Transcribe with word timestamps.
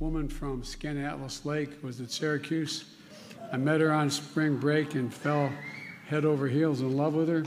Woman 0.00 0.28
from 0.28 0.62
Skaneateles 0.62 1.44
Lake 1.44 1.82
was 1.82 2.00
at 2.00 2.10
Syracuse. 2.10 2.84
I 3.52 3.56
met 3.56 3.80
her 3.80 3.92
on 3.92 4.10
spring 4.10 4.56
break 4.56 4.94
and 4.94 5.12
fell 5.12 5.50
head 6.06 6.24
over 6.24 6.46
heels 6.46 6.80
in 6.80 6.96
love 6.96 7.14
with 7.14 7.28
her 7.28 7.44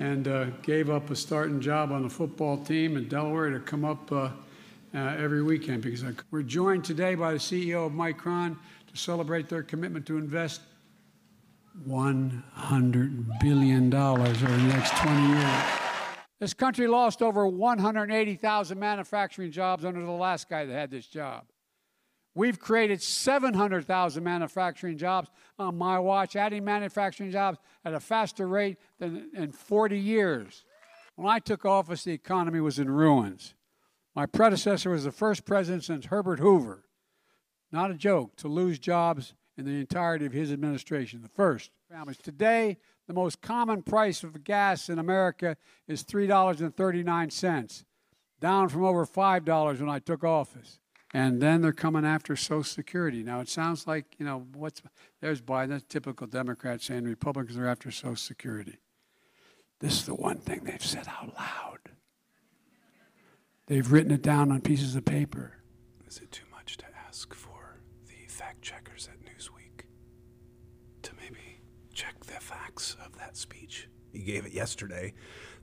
and 0.00 0.26
uh, 0.26 0.46
gave 0.62 0.88
up 0.88 1.10
a 1.10 1.16
starting 1.16 1.60
job 1.60 1.92
on 1.92 2.02
the 2.02 2.08
football 2.08 2.56
team 2.56 2.96
in 2.96 3.06
Delaware 3.06 3.50
to 3.50 3.60
come 3.60 3.84
up 3.84 4.10
uh, 4.10 4.30
uh, 4.94 4.98
every 5.18 5.42
weekend 5.42 5.82
because 5.82 6.02
we're 6.30 6.42
joined 6.42 6.84
today 6.84 7.14
by 7.14 7.32
the 7.32 7.38
CEO 7.38 7.86
of 7.86 7.92
Micron 7.92 8.56
to 8.90 8.96
celebrate 8.96 9.48
their 9.48 9.62
commitment 9.62 10.06
to 10.06 10.16
invest 10.16 10.62
$100 11.86 13.40
billion 13.40 13.94
over 13.94 14.32
the 14.32 14.56
next 14.68 14.96
20 14.96 15.28
years. 15.28 15.62
This 16.40 16.54
country 16.54 16.86
lost 16.86 17.20
over 17.20 17.46
180,000 17.46 18.78
manufacturing 18.78 19.50
jobs 19.50 19.84
under 19.84 20.04
the 20.04 20.10
last 20.10 20.48
guy 20.48 20.64
that 20.64 20.72
had 20.72 20.90
this 20.90 21.06
job. 21.06 21.44
We've 22.34 22.58
created 22.58 23.00
700,000 23.00 24.24
manufacturing 24.24 24.98
jobs 24.98 25.30
on 25.58 25.78
my 25.78 25.98
watch, 26.00 26.34
adding 26.34 26.64
manufacturing 26.64 27.30
jobs 27.30 27.58
at 27.84 27.94
a 27.94 28.00
faster 28.00 28.48
rate 28.48 28.78
than 28.98 29.30
in 29.34 29.52
40 29.52 29.98
years. 29.98 30.64
When 31.14 31.28
I 31.28 31.38
took 31.38 31.64
office, 31.64 32.02
the 32.02 32.12
economy 32.12 32.60
was 32.60 32.80
in 32.80 32.90
ruins. 32.90 33.54
My 34.16 34.26
predecessor 34.26 34.90
was 34.90 35.04
the 35.04 35.12
first 35.12 35.44
president 35.44 35.84
since 35.84 36.06
Herbert 36.06 36.40
Hoover. 36.40 36.84
Not 37.70 37.92
a 37.92 37.94
joke 37.94 38.34
to 38.36 38.48
lose 38.48 38.80
jobs 38.80 39.34
in 39.56 39.64
the 39.64 39.78
entirety 39.78 40.26
of 40.26 40.32
his 40.32 40.52
administration, 40.52 41.22
the 41.22 41.28
first. 41.28 41.70
Families. 41.88 42.18
Today, 42.18 42.78
the 43.06 43.14
most 43.14 43.40
common 43.40 43.82
price 43.82 44.24
of 44.24 44.42
gas 44.42 44.88
in 44.88 44.98
America 44.98 45.56
is 45.86 46.02
$3.39, 46.02 47.84
down 48.40 48.68
from 48.68 48.84
over 48.84 49.06
$5 49.06 49.80
when 49.80 49.88
I 49.88 50.00
took 50.00 50.24
office 50.24 50.80
and 51.14 51.40
then 51.40 51.62
they're 51.62 51.72
coming 51.72 52.04
after 52.04 52.34
Social 52.34 52.64
Security. 52.64 53.22
Now 53.22 53.40
it 53.40 53.48
sounds 53.48 53.86
like 53.86 54.16
you 54.18 54.26
know 54.26 54.46
what's 54.52 54.82
there's 55.20 55.40
Biden, 55.40 55.68
that's 55.68 55.84
typical 55.88 56.26
Democrats 56.26 56.84
saying 56.84 57.04
Republicans 57.04 57.56
are 57.56 57.68
after 57.68 57.90
Social 57.90 58.16
Security. 58.16 58.78
This 59.78 59.94
is 59.94 60.06
the 60.06 60.14
one 60.14 60.38
thing 60.38 60.64
they've 60.64 60.84
said 60.84 61.06
out 61.08 61.32
loud. 61.38 61.78
They've 63.66 63.90
written 63.90 64.10
it 64.10 64.22
down 64.22 64.50
on 64.50 64.60
pieces 64.60 64.96
of 64.96 65.04
paper. 65.04 65.62
Is 66.06 66.18
it 66.18 66.32
too 66.32 66.44
much 66.50 66.76
to 66.78 66.84
ask 67.06 67.32
for 67.32 67.80
the 68.06 68.26
fact 68.28 68.60
checkers 68.60 69.08
at 69.10 69.20
Newsweek 69.20 69.86
to 71.02 71.12
maybe 71.20 71.60
check 71.94 72.24
the 72.24 72.40
facts 72.40 72.96
of 73.04 73.16
that 73.18 73.36
speech? 73.36 73.88
He 74.12 74.20
gave 74.20 74.46
it 74.46 74.52
yesterday. 74.52 75.14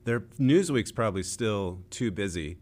Their 0.04 0.20
Newsweek's 0.20 0.92
probably 0.92 1.22
still 1.22 1.80
too 1.90 2.10
busy 2.10 2.56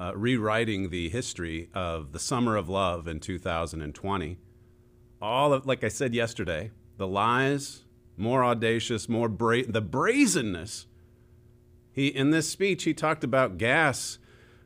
uh, 0.00 0.12
rewriting 0.16 0.90
the 0.90 1.08
history 1.08 1.68
of 1.74 2.12
the 2.12 2.18
summer 2.18 2.56
of 2.56 2.68
love 2.68 3.06
in 3.06 3.20
2020. 3.20 4.38
All 5.22 5.52
of, 5.52 5.66
like 5.66 5.84
I 5.84 5.88
said 5.88 6.14
yesterday, 6.14 6.70
the 6.96 7.06
lies, 7.06 7.84
more 8.16 8.44
audacious, 8.44 9.08
more 9.08 9.28
bra- 9.28 9.62
the 9.66 9.80
brazenness. 9.80 10.86
He 11.92 12.08
in 12.08 12.30
this 12.30 12.48
speech 12.48 12.84
he 12.84 12.94
talked 12.94 13.24
about 13.24 13.58
gas, 13.58 14.18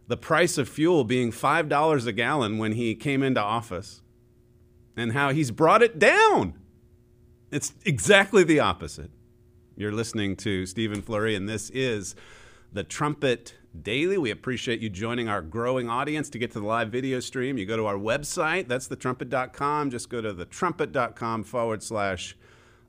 the 0.06 0.16
price 0.16 0.58
of 0.58 0.68
fuel 0.68 1.04
being 1.04 1.30
five 1.30 1.68
dollars 1.68 2.06
a 2.06 2.12
gallon 2.12 2.58
when 2.58 2.72
he 2.72 2.94
came 2.94 3.22
into 3.22 3.40
office, 3.40 4.02
and 4.96 5.12
how 5.12 5.30
he's 5.30 5.50
brought 5.50 5.82
it 5.82 5.98
down. 5.98 6.54
It's 7.50 7.74
exactly 7.84 8.44
the 8.44 8.60
opposite. 8.60 9.10
You're 9.76 9.92
listening 9.92 10.36
to 10.36 10.66
Stephen 10.66 11.02
Flurry, 11.02 11.34
and 11.34 11.48
this 11.48 11.70
is 11.70 12.14
the 12.72 12.82
Trumpet 12.82 13.54
Daily. 13.82 14.18
We 14.18 14.30
appreciate 14.30 14.80
you 14.80 14.88
joining 14.88 15.28
our 15.28 15.42
growing 15.42 15.88
audience 15.88 16.28
to 16.30 16.38
get 16.38 16.50
to 16.52 16.60
the 16.60 16.66
live 16.66 16.90
video 16.90 17.20
stream. 17.20 17.58
You 17.58 17.66
go 17.66 17.76
to 17.76 17.86
our 17.86 17.96
website, 17.96 18.68
that's 18.68 18.88
thetrumpet.com. 18.88 19.90
Just 19.90 20.08
go 20.08 20.20
to 20.20 20.34
thetrumpet.com 20.34 21.44
forward 21.44 21.82
slash 21.82 22.36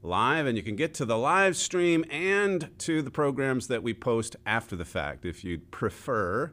live, 0.01 0.45
and 0.45 0.57
you 0.57 0.63
can 0.63 0.75
get 0.75 0.93
to 0.95 1.05
the 1.05 1.17
live 1.17 1.55
stream 1.57 2.05
and 2.09 2.69
to 2.79 3.01
the 3.01 3.11
programs 3.11 3.67
that 3.67 3.83
we 3.83 3.93
post 3.93 4.35
after 4.45 4.75
the 4.75 4.85
fact 4.85 5.25
if 5.25 5.43
you'd 5.43 5.71
prefer 5.71 6.51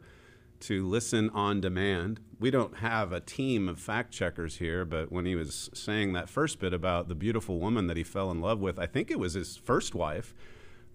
to 0.60 0.86
listen 0.86 1.30
on 1.30 1.60
demand. 1.60 2.20
We 2.38 2.50
don't 2.50 2.78
have 2.78 3.12
a 3.12 3.20
team 3.20 3.68
of 3.68 3.78
fact 3.78 4.12
checkers 4.12 4.56
here, 4.56 4.84
but 4.84 5.12
when 5.12 5.26
he 5.26 5.34
was 5.34 5.70
saying 5.74 6.12
that 6.12 6.28
first 6.28 6.58
bit 6.58 6.72
about 6.74 7.08
the 7.08 7.14
beautiful 7.14 7.58
woman 7.58 7.86
that 7.86 7.96
he 7.96 8.02
fell 8.02 8.30
in 8.30 8.40
love 8.40 8.60
with, 8.60 8.78
I 8.78 8.86
think 8.86 9.10
it 9.10 9.18
was 9.18 9.34
his 9.34 9.56
first 9.56 9.94
wife 9.94 10.34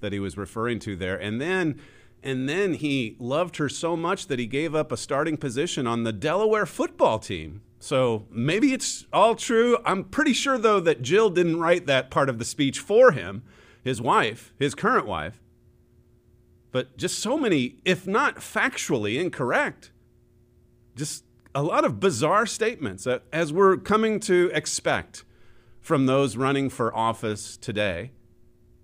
that 0.02 0.14
he 0.14 0.20
was 0.20 0.38
referring 0.38 0.80
to 0.80 0.96
there. 0.96 1.16
And 1.16 1.40
then 1.40 1.80
and 2.24 2.48
then 2.48 2.76
he 2.76 3.16
loved 3.20 3.58
her 3.58 3.68
so 3.68 3.96
much 3.96 4.28
that 4.28 4.40
he 4.40 4.46
gave 4.46 4.76
up 4.76 4.92
a 4.92 4.98
starting 4.98 5.38
position 5.38 5.88
on 5.88 6.04
the 6.04 6.14
Delaware 6.14 6.66
football 6.66 7.20
team. 7.20 7.62
So 7.80 8.28
maybe 8.30 8.74
it's 8.74 9.08
all 9.12 9.36
true. 9.36 9.80
I'm 9.86 10.04
pretty 10.04 10.34
sure, 10.34 10.60
though, 10.60 10.80
that 10.82 11.02
Jill 11.02 11.32
didn't 11.32 11.60
write 11.60 11.88
that 11.88 12.12
part 12.12 12.30
of 12.30 12.38
the 12.38 12.46
speech 12.46 12.80
for 12.80 13.12
him, 13.12 13.42
his 13.84 14.00
wife, 14.00 14.54
his 14.60 14.76
current 14.76 15.08
wife. 15.08 15.42
But 16.72 16.96
just 16.96 17.20
so 17.20 17.38
many, 17.38 17.78
if 17.84 18.06
not 18.06 18.38
factually 18.38 19.20
incorrect, 19.20 19.92
just 20.96 21.26
a 21.56 21.64
lot 21.64 21.84
of 21.84 22.00
bizarre 22.00 22.46
statements 22.46 23.08
as 23.34 23.52
we're 23.52 23.78
coming 23.78 24.20
to 24.22 24.52
expect 24.54 25.26
from 25.80 26.06
those 26.06 26.38
running 26.38 26.70
for 26.70 26.96
office 26.96 27.58
today. 27.58 28.12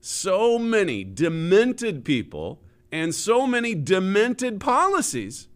So 0.01 0.57
many 0.57 1.03
demented 1.03 2.03
people 2.03 2.61
and 2.97 3.13
so 3.13 3.45
many 3.45 3.75
demented 3.75 4.59
policies 4.59 5.47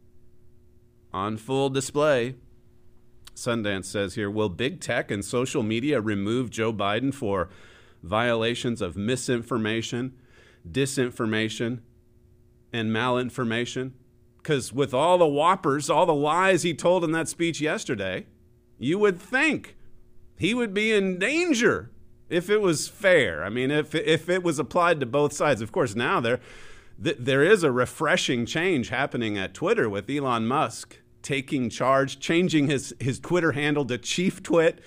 on 1.12 1.38
full 1.38 1.69
display. 1.69 2.35
Sundance 3.35 3.85
says 3.85 4.16
here 4.16 4.29
Will 4.29 4.50
big 4.50 4.79
tech 4.79 5.09
and 5.09 5.25
social 5.25 5.63
media 5.63 6.00
remove 6.00 6.50
Joe 6.50 6.72
Biden 6.72 7.13
for 7.13 7.50
violations 8.03 8.81
of 8.81 8.96
misinformation, 8.96 10.13
disinformation, 10.69 11.79
and 12.72 12.91
malinformation? 12.91 13.91
Because 14.38 14.72
with 14.72 14.94
all 14.94 15.18
the 15.18 15.28
whoppers, 15.28 15.90
all 15.90 16.06
the 16.06 16.13
lies 16.13 16.63
he 16.63 16.73
told 16.73 17.03
in 17.03 17.12
that 17.12 17.28
speech 17.28 17.59
yesterday, 17.62 18.25
you 18.78 18.97
would 19.00 19.19
think 19.19 19.75
he 20.38 20.53
would 20.53 20.73
be 20.73 20.91
in 20.91 21.19
danger 21.19 21.91
if 22.29 22.50
it 22.50 22.62
was 22.62 22.88
fair. 22.88 23.44
I 23.44 23.50
mean, 23.50 23.69
if, 23.69 23.94
if 23.94 24.29
it 24.29 24.41
was 24.41 24.58
applied 24.58 25.00
to 25.00 25.06
both 25.06 25.34
sides. 25.34 25.62
Of 25.62 25.72
course, 25.72 25.96
now 25.96 26.19
they're 26.19 26.40
th- 27.04 27.18
there 27.20 27.44
is 27.44 27.64
a 27.64 27.72
refreshing 27.72 28.46
change 28.46 28.90
happening 28.90 29.38
at 29.38 29.54
Twitter 29.54 29.90
with 29.90 30.10
Elon 30.10 30.48
Musk 30.48 30.98
taking 31.22 31.70
charge, 31.70 32.20
changing 32.20 32.68
his, 32.68 32.96
his 33.00 33.20
Twitter 33.20 33.52
handle 33.52 33.86
to 33.86 33.98
Chief 33.98 34.42
Twit. 34.42 34.80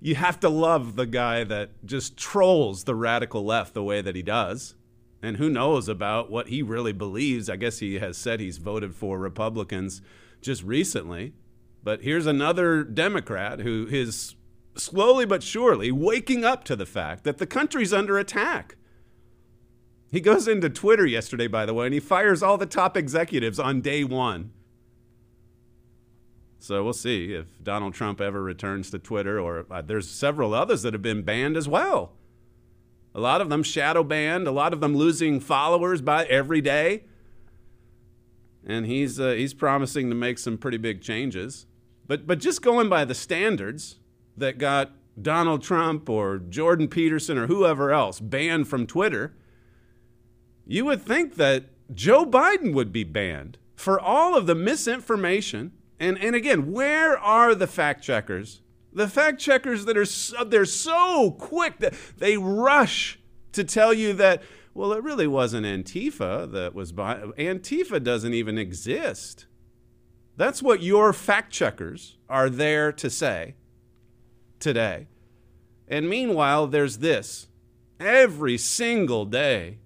You 0.00 0.16
have 0.16 0.40
to 0.40 0.48
love 0.48 0.96
the 0.96 1.06
guy 1.06 1.44
that 1.44 1.70
just 1.84 2.16
trolls 2.16 2.84
the 2.84 2.94
radical 2.94 3.44
left 3.44 3.74
the 3.74 3.82
way 3.82 4.02
that 4.02 4.16
he 4.16 4.22
does. 4.22 4.74
And 5.22 5.36
who 5.36 5.48
knows 5.48 5.88
about 5.88 6.30
what 6.30 6.48
he 6.48 6.62
really 6.62 6.92
believes? 6.92 7.48
I 7.48 7.56
guess 7.56 7.78
he 7.78 8.00
has 8.00 8.16
said 8.16 8.40
he's 8.40 8.58
voted 8.58 8.94
for 8.94 9.18
Republicans 9.18 10.02
just 10.40 10.62
recently. 10.64 11.32
But 11.84 12.02
here's 12.02 12.26
another 12.26 12.82
Democrat 12.82 13.60
who 13.60 13.86
is 13.88 14.34
slowly 14.76 15.24
but 15.24 15.42
surely 15.42 15.92
waking 15.92 16.44
up 16.44 16.64
to 16.64 16.74
the 16.74 16.86
fact 16.86 17.24
that 17.24 17.38
the 17.38 17.46
country's 17.46 17.92
under 17.92 18.18
attack. 18.18 18.76
He 20.12 20.20
goes 20.20 20.46
into 20.46 20.68
Twitter 20.68 21.06
yesterday, 21.06 21.46
by 21.46 21.64
the 21.64 21.72
way, 21.72 21.86
and 21.86 21.94
he 21.94 21.98
fires 21.98 22.42
all 22.42 22.58
the 22.58 22.66
top 22.66 22.98
executives 22.98 23.58
on 23.58 23.80
day 23.80 24.04
one. 24.04 24.52
So 26.58 26.84
we'll 26.84 26.92
see 26.92 27.32
if 27.32 27.46
Donald 27.62 27.94
Trump 27.94 28.20
ever 28.20 28.42
returns 28.42 28.90
to 28.90 28.98
Twitter, 28.98 29.40
or 29.40 29.64
uh, 29.70 29.80
there's 29.80 30.06
several 30.06 30.52
others 30.52 30.82
that 30.82 30.92
have 30.92 31.00
been 31.00 31.22
banned 31.22 31.56
as 31.56 31.66
well. 31.66 32.12
A 33.14 33.20
lot 33.20 33.40
of 33.40 33.48
them 33.48 33.62
shadow 33.62 34.04
banned, 34.04 34.46
a 34.46 34.52
lot 34.52 34.74
of 34.74 34.80
them 34.80 34.94
losing 34.94 35.40
followers 35.40 36.02
by 36.02 36.24
every 36.26 36.60
day. 36.60 37.04
And 38.66 38.84
he's 38.84 39.18
uh, 39.18 39.30
he's 39.30 39.54
promising 39.54 40.10
to 40.10 40.14
make 40.14 40.38
some 40.38 40.58
pretty 40.58 40.76
big 40.76 41.00
changes. 41.00 41.66
But 42.06 42.26
but 42.26 42.38
just 42.38 42.60
going 42.60 42.90
by 42.90 43.06
the 43.06 43.14
standards 43.14 43.98
that 44.36 44.58
got 44.58 44.92
Donald 45.20 45.62
Trump 45.62 46.08
or 46.08 46.38
Jordan 46.38 46.88
Peterson 46.88 47.38
or 47.38 47.46
whoever 47.46 47.90
else 47.92 48.20
banned 48.20 48.68
from 48.68 48.86
Twitter, 48.86 49.34
you 50.72 50.86
would 50.86 51.02
think 51.02 51.34
that 51.34 51.64
Joe 51.94 52.24
Biden 52.24 52.72
would 52.72 52.92
be 52.92 53.04
banned 53.04 53.58
for 53.76 54.00
all 54.00 54.34
of 54.34 54.46
the 54.46 54.54
misinformation 54.54 55.72
And 56.00 56.18
and 56.18 56.34
again, 56.34 56.72
where 56.72 57.18
are 57.18 57.54
the 57.54 57.66
fact 57.66 58.02
checkers? 58.02 58.62
The 58.90 59.06
fact 59.06 59.38
checkers 59.38 59.84
that 59.84 59.96
are 59.96 60.06
so, 60.06 60.44
they're 60.44 60.64
so 60.64 61.32
quick 61.32 61.78
that 61.80 61.94
they 62.16 62.38
rush 62.38 63.20
to 63.52 63.64
tell 63.64 63.92
you 63.92 64.14
that 64.14 64.42
well, 64.74 64.94
it 64.94 65.04
really 65.04 65.26
wasn't 65.26 65.66
Antifa 65.66 66.50
that 66.50 66.74
was 66.74 66.92
behind. 66.92 67.34
Antifa 67.34 68.02
doesn't 68.02 68.32
even 68.32 68.56
exist. 68.56 69.44
That's 70.38 70.62
what 70.62 70.82
your 70.82 71.12
fact 71.12 71.52
checkers 71.52 72.16
are 72.30 72.48
there 72.48 72.90
to 72.92 73.10
say 73.10 73.56
today. 74.58 75.08
And 75.86 76.08
meanwhile, 76.08 76.66
there's 76.66 76.98
this 76.98 77.48
every 78.00 78.56
single 78.56 79.26
day. 79.26 79.78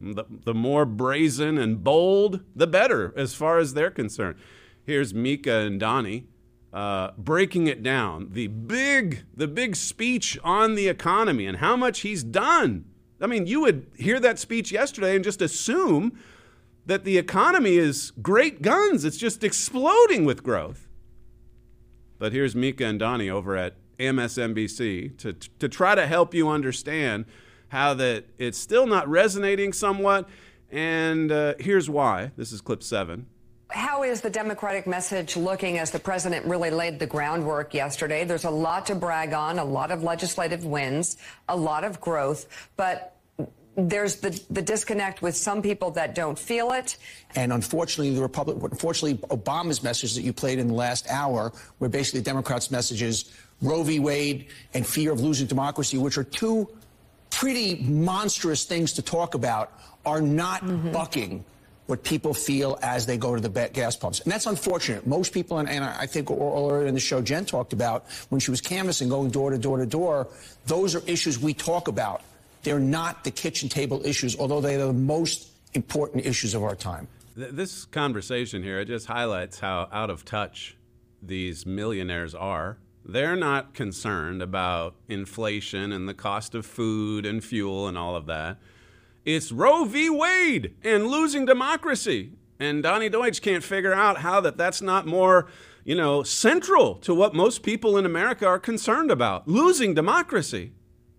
The, 0.00 0.24
the 0.28 0.54
more 0.54 0.84
brazen 0.84 1.58
and 1.58 1.82
bold, 1.82 2.40
the 2.54 2.66
better, 2.66 3.12
as 3.16 3.34
far 3.34 3.58
as 3.58 3.74
they're 3.74 3.90
concerned. 3.90 4.36
Here's 4.84 5.12
Mika 5.12 5.56
and 5.58 5.80
Donnie 5.80 6.28
uh, 6.72 7.12
breaking 7.16 7.66
it 7.66 7.82
down. 7.82 8.28
The 8.32 8.46
big, 8.46 9.24
the 9.34 9.48
big 9.48 9.76
speech 9.76 10.38
on 10.44 10.74
the 10.74 10.88
economy 10.88 11.46
and 11.46 11.58
how 11.58 11.76
much 11.76 12.00
he's 12.00 12.22
done. 12.22 12.84
I 13.20 13.26
mean, 13.26 13.46
you 13.46 13.60
would 13.62 13.86
hear 13.96 14.20
that 14.20 14.38
speech 14.38 14.70
yesterday 14.70 15.16
and 15.16 15.24
just 15.24 15.42
assume 15.42 16.18
that 16.86 17.04
the 17.04 17.18
economy 17.18 17.76
is 17.76 18.12
great 18.22 18.62
guns. 18.62 19.04
It's 19.04 19.16
just 19.16 19.42
exploding 19.42 20.24
with 20.24 20.42
growth. 20.42 20.88
But 22.18 22.32
here's 22.32 22.54
Mika 22.54 22.84
and 22.84 22.98
Donnie 22.98 23.30
over 23.30 23.56
at 23.56 23.76
MSNBC 23.98 25.18
to, 25.18 25.32
to 25.32 25.68
try 25.68 25.94
to 25.94 26.06
help 26.06 26.34
you 26.34 26.48
understand 26.48 27.24
how 27.68 27.94
that 27.94 28.24
it's 28.38 28.58
still 28.58 28.86
not 28.86 29.08
resonating 29.08 29.72
somewhat. 29.72 30.28
And 30.70 31.32
uh, 31.32 31.54
here's 31.58 31.88
why. 31.88 32.32
This 32.36 32.52
is 32.52 32.60
clip 32.60 32.82
seven. 32.82 33.26
How 33.70 34.02
is 34.02 34.22
the 34.22 34.30
Democratic 34.30 34.86
message 34.86 35.36
looking 35.36 35.78
as 35.78 35.90
the 35.90 35.98
president 35.98 36.46
really 36.46 36.70
laid 36.70 36.98
the 36.98 37.06
groundwork 37.06 37.74
yesterday? 37.74 38.24
There's 38.24 38.44
a 38.44 38.50
lot 38.50 38.86
to 38.86 38.94
brag 38.94 39.34
on, 39.34 39.58
a 39.58 39.64
lot 39.64 39.90
of 39.90 40.02
legislative 40.02 40.64
wins, 40.64 41.18
a 41.48 41.56
lot 41.56 41.84
of 41.84 42.00
growth, 42.00 42.46
but 42.76 43.14
there's 43.76 44.16
the, 44.16 44.40
the 44.50 44.62
disconnect 44.62 45.22
with 45.22 45.36
some 45.36 45.62
people 45.62 45.90
that 45.92 46.14
don't 46.14 46.38
feel 46.38 46.72
it. 46.72 46.96
And 47.36 47.52
unfortunately, 47.52 48.14
the 48.14 48.22
Republic, 48.22 48.56
unfortunately, 48.72 49.18
Obama's 49.28 49.82
message 49.82 50.14
that 50.14 50.22
you 50.22 50.32
played 50.32 50.58
in 50.58 50.66
the 50.66 50.74
last 50.74 51.06
hour, 51.08 51.52
where 51.76 51.90
basically 51.90 52.22
Democrats' 52.22 52.70
messages, 52.70 53.32
Roe 53.60 53.82
v. 53.82 54.00
Wade 54.00 54.46
and 54.74 54.86
fear 54.86 55.12
of 55.12 55.20
losing 55.20 55.46
democracy, 55.46 55.98
which 55.98 56.18
are 56.18 56.24
two 56.24 56.68
pretty 57.30 57.76
monstrous 57.82 58.64
things 58.64 58.94
to 58.94 59.02
talk 59.02 59.34
about, 59.34 59.72
are 60.04 60.20
not 60.20 60.62
mm-hmm. 60.62 60.92
bucking 60.92 61.44
what 61.86 62.04
people 62.04 62.34
feel 62.34 62.78
as 62.82 63.06
they 63.06 63.16
go 63.16 63.34
to 63.34 63.40
the 63.40 63.70
gas 63.72 63.96
pumps. 63.96 64.20
And 64.20 64.30
that's 64.30 64.44
unfortunate. 64.44 65.06
Most 65.06 65.32
people, 65.32 65.58
and, 65.58 65.68
and 65.68 65.82
I 65.82 66.06
think 66.06 66.30
earlier 66.30 66.86
in 66.86 66.92
the 66.92 67.00
show, 67.00 67.22
Jen 67.22 67.46
talked 67.46 67.72
about 67.72 68.04
when 68.28 68.40
she 68.40 68.50
was 68.50 68.60
canvassing, 68.60 69.08
going 69.08 69.30
door 69.30 69.50
to 69.50 69.58
door 69.58 69.78
to 69.78 69.86
door, 69.86 70.28
those 70.66 70.94
are 70.94 71.02
issues 71.06 71.38
we 71.38 71.54
talk 71.54 71.88
about. 71.88 72.20
They're 72.62 72.78
not 72.78 73.24
the 73.24 73.30
kitchen 73.30 73.70
table 73.70 74.04
issues, 74.04 74.38
although 74.38 74.60
they 74.60 74.74
are 74.74 74.86
the 74.88 74.92
most 74.92 75.48
important 75.72 76.26
issues 76.26 76.54
of 76.54 76.62
our 76.62 76.74
time. 76.74 77.08
This 77.34 77.86
conversation 77.86 78.62
here, 78.62 78.80
it 78.80 78.86
just 78.86 79.06
highlights 79.06 79.58
how 79.58 79.88
out 79.90 80.10
of 80.10 80.26
touch 80.26 80.76
these 81.22 81.64
millionaires 81.64 82.34
are. 82.34 82.76
They're 83.10 83.36
not 83.36 83.72
concerned 83.72 84.42
about 84.42 84.94
inflation 85.08 85.92
and 85.92 86.06
the 86.06 86.12
cost 86.12 86.54
of 86.54 86.66
food 86.66 87.24
and 87.24 87.42
fuel 87.42 87.88
and 87.88 87.96
all 87.96 88.14
of 88.14 88.26
that. 88.26 88.58
It's 89.24 89.50
Roe 89.50 89.84
v. 89.84 90.10
Wade 90.10 90.74
and 90.84 91.06
losing 91.06 91.46
democracy. 91.46 92.32
And 92.60 92.82
Donnie 92.82 93.08
Deutsch 93.08 93.40
can't 93.40 93.64
figure 93.64 93.94
out 93.94 94.18
how 94.18 94.42
that 94.42 94.58
that's 94.58 94.82
not 94.82 95.06
more, 95.06 95.48
you 95.84 95.94
know, 95.94 96.22
central 96.22 96.96
to 96.96 97.14
what 97.14 97.34
most 97.34 97.62
people 97.62 97.96
in 97.96 98.04
America 98.04 98.46
are 98.46 98.58
concerned 98.58 99.10
about. 99.10 99.48
Losing 99.48 99.94
democracy. 99.94 100.72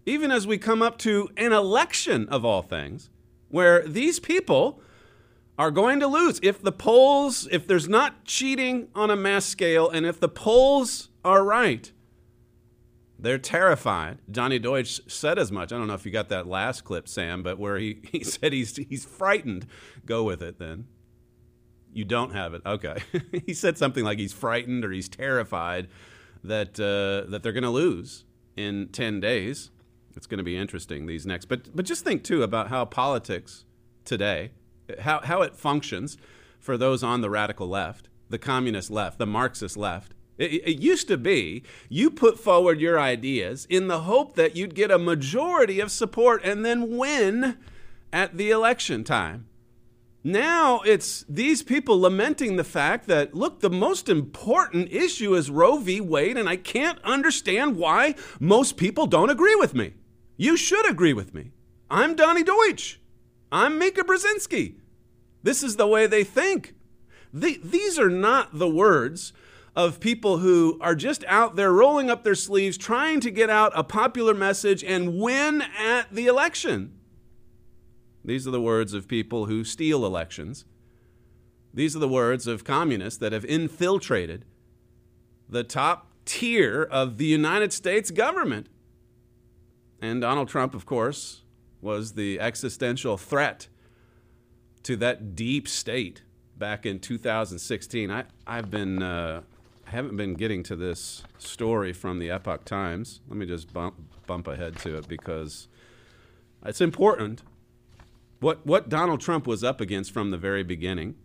Even 0.05 0.29
as 0.29 0.45
we 0.45 0.59
come 0.59 0.83
up 0.83 0.99
to 0.99 1.29
an 1.37 1.53
election 1.53 2.29
of 2.29 2.45
all 2.45 2.61
things, 2.61 3.09
where 3.47 3.81
these 3.87 4.19
people 4.19 4.79
are 5.57 5.71
going 5.71 5.99
to 6.01 6.07
lose. 6.07 6.39
If 6.43 6.61
the 6.61 6.71
polls, 6.71 7.47
if 7.51 7.65
there's 7.65 7.89
not 7.89 8.25
cheating 8.25 8.89
on 8.93 9.09
a 9.09 9.15
mass 9.15 9.45
scale, 9.45 9.89
and 9.89 10.05
if 10.05 10.19
the 10.19 10.29
polls 10.29 11.08
are 11.23 11.43
right, 11.43 11.91
they're 13.21 13.37
terrified. 13.37 14.19
Johnny 14.31 14.59
Deutsch 14.59 15.01
said 15.07 15.37
as 15.37 15.51
much. 15.51 15.73
I 15.73 15.77
don't 15.77 15.87
know 15.87 15.93
if 15.93 16.05
you 16.05 16.11
got 16.11 16.29
that 16.29 16.47
last 16.47 16.85
clip, 16.85 17.07
Sam, 17.07 17.43
but 17.43 17.59
where 17.59 17.77
he, 17.77 17.99
he 18.11 18.23
said 18.23 18.53
he's, 18.53 18.75
he's 18.77 19.05
frightened. 19.05 19.67
Go 20.05 20.23
with 20.23 20.41
it 20.41 20.57
then. 20.57 20.87
You 21.91 22.05
don't 22.05 22.33
have 22.33 22.53
it. 22.53 22.61
Okay. 22.65 22.97
he 23.45 23.53
said 23.53 23.77
something 23.77 24.05
like 24.05 24.19
he's 24.19 24.31
frightened 24.31 24.85
or 24.85 24.91
he's 24.91 25.09
terrified 25.09 25.89
that, 26.43 26.79
uh, 26.79 27.29
that 27.29 27.43
they're 27.43 27.51
going 27.51 27.63
to 27.63 27.69
lose 27.69 28.23
in 28.55 28.87
10 28.89 29.19
days. 29.19 29.71
It's 30.15 30.27
going 30.27 30.37
to 30.37 30.43
be 30.43 30.55
interesting 30.55 31.05
these 31.05 31.25
next. 31.25 31.45
But, 31.45 31.75
but 31.75 31.85
just 31.85 32.03
think, 32.03 32.23
too, 32.23 32.43
about 32.43 32.69
how 32.69 32.85
politics 32.85 33.65
today, 34.05 34.51
how, 35.01 35.21
how 35.21 35.41
it 35.41 35.55
functions 35.55 36.17
for 36.59 36.77
those 36.77 37.03
on 37.03 37.21
the 37.21 37.29
radical 37.29 37.67
left, 37.67 38.07
the 38.29 38.37
communist 38.37 38.91
left, 38.91 39.17
the 39.17 39.25
Marxist 39.25 39.75
left 39.75 40.13
it, 40.39 40.53
it, 40.65 40.79
used 40.79 41.07
to 41.09 41.17
be 41.17 41.63
you 41.89 42.09
put 42.09 42.39
forward 42.39 42.79
your 42.79 42.99
ideas 42.99 43.67
in 43.69 43.87
the 43.87 44.01
hope 44.01 44.35
that 44.35 44.55
you'd 44.55 44.73
get 44.73 44.89
a 44.89 44.97
majority 44.97 45.79
of 45.79 45.91
support 45.91 46.41
and 46.43 46.65
then 46.65 46.97
win 46.97 47.57
at 48.11 48.37
the 48.37 48.49
election 48.49 49.03
time. 49.03 49.45
Now 50.23 50.79
it's 50.81 51.25
these 51.29 51.61
people 51.61 51.99
lamenting 51.99 52.55
the 52.55 52.63
fact 52.63 53.07
that, 53.07 53.33
look, 53.33 53.59
the 53.59 53.69
most 53.69 54.09
important 54.09 54.91
issue 54.91 55.35
is 55.35 55.51
Roe 55.51 55.77
v. 55.77 56.01
Wade, 56.01 56.37
and 56.37 56.49
I 56.49 56.55
can't 56.55 56.99
understand 57.03 57.77
why 57.77 58.15
most 58.39 58.77
people 58.77 59.07
don't 59.07 59.29
agree 59.29 59.55
with 59.55 59.73
me. 59.73 59.93
You 60.37 60.57
should 60.57 60.89
agree 60.89 61.13
with 61.13 61.33
me. 61.33 61.51
I'm 61.91 62.15
Donnie 62.15 62.43
Deutsch. 62.43 62.99
I'm 63.51 63.77
Mika 63.77 64.03
Brzezinski. 64.03 64.75
This 65.43 65.63
is 65.63 65.75
the 65.75 65.87
way 65.87 66.05
they 66.07 66.23
think. 66.23 66.75
The, 67.33 67.59
these 67.63 67.97
are 67.97 68.09
not 68.09 68.57
the 68.57 68.69
words 68.69 69.33
of 69.75 69.99
people 69.99 70.39
who 70.39 70.77
are 70.81 70.95
just 70.95 71.23
out 71.27 71.55
there 71.55 71.71
rolling 71.71 72.09
up 72.09 72.23
their 72.23 72.35
sleeves, 72.35 72.77
trying 72.77 73.19
to 73.21 73.31
get 73.31 73.49
out 73.49 73.71
a 73.75 73.83
popular 73.83 74.33
message 74.33 74.83
and 74.83 75.19
win 75.19 75.61
at 75.61 76.11
the 76.11 76.27
election. 76.27 76.93
These 78.23 78.47
are 78.47 78.51
the 78.51 78.61
words 78.61 78.93
of 78.93 79.07
people 79.07 79.45
who 79.45 79.63
steal 79.63 80.05
elections. 80.05 80.65
These 81.73 81.95
are 81.95 81.99
the 81.99 82.09
words 82.09 82.47
of 82.47 82.63
communists 82.63 83.19
that 83.19 83.31
have 83.31 83.45
infiltrated 83.45 84.45
the 85.47 85.63
top 85.63 86.11
tier 86.25 86.83
of 86.83 87.17
the 87.17 87.25
United 87.25 87.73
States 87.73 88.11
government. 88.11 88.67
And 90.01 90.21
Donald 90.21 90.47
Trump, 90.47 90.73
of 90.73 90.85
course, 90.85 91.43
was 91.81 92.13
the 92.13 92.39
existential 92.39 93.17
threat 93.17 93.67
to 94.83 94.95
that 94.97 95.35
deep 95.35 95.67
state 95.67 96.23
back 96.57 96.85
in 96.85 96.99
2016. 96.99 98.11
I, 98.11 98.25
I've 98.45 98.69
been 98.69 99.01
uh, 99.01 99.41
haven't 99.89 100.17
been 100.17 100.35
getting 100.35 100.63
to 100.63 100.75
this 100.75 101.23
story 101.37 101.93
from 101.93 102.19
the 102.19 102.29
Epoch 102.29 102.65
Times. 102.65 103.21
Let 103.27 103.37
me 103.37 103.45
just 103.45 103.73
bump, 103.73 103.95
bump 104.27 104.47
ahead 104.47 104.77
to 104.79 104.97
it 104.97 105.07
because 105.07 105.67
it's 106.65 106.81
important. 106.81 107.43
What, 108.39 108.65
what 108.65 108.89
Donald 108.89 109.19
Trump 109.19 109.45
was 109.45 109.63
up 109.63 109.81
against 109.81 110.11
from 110.11 110.31
the 110.31 110.37
very 110.37 110.63
beginning. 110.63 111.15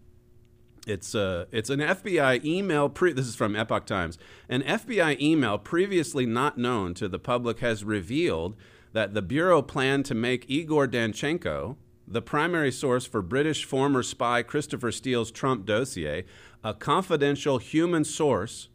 It's, 0.86 1.14
uh, 1.14 1.46
it's 1.50 1.70
an 1.70 1.80
FBI 1.80 2.44
email. 2.44 2.88
Pre- 2.88 3.12
this 3.12 3.26
is 3.26 3.36
from 3.36 3.56
Epoch 3.56 3.86
Times. 3.86 4.18
An 4.48 4.62
FBI 4.62 5.20
email 5.20 5.58
previously 5.58 6.26
not 6.26 6.58
known 6.58 6.94
to 6.94 7.08
the 7.08 7.18
public 7.18 7.60
has 7.60 7.84
revealed 7.84 8.56
that 8.92 9.14
the 9.14 9.22
Bureau 9.22 9.62
planned 9.62 10.04
to 10.06 10.14
make 10.14 10.44
Igor 10.48 10.86
Danchenko, 10.86 11.76
the 12.06 12.22
primary 12.22 12.70
source 12.70 13.06
for 13.06 13.22
British 13.22 13.64
former 13.64 14.02
spy 14.02 14.42
Christopher 14.42 14.92
Steele's 14.92 15.30
Trump 15.30 15.64
dossier, 15.64 16.24
a 16.62 16.74
confidential 16.74 17.58
human 17.58 18.04
source, 18.04 18.68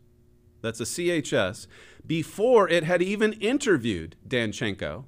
that's 0.62 0.80
a 0.80 0.86
CHS, 0.86 1.68
before 2.06 2.68
it 2.68 2.84
had 2.84 3.02
even 3.02 3.34
interviewed 3.34 4.16
Danchenko. 4.28 5.06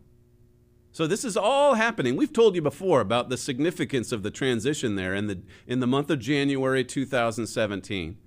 So 0.91 1.07
this 1.07 1.23
is 1.23 1.37
all 1.37 1.75
happening. 1.75 2.15
We've 2.15 2.33
told 2.33 2.55
you 2.55 2.61
before 2.61 2.99
about 2.99 3.29
the 3.29 3.37
significance 3.37 4.11
of 4.11 4.23
the 4.23 4.31
transition 4.31 4.95
there 4.95 5.15
in 5.15 5.27
the 5.27 5.41
in 5.65 5.79
the 5.79 5.87
month 5.87 6.09
of 6.09 6.19
January 6.19 6.83
2017. 6.83 8.17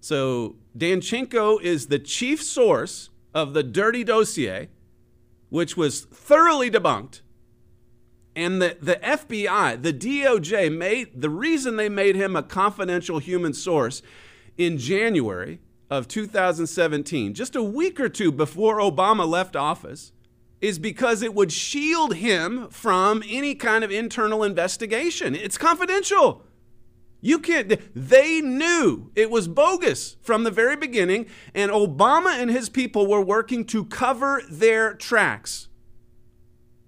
So 0.00 0.56
Danchenko 0.76 1.60
is 1.60 1.86
the 1.86 1.98
chief 1.98 2.42
source 2.42 3.10
of 3.34 3.52
the 3.52 3.62
dirty 3.62 4.04
dossier, 4.04 4.70
which 5.50 5.76
was 5.76 6.00
thoroughly 6.00 6.70
debunked 6.70 7.20
and 8.34 8.62
the, 8.62 8.76
the 8.80 8.96
FBI, 8.96 9.82
the 9.82 9.92
DOJ, 9.92 10.74
made 10.74 11.20
the 11.20 11.30
reason 11.30 11.76
they 11.76 11.88
made 11.88 12.16
him 12.16 12.34
a 12.34 12.42
confidential 12.42 13.18
human 13.18 13.52
source 13.52 14.02
in 14.56 14.78
January 14.78 15.60
of 15.90 16.08
2017, 16.08 17.34
just 17.34 17.54
a 17.54 17.62
week 17.62 18.00
or 18.00 18.08
two 18.08 18.32
before 18.32 18.78
Obama 18.78 19.28
left 19.28 19.54
office, 19.54 20.12
is 20.62 20.78
because 20.78 21.22
it 21.22 21.34
would 21.34 21.52
shield 21.52 22.14
him 22.14 22.68
from 22.70 23.22
any 23.28 23.54
kind 23.54 23.84
of 23.84 23.90
internal 23.90 24.42
investigation. 24.42 25.34
It's 25.34 25.58
confidential. 25.58 26.44
You 27.20 27.38
can't, 27.38 27.78
they 27.94 28.40
knew 28.40 29.10
it 29.14 29.30
was 29.30 29.48
bogus 29.48 30.16
from 30.22 30.44
the 30.44 30.50
very 30.50 30.76
beginning, 30.76 31.26
and 31.54 31.70
Obama 31.70 32.40
and 32.40 32.50
his 32.50 32.68
people 32.68 33.06
were 33.06 33.20
working 33.20 33.64
to 33.66 33.84
cover 33.84 34.42
their 34.50 34.94
tracks. 34.94 35.68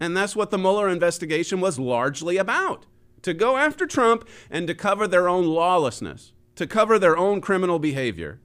And 0.01 0.17
that's 0.17 0.37
what 0.37 0.51
the 0.51 0.59
Mueller 0.59 0.89
investigation 0.89 1.61
was 1.61 1.79
largely 1.79 2.37
about 2.37 2.87
to 3.25 3.35
go 3.35 3.57
after 3.57 3.87
Trump 3.87 4.29
and 4.51 4.67
to 4.67 4.75
cover 4.75 5.09
their 5.09 5.29
own 5.29 5.47
lawlessness, 5.47 6.33
to 6.57 6.67
cover 6.67 6.99
their 6.99 7.17
own 7.17 7.41
criminal 7.41 7.79
behavior. 7.79 8.39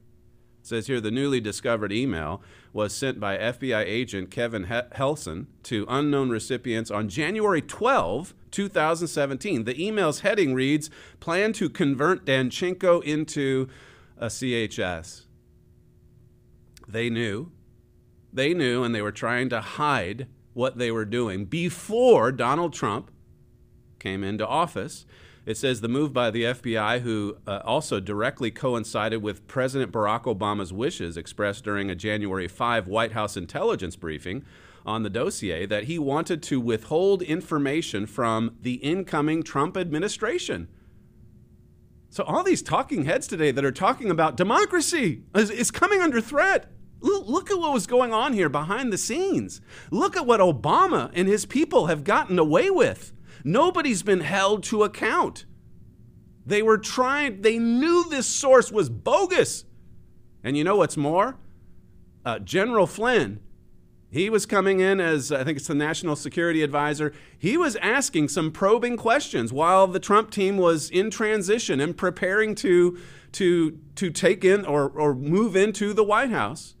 It 0.60 0.66
says 0.66 0.86
here 0.86 1.00
the 1.00 1.10
newly 1.10 1.40
discovered 1.40 1.92
email 1.92 2.42
was 2.72 2.94
sent 2.94 3.20
by 3.20 3.36
FBI 3.36 3.84
agent 3.84 4.30
Kevin 4.30 4.64
Helson 4.66 5.46
to 5.64 5.86
unknown 5.88 6.30
recipients 6.30 6.90
on 6.90 7.08
January 7.08 7.60
12, 7.60 8.34
2017. 8.50 9.64
The 9.64 9.82
email's 9.82 10.20
heading 10.20 10.54
reads 10.54 10.90
Plan 11.18 11.52
to 11.54 11.68
convert 11.68 12.24
Danchenko 12.24 13.02
into 13.02 13.68
a 14.16 14.26
CHS. 14.26 15.24
They 16.88 17.10
knew. 17.10 17.52
They 18.32 18.54
knew, 18.54 18.82
and 18.82 18.94
they 18.94 19.02
were 19.02 19.12
trying 19.12 19.48
to 19.50 19.60
hide 19.60 20.26
what 20.52 20.78
they 20.78 20.90
were 20.90 21.04
doing 21.04 21.44
before 21.44 22.32
Donald 22.32 22.72
Trump 22.72 23.10
came 23.98 24.24
into 24.24 24.46
office. 24.46 25.06
It 25.46 25.56
says 25.56 25.80
the 25.80 25.88
move 25.88 26.12
by 26.12 26.30
the 26.30 26.44
FBI, 26.44 27.00
who 27.00 27.36
uh, 27.46 27.60
also 27.64 27.98
directly 27.98 28.50
coincided 28.50 29.22
with 29.22 29.46
President 29.46 29.90
Barack 29.90 30.24
Obama's 30.24 30.72
wishes 30.72 31.16
expressed 31.16 31.64
during 31.64 31.90
a 31.90 31.94
January 31.94 32.46
5 32.48 32.86
White 32.86 33.12
House 33.12 33.36
intelligence 33.36 33.96
briefing 33.96 34.44
on 34.84 35.02
the 35.02 35.10
dossier, 35.10 35.66
that 35.66 35.84
he 35.84 35.98
wanted 35.98 36.42
to 36.42 36.60
withhold 36.60 37.22
information 37.22 38.06
from 38.06 38.56
the 38.60 38.74
incoming 38.74 39.42
Trump 39.42 39.76
administration. 39.76 40.68
So, 42.10 42.24
all 42.24 42.42
these 42.42 42.62
talking 42.62 43.04
heads 43.04 43.26
today 43.26 43.50
that 43.52 43.64
are 43.64 43.72
talking 43.72 44.10
about 44.10 44.36
democracy 44.36 45.22
is, 45.34 45.50
is 45.50 45.70
coming 45.70 46.00
under 46.00 46.20
threat. 46.20 46.70
Look 47.00 47.50
at 47.50 47.58
what 47.58 47.72
was 47.72 47.86
going 47.86 48.12
on 48.12 48.32
here 48.32 48.48
behind 48.48 48.92
the 48.92 48.98
scenes. 48.98 49.60
Look 49.90 50.16
at 50.16 50.26
what 50.26 50.40
Obama 50.40 51.10
and 51.14 51.28
his 51.28 51.46
people 51.46 51.86
have 51.86 52.04
gotten 52.04 52.38
away 52.38 52.70
with. 52.70 53.12
Nobody's 53.44 54.02
been 54.02 54.20
held 54.20 54.62
to 54.64 54.82
account. 54.82 55.46
They 56.44 56.62
were 56.62 56.78
trying, 56.78 57.42
they 57.42 57.58
knew 57.58 58.04
this 58.08 58.26
source 58.26 58.70
was 58.70 58.90
bogus. 58.90 59.64
And 60.42 60.56
you 60.56 60.64
know 60.64 60.76
what's 60.76 60.96
more? 60.96 61.36
Uh, 62.24 62.38
General 62.38 62.86
Flynn, 62.86 63.40
he 64.10 64.28
was 64.28 64.44
coming 64.44 64.80
in 64.80 65.00
as, 65.00 65.30
I 65.30 65.44
think 65.44 65.56
it's 65.56 65.68
the 65.68 65.74
National 65.74 66.16
Security 66.16 66.62
Advisor. 66.62 67.12
He 67.38 67.56
was 67.56 67.76
asking 67.76 68.28
some 68.28 68.50
probing 68.50 68.96
questions 68.96 69.52
while 69.52 69.86
the 69.86 70.00
Trump 70.00 70.30
team 70.30 70.56
was 70.56 70.90
in 70.90 71.10
transition 71.10 71.80
and 71.80 71.96
preparing 71.96 72.54
to, 72.56 72.98
to, 73.32 73.78
to 73.94 74.10
take 74.10 74.44
in 74.44 74.66
or, 74.66 74.88
or 74.88 75.14
move 75.14 75.54
into 75.54 75.92
the 75.92 76.04
White 76.04 76.30
House. 76.30 76.74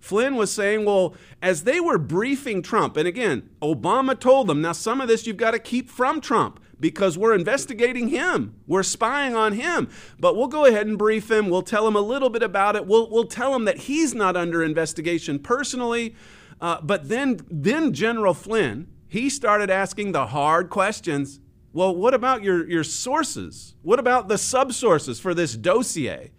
Flynn 0.00 0.36
was 0.36 0.52
saying, 0.52 0.84
well, 0.84 1.14
as 1.42 1.64
they 1.64 1.80
were 1.80 1.98
briefing 1.98 2.62
Trump, 2.62 2.96
and 2.96 3.08
again, 3.08 3.50
Obama 3.60 4.18
told 4.18 4.46
them, 4.46 4.62
now 4.62 4.72
some 4.72 5.00
of 5.00 5.08
this 5.08 5.26
you've 5.26 5.36
got 5.36 5.50
to 5.52 5.58
keep 5.58 5.90
from 5.90 6.20
Trump 6.20 6.60
because 6.80 7.18
we're 7.18 7.34
investigating 7.34 8.08
him. 8.08 8.54
We're 8.66 8.82
spying 8.82 9.34
on 9.34 9.54
him. 9.54 9.88
But 10.18 10.36
we'll 10.36 10.46
go 10.46 10.64
ahead 10.64 10.86
and 10.86 10.96
brief 10.96 11.30
him. 11.30 11.50
We'll 11.50 11.62
tell 11.62 11.86
him 11.86 11.96
a 11.96 12.00
little 12.00 12.30
bit 12.30 12.42
about 12.42 12.76
it. 12.76 12.86
We'll, 12.86 13.10
we'll 13.10 13.24
tell 13.24 13.54
him 13.54 13.64
that 13.64 13.78
he's 13.78 14.14
not 14.14 14.36
under 14.36 14.62
investigation 14.62 15.38
personally. 15.40 16.14
Uh, 16.60 16.80
but 16.82 17.08
then, 17.08 17.40
then 17.50 17.92
General 17.92 18.34
Flynn, 18.34 18.88
he 19.08 19.28
started 19.28 19.70
asking 19.70 20.12
the 20.12 20.26
hard 20.26 20.70
questions. 20.70 21.40
Well, 21.72 21.94
what 21.94 22.14
about 22.14 22.42
your, 22.42 22.68
your 22.68 22.84
sources? 22.84 23.74
What 23.82 23.98
about 23.98 24.28
the 24.28 24.36
subsources 24.36 25.20
for 25.20 25.34
this 25.34 25.54
dossier? 25.56 26.30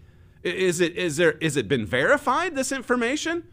Is 0.43 0.79
it 0.79 0.95
is 0.95 1.17
there 1.17 1.33
is 1.33 1.57
it 1.57 1.67
been 1.67 1.85
verified 1.85 2.55
this 2.55 2.71
information? 2.71 3.47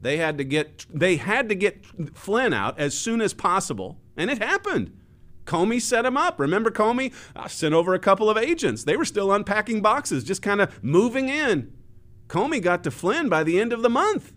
They 0.00 0.16
had 0.16 0.38
to 0.38 0.44
get 0.44 0.86
they 0.92 1.16
had 1.16 1.48
to 1.48 1.54
get 1.54 1.86
Flynn 2.14 2.52
out 2.52 2.78
as 2.78 2.96
soon 2.96 3.20
as 3.20 3.32
possible, 3.32 3.98
and 4.16 4.30
it 4.30 4.38
happened. 4.38 4.96
Comey 5.44 5.80
set 5.80 6.04
him 6.04 6.16
up. 6.16 6.38
Remember 6.38 6.70
Comey? 6.70 7.12
I 7.34 7.48
sent 7.48 7.74
over 7.74 7.94
a 7.94 7.98
couple 7.98 8.30
of 8.30 8.36
agents. 8.36 8.84
They 8.84 8.96
were 8.96 9.04
still 9.04 9.32
unpacking 9.32 9.82
boxes, 9.82 10.24
just 10.24 10.42
kind 10.42 10.60
of 10.60 10.82
moving 10.82 11.28
in. 11.28 11.72
Comey 12.28 12.62
got 12.62 12.84
to 12.84 12.90
Flynn 12.90 13.28
by 13.28 13.42
the 13.42 13.60
end 13.60 13.72
of 13.72 13.82
the 13.82 13.90
month. 13.90 14.32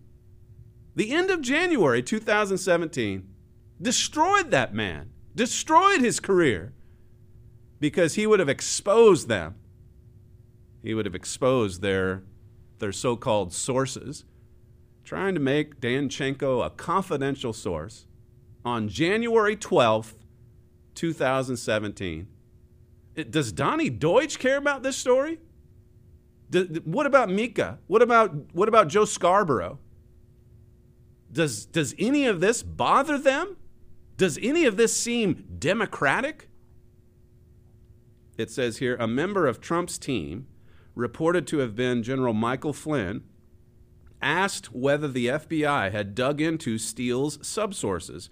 The 0.96 1.12
end 1.12 1.30
of 1.30 1.42
January 1.42 2.02
2017 2.02 3.28
destroyed 3.82 4.52
that 4.52 4.74
man, 4.74 5.12
destroyed 5.36 6.02
his 6.02 6.20
career 6.20 6.74
because 7.80 8.16
he 8.16 8.26
would 8.26 8.40
have 8.40 8.50
exposed 8.50 9.28
them 9.28 9.56
he 10.86 10.94
would 10.94 11.08
have 11.08 11.16
exposed 11.16 11.82
their, 11.82 12.22
their 12.78 12.92
so 12.92 13.16
called 13.16 13.52
sources, 13.52 14.24
trying 15.04 15.34
to 15.34 15.42
make 15.42 15.82
Danchenko 15.82 16.64
a 16.64 16.70
confidential 16.70 17.54
source 17.54 18.06
on 18.64 18.88
January 18.88 19.58
12th, 19.58 20.14
2017. 20.94 22.28
It, 23.16 23.32
does 23.32 23.52
Donnie 23.52 23.90
Deutsch 23.90 24.38
care 24.38 24.58
about 24.58 24.84
this 24.84 24.96
story? 24.96 25.40
Do, 26.52 26.66
what 26.86 27.08
about 27.08 27.32
Mika? 27.32 27.80
What 27.88 28.04
about, 28.04 28.54
what 28.54 28.70
about 28.70 28.88
Joe 28.88 29.06
Scarborough? 29.06 29.80
Does, 31.32 31.66
does 31.66 31.96
any 31.98 32.28
of 32.28 32.42
this 32.42 32.62
bother 32.62 33.18
them? 33.18 33.58
Does 34.18 34.38
any 34.40 34.66
of 34.66 34.78
this 34.78 34.96
seem 34.96 35.48
democratic? 35.58 36.48
It 38.38 38.52
says 38.52 38.78
here 38.78 38.96
a 38.98 39.08
member 39.08 39.48
of 39.48 39.60
Trump's 39.60 39.98
team 39.98 40.46
reported 40.96 41.46
to 41.48 41.60
have 41.60 41.76
been 41.76 42.02
General 42.02 42.34
Michael 42.34 42.74
Flynn, 42.74 43.24
asked 44.22 44.74
whether 44.74 45.08
the 45.08 45.28
FBI 45.28 45.92
had 45.92 46.16
dug 46.16 46.42
into 46.42 46.78
Steele's 46.78 47.38
subsources. 47.40 48.30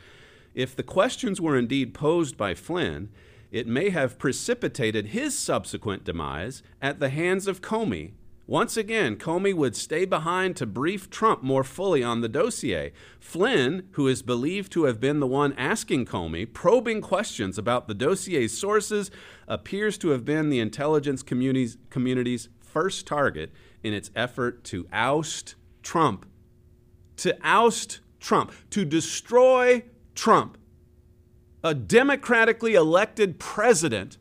If 0.55 0.75
the 0.75 0.83
questions 0.83 1.41
were 1.41 1.57
indeed 1.57 1.93
posed 1.93 2.37
by 2.37 2.55
Flynn, 2.55 3.09
it 3.51 3.67
may 3.67 3.91
have 3.91 4.17
precipitated 4.17 5.07
his 5.07 5.37
subsequent 5.37 6.03
demise 6.03 6.63
at 6.81 6.99
the 6.99 7.09
hands 7.09 7.47
of 7.47 7.61
Comey. 7.61 8.13
Once 8.45 8.75
again, 8.75 9.15
Comey 9.15 9.53
would 9.53 9.75
stay 9.75 10.03
behind 10.03 10.57
to 10.57 10.65
brief 10.65 11.09
Trump 11.09 11.41
more 11.41 11.63
fully 11.63 12.03
on 12.03 12.19
the 12.19 12.27
dossier. 12.27 12.91
Flynn, 13.17 13.87
who 13.91 14.05
is 14.07 14.21
believed 14.21 14.69
to 14.73 14.83
have 14.83 14.99
been 14.99 15.21
the 15.21 15.27
one 15.27 15.53
asking 15.53 16.05
Comey 16.05 16.51
probing 16.51 16.99
questions 16.99 17.57
about 17.57 17.87
the 17.87 17.95
dossier's 17.95 18.57
sources, 18.57 19.09
appears 19.47 19.97
to 19.99 20.09
have 20.09 20.25
been 20.25 20.49
the 20.49 20.59
intelligence 20.59 21.23
community's, 21.23 21.77
community's 21.89 22.49
first 22.73 23.05
target 23.05 23.51
in 23.83 23.93
its 23.93 24.09
effort 24.15 24.63
to 24.65 24.87
oust 24.91 25.55
Trump. 25.83 26.25
To 27.17 27.37
oust 27.43 27.99
Trump, 28.19 28.51
to 28.71 28.83
destroy 28.83 29.83
Trump, 30.15 30.57
a 31.63 31.75
democratically 31.75 32.73
elected 32.73 33.39
president 33.39 34.17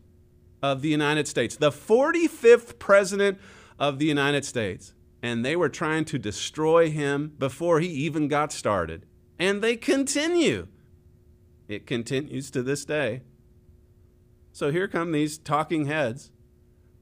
of 0.63 0.83
the 0.83 0.89
United 0.89 1.27
States, 1.27 1.57
the 1.57 1.71
45th 1.71 2.79
president 2.79 3.39
of 3.79 3.99
the 3.99 4.07
United 4.07 4.45
States. 4.45 4.95
And 5.23 5.45
they 5.45 5.57
were 5.57 5.69
trying 5.69 6.05
to 6.07 6.19
destroy 6.19 6.91
him 6.91 7.35
before 7.39 7.81
he 7.81 7.89
even 7.89 8.29
got 8.29 8.53
started. 8.53 9.07
And 9.39 9.63
they 9.63 9.77
continue. 9.77 10.67
It 11.69 11.87
continues 11.87 12.51
to 12.51 12.63
this 12.63 12.85
day. 12.85 13.23
So 14.53 14.71
here 14.71 14.89
come 14.89 15.13
these 15.13 15.39
talking 15.39 15.87
heads. 15.87 16.32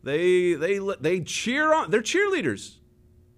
They 0.03 0.55
they 0.55 0.79
they 1.01 1.21
cheer 1.21 1.75
on. 1.75 1.91
They're 1.91 2.03
cheerleaders 2.03 2.77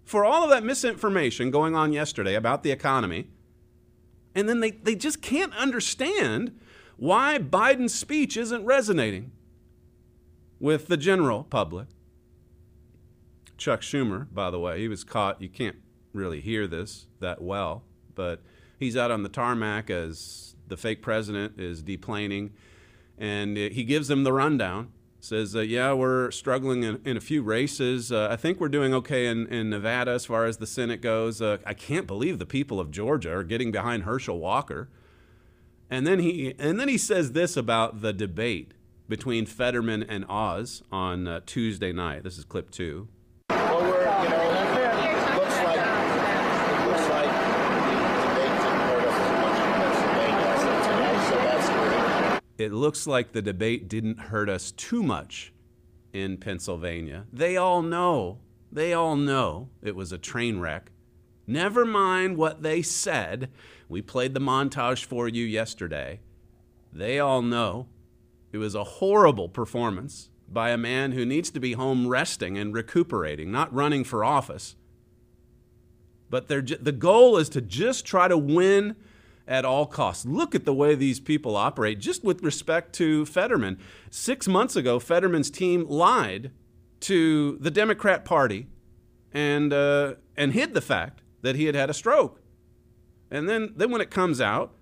for 0.04 0.24
all 0.24 0.44
of 0.44 0.50
that 0.50 0.64
misinformation 0.64 1.50
going 1.50 1.74
on 1.74 1.92
yesterday 1.92 2.34
about 2.34 2.62
the 2.62 2.70
economy. 2.70 3.28
And 4.34 4.48
then 4.48 4.60
they, 4.60 4.70
they 4.70 4.94
just 4.94 5.22
can't 5.22 5.54
understand 5.54 6.58
why 6.96 7.38
Biden's 7.38 7.94
speech 7.94 8.36
isn't 8.36 8.64
resonating 8.64 9.32
with 10.58 10.88
the 10.88 10.96
general 10.96 11.44
public. 11.44 11.88
Chuck 13.56 13.80
Schumer, 13.80 14.26
by 14.32 14.50
the 14.50 14.58
way, 14.58 14.80
he 14.80 14.88
was 14.88 15.04
caught. 15.04 15.40
You 15.40 15.48
can't 15.48 15.76
really 16.12 16.40
hear 16.40 16.66
this 16.66 17.06
that 17.20 17.42
well, 17.42 17.84
but 18.14 18.42
he's 18.78 18.96
out 18.96 19.10
on 19.10 19.22
the 19.22 19.28
tarmac 19.28 19.90
as 19.90 20.54
the 20.68 20.76
fake 20.76 21.02
president 21.02 21.60
is 21.60 21.82
deplaning 21.82 22.50
and 23.18 23.56
he 23.56 23.84
gives 23.84 24.08
them 24.08 24.24
the 24.24 24.32
rundown. 24.32 24.92
Says, 25.24 25.54
uh, 25.54 25.60
yeah, 25.60 25.92
we're 25.92 26.32
struggling 26.32 26.82
in, 26.82 27.00
in 27.04 27.16
a 27.16 27.20
few 27.20 27.42
races. 27.44 28.10
Uh, 28.10 28.26
I 28.28 28.34
think 28.34 28.58
we're 28.58 28.68
doing 28.68 28.92
okay 28.92 29.28
in, 29.28 29.46
in 29.46 29.70
Nevada 29.70 30.10
as 30.10 30.26
far 30.26 30.46
as 30.46 30.56
the 30.56 30.66
Senate 30.66 31.00
goes. 31.00 31.40
Uh, 31.40 31.58
I 31.64 31.74
can't 31.74 32.08
believe 32.08 32.40
the 32.40 32.44
people 32.44 32.80
of 32.80 32.90
Georgia 32.90 33.32
are 33.32 33.44
getting 33.44 33.70
behind 33.70 34.02
Herschel 34.02 34.40
Walker. 34.40 34.88
And 35.88 36.08
then 36.08 36.18
he 36.18 36.56
and 36.58 36.80
then 36.80 36.88
he 36.88 36.98
says 36.98 37.32
this 37.32 37.56
about 37.56 38.02
the 38.02 38.12
debate 38.12 38.72
between 39.08 39.46
Fetterman 39.46 40.02
and 40.02 40.24
Oz 40.28 40.82
on 40.90 41.28
uh, 41.28 41.40
Tuesday 41.46 41.92
night. 41.92 42.24
This 42.24 42.36
is 42.36 42.44
clip 42.44 42.72
two. 42.72 43.06
Well, 43.50 43.80
we're, 43.80 44.00
you 44.24 44.28
know, 44.28 45.36
looks 45.36 45.56
like 45.62 46.88
looks 46.88 47.08
like 47.08 47.42
it 52.62 52.72
looks 52.72 53.06
like 53.06 53.32
the 53.32 53.42
debate 53.42 53.88
didn't 53.88 54.18
hurt 54.18 54.48
us 54.48 54.70
too 54.72 55.02
much 55.02 55.52
in 56.12 56.36
Pennsylvania. 56.36 57.26
They 57.32 57.56
all 57.56 57.82
know, 57.82 58.38
they 58.70 58.92
all 58.92 59.16
know 59.16 59.68
it 59.82 59.96
was 59.96 60.12
a 60.12 60.18
train 60.18 60.60
wreck. 60.60 60.90
Never 61.46 61.84
mind 61.84 62.36
what 62.36 62.62
they 62.62 62.82
said. 62.82 63.50
We 63.88 64.00
played 64.00 64.32
the 64.34 64.40
montage 64.40 65.04
for 65.04 65.28
you 65.28 65.44
yesterday. 65.44 66.20
They 66.92 67.18
all 67.18 67.42
know 67.42 67.88
it 68.52 68.58
was 68.58 68.74
a 68.74 68.84
horrible 68.84 69.48
performance 69.48 70.30
by 70.48 70.70
a 70.70 70.78
man 70.78 71.12
who 71.12 71.24
needs 71.24 71.50
to 71.50 71.60
be 71.60 71.72
home 71.72 72.06
resting 72.06 72.58
and 72.58 72.74
recuperating, 72.74 73.50
not 73.50 73.72
running 73.72 74.04
for 74.04 74.24
office. 74.24 74.76
But 76.28 76.48
the 76.48 76.96
goal 76.96 77.36
is 77.36 77.48
to 77.50 77.60
just 77.60 78.06
try 78.06 78.28
to 78.28 78.38
win 78.38 78.96
at 79.46 79.64
all 79.64 79.86
costs. 79.86 80.24
Look 80.24 80.54
at 80.54 80.64
the 80.64 80.74
way 80.74 80.94
these 80.94 81.20
people 81.20 81.56
operate, 81.56 81.98
just 81.98 82.24
with 82.24 82.42
respect 82.42 82.92
to 82.94 83.26
Fetterman. 83.26 83.78
Six 84.10 84.48
months 84.48 84.76
ago, 84.76 84.98
Fetterman's 84.98 85.50
team 85.50 85.86
lied 85.88 86.52
to 87.00 87.58
the 87.60 87.70
Democrat 87.70 88.24
Party 88.24 88.68
and, 89.32 89.72
uh, 89.72 90.14
and 90.36 90.52
hid 90.52 90.74
the 90.74 90.80
fact 90.80 91.22
that 91.42 91.56
he 91.56 91.66
had 91.66 91.74
had 91.74 91.90
a 91.90 91.94
stroke. 91.94 92.40
And 93.30 93.48
then, 93.48 93.72
then 93.76 93.90
when 93.90 94.00
it 94.00 94.10
comes 94.10 94.40
out, 94.40 94.74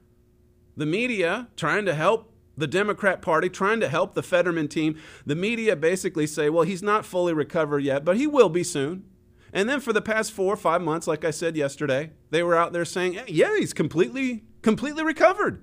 the 0.76 0.86
media 0.86 1.48
trying 1.56 1.86
to 1.86 1.94
help 1.94 2.32
the 2.56 2.66
Democrat 2.66 3.22
Party, 3.22 3.48
trying 3.48 3.80
to 3.80 3.88
help 3.88 4.14
the 4.14 4.22
Fetterman 4.22 4.68
team, 4.68 4.98
the 5.24 5.34
media 5.34 5.74
basically 5.74 6.26
say, 6.26 6.50
well, 6.50 6.64
he's 6.64 6.82
not 6.82 7.06
fully 7.06 7.32
recovered 7.32 7.80
yet, 7.80 8.04
but 8.04 8.16
he 8.16 8.26
will 8.26 8.50
be 8.50 8.62
soon. 8.62 9.04
And 9.52 9.68
then 9.68 9.80
for 9.80 9.92
the 9.92 10.02
past 10.02 10.32
four 10.32 10.52
or 10.52 10.56
five 10.56 10.82
months, 10.82 11.06
like 11.06 11.24
I 11.24 11.30
said 11.30 11.56
yesterday, 11.56 12.10
they 12.30 12.42
were 12.42 12.54
out 12.54 12.72
there 12.72 12.84
saying, 12.84 13.18
yeah, 13.26 13.56
he's 13.56 13.72
completely 13.72 14.44
completely 14.62 15.04
recovered. 15.04 15.62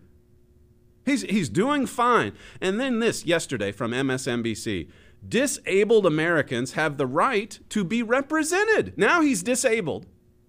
He's, 1.05 1.21
he's 1.21 1.49
doing 1.49 1.85
fine. 1.85 2.33
And 2.59 2.79
then 2.79 2.99
this 2.99 3.25
yesterday 3.25 3.71
from 3.71 3.91
MSNBC 3.91 4.89
disabled 5.27 6.05
Americans 6.05 6.73
have 6.73 6.97
the 6.97 7.07
right 7.07 7.59
to 7.69 7.83
be 7.83 8.03
represented. 8.03 8.93
Now 8.97 9.21
he's 9.21 9.41
disabled. 9.41 10.05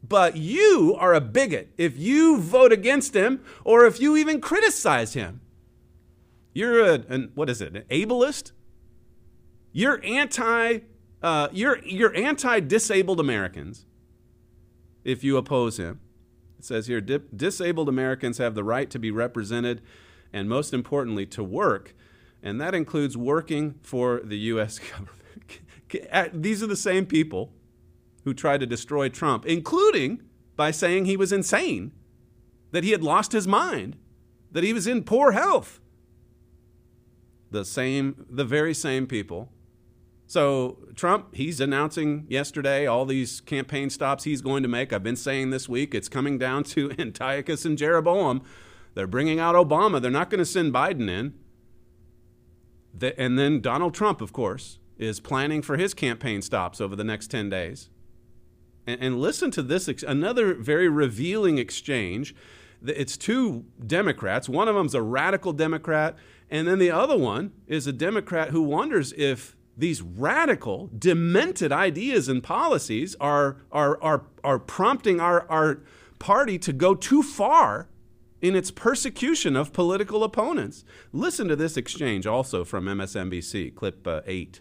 But 0.06 0.36
you 0.36 0.96
are 0.98 1.14
a 1.14 1.20
bigot 1.20 1.72
if 1.76 1.96
you 1.96 2.38
vote 2.40 2.72
against 2.72 3.14
him 3.14 3.42
or 3.64 3.84
if 3.84 4.00
you 4.00 4.16
even 4.16 4.40
criticize 4.40 5.14
him. 5.14 5.40
You're 6.54 6.80
a, 6.84 6.94
an, 7.08 7.30
what 7.34 7.50
is 7.50 7.60
it, 7.60 7.76
an 7.76 7.84
ableist? 7.90 8.52
You're 9.72 10.00
anti, 10.04 10.80
uh, 11.22 11.48
you're, 11.52 11.78
you're 11.84 12.14
anti-disabled 12.16 13.20
Americans 13.20 13.86
if 15.04 15.22
you 15.22 15.36
oppose 15.36 15.78
him. 15.78 16.00
It 16.58 16.64
says 16.64 16.86
here 16.86 17.00
disabled 17.00 17.88
Americans 17.88 18.38
have 18.38 18.54
the 18.54 18.64
right 18.64 18.90
to 18.90 18.98
be 18.98 19.10
represented 19.10 19.80
and, 20.32 20.48
most 20.48 20.74
importantly, 20.74 21.24
to 21.26 21.44
work. 21.44 21.94
And 22.42 22.60
that 22.60 22.74
includes 22.74 23.16
working 23.16 23.76
for 23.82 24.20
the 24.22 24.38
U.S. 24.38 24.78
government. 25.90 26.42
These 26.42 26.62
are 26.62 26.66
the 26.66 26.76
same 26.76 27.06
people 27.06 27.52
who 28.24 28.34
tried 28.34 28.60
to 28.60 28.66
destroy 28.66 29.08
Trump, 29.08 29.46
including 29.46 30.22
by 30.56 30.70
saying 30.70 31.04
he 31.04 31.16
was 31.16 31.32
insane, 31.32 31.92
that 32.72 32.84
he 32.84 32.90
had 32.90 33.02
lost 33.02 33.32
his 33.32 33.46
mind, 33.46 33.96
that 34.52 34.64
he 34.64 34.72
was 34.72 34.86
in 34.86 35.04
poor 35.04 35.32
health. 35.32 35.80
The 37.50 37.64
same, 37.64 38.26
the 38.28 38.44
very 38.44 38.74
same 38.74 39.06
people 39.06 39.50
so, 40.28 40.76
Trump, 40.94 41.34
he's 41.34 41.58
announcing 41.58 42.26
yesterday 42.28 42.86
all 42.86 43.06
these 43.06 43.40
campaign 43.40 43.88
stops 43.88 44.24
he's 44.24 44.42
going 44.42 44.62
to 44.62 44.68
make. 44.68 44.92
I've 44.92 45.02
been 45.02 45.16
saying 45.16 45.48
this 45.48 45.70
week 45.70 45.94
it's 45.94 46.10
coming 46.10 46.36
down 46.36 46.64
to 46.64 46.92
Antiochus 46.98 47.64
and 47.64 47.78
Jeroboam. 47.78 48.42
They're 48.92 49.06
bringing 49.06 49.40
out 49.40 49.54
Obama. 49.54 50.02
They're 50.02 50.10
not 50.10 50.28
going 50.28 50.40
to 50.40 50.44
send 50.44 50.74
Biden 50.74 51.08
in. 51.08 51.32
The, 52.92 53.18
and 53.18 53.38
then 53.38 53.62
Donald 53.62 53.94
Trump, 53.94 54.20
of 54.20 54.34
course, 54.34 54.78
is 54.98 55.18
planning 55.18 55.62
for 55.62 55.78
his 55.78 55.94
campaign 55.94 56.42
stops 56.42 56.78
over 56.78 56.94
the 56.94 57.04
next 57.04 57.28
10 57.28 57.48
days. 57.48 57.88
And, 58.86 59.00
and 59.00 59.20
listen 59.22 59.50
to 59.52 59.62
this 59.62 59.88
another 60.02 60.52
very 60.52 60.90
revealing 60.90 61.56
exchange. 61.56 62.34
It's 62.84 63.16
two 63.16 63.64
Democrats. 63.86 64.46
One 64.46 64.68
of 64.68 64.74
them's 64.74 64.94
a 64.94 65.00
radical 65.00 65.54
Democrat, 65.54 66.18
and 66.50 66.68
then 66.68 66.78
the 66.78 66.90
other 66.90 67.16
one 67.16 67.52
is 67.66 67.86
a 67.86 67.92
Democrat 67.94 68.50
who 68.50 68.60
wonders 68.60 69.14
if 69.16 69.56
these 69.78 70.02
radical, 70.02 70.90
demented 70.98 71.70
ideas 71.70 72.28
and 72.28 72.42
policies 72.42 73.14
are, 73.20 73.58
are, 73.70 74.02
are, 74.02 74.24
are 74.42 74.58
prompting 74.58 75.20
our, 75.20 75.48
our 75.48 75.80
party 76.18 76.58
to 76.58 76.72
go 76.72 76.96
too 76.96 77.22
far 77.22 77.88
in 78.42 78.56
its 78.56 78.72
persecution 78.72 79.56
of 79.56 79.72
political 79.72 80.24
opponents. 80.24 80.84
Listen 81.12 81.46
to 81.48 81.56
this 81.56 81.76
exchange 81.76 82.26
also 82.26 82.64
from 82.64 82.86
MSNBC, 82.86 83.74
clip 83.74 84.06
uh, 84.06 84.20
8. 84.26 84.60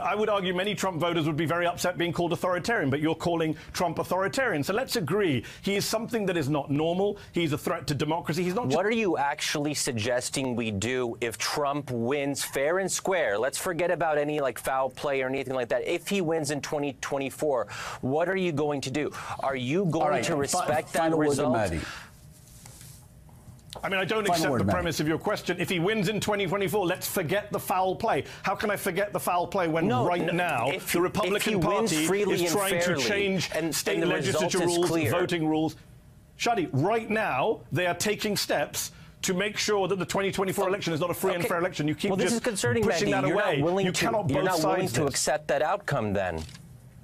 I 0.00 0.14
would 0.14 0.28
argue 0.28 0.54
many 0.54 0.74
Trump 0.74 1.00
voters 1.00 1.26
would 1.26 1.36
be 1.36 1.46
very 1.46 1.66
upset 1.66 1.98
being 1.98 2.12
called 2.12 2.32
authoritarian, 2.32 2.88
but 2.88 3.00
you're 3.00 3.14
calling 3.14 3.56
Trump 3.72 3.98
authoritarian. 3.98 4.62
So 4.62 4.72
let's 4.72 4.96
agree. 4.96 5.44
He 5.62 5.74
is 5.74 5.84
something 5.84 6.24
that 6.26 6.36
is 6.36 6.48
not 6.48 6.70
normal. 6.70 7.18
He's 7.32 7.52
a 7.52 7.58
threat 7.58 7.86
to 7.88 7.94
democracy. 7.94 8.44
He's 8.44 8.54
not. 8.54 8.68
What 8.68 8.86
are 8.86 8.92
you 8.92 9.16
actually 9.16 9.74
suggesting 9.74 10.54
we 10.54 10.70
do 10.70 11.16
if 11.20 11.36
Trump 11.36 11.90
wins 11.90 12.44
fair 12.44 12.78
and 12.78 12.90
square? 12.90 13.36
Let's 13.38 13.58
forget 13.58 13.90
about 13.90 14.18
any 14.18 14.40
like 14.40 14.58
foul 14.58 14.88
play 14.88 15.20
or 15.22 15.28
anything 15.28 15.54
like 15.54 15.68
that. 15.70 15.86
If 15.86 16.06
he 16.06 16.20
wins 16.20 16.52
in 16.52 16.60
2024, 16.60 17.66
what 18.02 18.28
are 18.28 18.36
you 18.36 18.52
going 18.52 18.80
to 18.82 18.90
do? 18.90 19.10
Are 19.40 19.56
you 19.56 19.86
going 19.86 20.06
right, 20.06 20.24
to 20.24 20.36
respect 20.36 20.92
that 20.92 21.16
result? 21.16 21.72
I 23.82 23.88
mean, 23.88 23.98
I 23.98 24.04
don't 24.04 24.26
Final 24.26 24.54
accept 24.54 24.66
the 24.66 24.72
premise 24.72 25.00
of 25.00 25.08
your 25.08 25.18
question. 25.18 25.58
If 25.58 25.70
he 25.70 25.78
wins 25.78 26.08
in 26.08 26.20
2024, 26.20 26.86
let's 26.86 27.08
forget 27.08 27.50
the 27.50 27.58
foul 27.58 27.96
play. 27.96 28.24
How 28.42 28.54
can 28.54 28.70
I 28.70 28.76
forget 28.76 29.12
the 29.12 29.20
foul 29.20 29.46
play 29.46 29.66
when 29.66 29.88
no, 29.88 30.06
right 30.06 30.26
no, 30.26 30.32
now 30.32 30.72
the 30.92 31.00
Republican 31.00 31.60
Party 31.60 31.96
is 31.96 32.52
trying 32.52 32.82
to 32.82 32.96
change 32.96 33.50
and, 33.54 33.74
state 33.74 33.98
and 33.98 34.10
legislature 34.10 34.58
rules, 34.58 34.90
voting 34.90 35.46
rules? 35.46 35.76
Shadi, 36.38 36.68
right 36.72 37.08
now 37.08 37.60
they 37.70 37.86
are 37.86 37.94
taking 37.94 38.36
steps 38.36 38.92
to 39.22 39.34
make 39.34 39.56
sure 39.56 39.88
that 39.88 39.98
the 39.98 40.04
2024 40.04 40.68
election 40.68 40.92
is 40.92 41.00
not 41.00 41.10
a 41.10 41.14
free 41.14 41.30
okay. 41.30 41.40
and 41.40 41.48
fair 41.48 41.58
election. 41.58 41.88
You 41.88 41.94
keep 41.94 42.10
well, 42.10 42.16
this 42.16 42.26
just 42.26 42.34
is 42.36 42.40
concerning, 42.40 42.82
pushing 42.82 43.08
Mehdi. 43.08 43.12
that 43.12 43.26
you're 43.26 43.40
away. 43.40 43.56
Not 43.58 43.64
willing 43.64 43.86
you 43.86 43.92
to, 43.92 44.04
cannot 44.04 44.28
you're 44.28 44.42
not 44.42 44.62
willing 44.62 44.88
to 44.88 45.06
accept 45.06 45.48
that 45.48 45.62
outcome 45.62 46.12
then. 46.12 46.42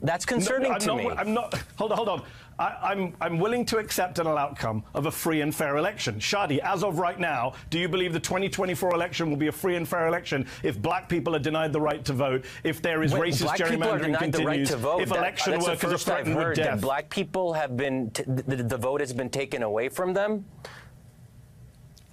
That's 0.02 0.24
concerning 0.24 0.72
no, 0.72 0.78
to 0.78 0.86
not, 0.86 0.96
me. 0.96 1.10
I'm 1.10 1.34
not. 1.34 1.54
Hold 1.76 1.92
on, 1.92 1.96
hold 1.96 2.08
on. 2.08 2.22
I, 2.58 2.92
am 2.92 2.98
I'm, 2.98 3.16
I'm 3.20 3.38
willing 3.38 3.64
to 3.66 3.78
accept 3.78 4.18
an 4.18 4.26
outcome 4.26 4.82
of 4.94 5.06
a 5.06 5.10
free 5.10 5.40
and 5.42 5.54
fair 5.54 5.76
election. 5.76 6.16
Shadi, 6.16 6.58
as 6.58 6.82
of 6.82 6.98
right 6.98 7.18
now, 7.18 7.54
do 7.70 7.78
you 7.78 7.88
believe 7.88 8.12
the 8.12 8.20
2024 8.20 8.94
election 8.94 9.30
will 9.30 9.36
be 9.36 9.46
a 9.46 9.52
free 9.52 9.76
and 9.76 9.86
fair 9.86 10.08
election 10.08 10.46
if 10.62 10.80
black 10.80 11.08
people 11.08 11.34
are 11.34 11.40
denied 11.40 11.72
the 11.72 11.80
right 11.80 12.04
to 12.04 12.12
vote, 12.12 12.44
if 12.64 12.82
there 12.82 13.02
is 13.02 13.12
Wait, 13.12 13.32
racist 13.32 13.56
gerrymandering 13.56 14.18
continues, 14.18 14.72
right 14.72 15.00
if 15.00 15.10
election 15.10 15.52
that, 15.52 15.62
workers 15.62 15.92
are 15.92 15.98
threatened 15.98 16.36
with 16.36 16.54
death? 16.56 16.76
That 16.76 16.80
black 16.80 17.10
people 17.10 17.52
have 17.52 17.76
been, 17.76 18.10
the, 18.26 18.56
the 18.62 18.76
vote 18.76 19.00
has 19.00 19.12
been 19.12 19.30
taken 19.30 19.62
away 19.62 19.88
from 19.88 20.12
them? 20.12 20.44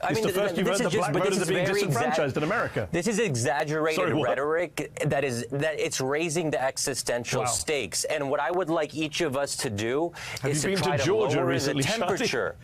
I 0.01 0.09
it's 0.09 0.15
mean, 0.15 0.27
the 0.27 0.33
first 0.33 0.57
you've 0.57 0.67
heard 0.67 0.79
that 0.79 0.91
black 0.91 1.13
voters 1.13 1.41
are 1.41 1.45
being 1.45 1.65
disenfranchised 1.65 2.35
in 2.35 2.43
America. 2.43 2.89
This 2.91 3.07
is 3.07 3.19
exaggerated 3.19 3.95
Sorry, 3.95 4.13
rhetoric 4.13 4.91
that 5.05 5.23
is 5.23 5.45
that 5.51 5.79
it's 5.79 6.01
raising 6.01 6.51
the 6.51 6.61
existential 6.61 7.41
wow. 7.41 7.47
stakes. 7.47 8.03
And 8.03 8.29
what 8.29 8.41
I 8.41 8.51
would 8.51 8.69
like 8.69 8.93
each 8.93 9.21
of 9.21 9.37
us 9.37 9.55
to 9.57 9.69
do 9.69 10.11
Have 10.41 10.51
is 10.51 10.63
to 10.63 10.75
try 10.75 10.97
to, 10.97 11.03
to 11.03 11.15
lower 11.15 11.57
the 11.57 11.73
temperature. 11.81 12.57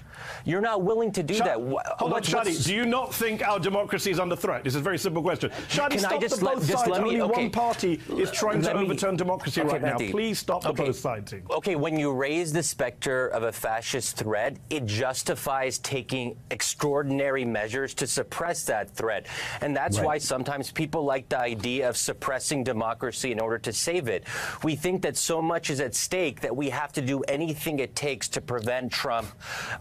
You're 0.45 0.61
not 0.61 0.81
willing 0.83 1.11
to 1.13 1.23
do 1.23 1.35
Shad, 1.35 1.47
that. 1.47 1.55
Hold 1.55 2.11
what's, 2.11 2.33
on, 2.33 2.45
Shadi. 2.45 2.65
Do 2.65 2.75
you 2.75 2.85
not 2.85 3.13
think 3.13 3.41
our 3.47 3.59
democracy 3.59 4.11
is 4.11 4.19
under 4.19 4.35
threat? 4.35 4.63
This 4.63 4.73
is 4.73 4.81
a 4.81 4.83
very 4.83 4.97
simple 4.97 5.21
question. 5.21 5.49
Shadi, 5.69 5.99
stop 5.99 6.13
I 6.13 6.17
just 6.17 6.39
the 6.39 6.45
let, 6.45 6.55
both 6.55 6.67
just 6.67 6.85
sides. 6.85 6.91
let 6.91 7.03
me, 7.03 7.09
Only 7.09 7.21
okay. 7.21 7.41
one 7.43 7.51
party 7.51 7.99
is 8.17 8.31
trying 8.31 8.61
let 8.61 8.73
to 8.73 8.79
me, 8.79 8.85
overturn 8.85 9.15
democracy 9.15 9.61
okay, 9.61 9.69
right 9.69 9.81
now. 9.81 9.97
Please 9.97 10.39
stop 10.39 10.63
the 10.63 10.69
okay. 10.69 10.85
both 10.85 10.97
sides. 10.97 11.33
Okay, 11.49 11.75
when 11.75 11.97
you 11.97 12.11
raise 12.11 12.51
the 12.51 12.63
specter 12.63 13.27
of 13.27 13.43
a 13.43 13.51
fascist 13.51 14.17
threat, 14.17 14.57
it 14.69 14.85
justifies 14.85 15.77
taking 15.79 16.35
extraordinary 16.49 17.45
measures 17.45 17.93
to 17.95 18.07
suppress 18.07 18.65
that 18.65 18.89
threat. 18.91 19.27
And 19.61 19.75
that's 19.75 19.97
right. 19.97 20.05
why 20.05 20.17
sometimes 20.17 20.71
people 20.71 21.03
like 21.03 21.29
the 21.29 21.39
idea 21.39 21.87
of 21.87 21.97
suppressing 21.97 22.63
democracy 22.63 23.31
in 23.31 23.39
order 23.39 23.57
to 23.59 23.73
save 23.73 24.07
it. 24.07 24.25
We 24.63 24.75
think 24.75 25.01
that 25.03 25.17
so 25.17 25.41
much 25.41 25.69
is 25.69 25.79
at 25.79 25.95
stake 25.95 26.41
that 26.41 26.55
we 26.55 26.69
have 26.69 26.91
to 26.93 27.01
do 27.01 27.21
anything 27.23 27.79
it 27.79 27.95
takes 27.95 28.27
to 28.29 28.41
prevent 28.41 28.91
Trump 28.91 29.27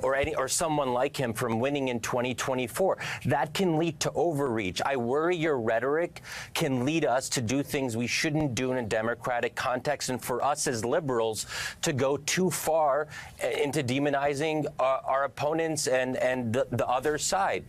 or 0.01 0.15
any 0.15 0.35
or 0.35 0.49
someone 0.51 0.93
like 0.93 1.17
him 1.17 1.33
from 1.33 1.61
winning 1.61 1.89
in 1.89 2.01
2024. 2.01 2.99
That 3.27 3.55
can 3.55 3.79
lead 3.79 4.01
to 4.01 4.13
overreach. 4.13 4.81
I 4.85 4.97
worry 4.97 5.37
your 5.37 5.59
rhetoric 5.59 6.23
can 6.55 6.85
lead 6.85 7.05
us 7.05 7.29
to 7.31 7.41
do 7.41 7.63
things 7.63 7.97
we 7.97 8.07
shouldn't 8.07 8.55
do 8.55 8.73
in 8.73 8.79
a 8.79 8.83
democratic 8.87 9.55
context 9.55 10.09
and 10.09 10.23
for 10.23 10.45
us 10.45 10.67
as 10.67 10.85
liberals 10.85 11.47
to 11.83 11.93
go 11.93 12.17
too 12.17 12.51
far 12.51 13.09
eh, 13.41 13.63
into 13.63 13.83
demonizing 13.83 14.67
our, 14.79 15.01
our 15.05 15.25
opponents 15.25 15.87
and, 15.87 16.17
and 16.17 16.53
the, 16.53 16.67
the 16.71 16.87
other 16.87 17.19
side. 17.19 17.65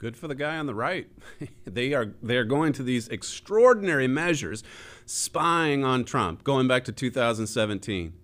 Good 0.00 0.16
for 0.16 0.28
the 0.28 0.34
guy 0.34 0.56
on 0.56 0.64
the 0.64 0.74
right. 0.74 1.08
they 1.66 1.92
are 1.92 2.14
they 2.22 2.38
are 2.38 2.44
going 2.44 2.72
to 2.72 2.82
these 2.82 3.08
extraordinary 3.08 4.08
measures, 4.08 4.64
spying 5.04 5.84
on 5.84 6.04
Trump, 6.04 6.42
going 6.42 6.66
back 6.66 6.84
to 6.84 6.92
2017, 6.92 8.14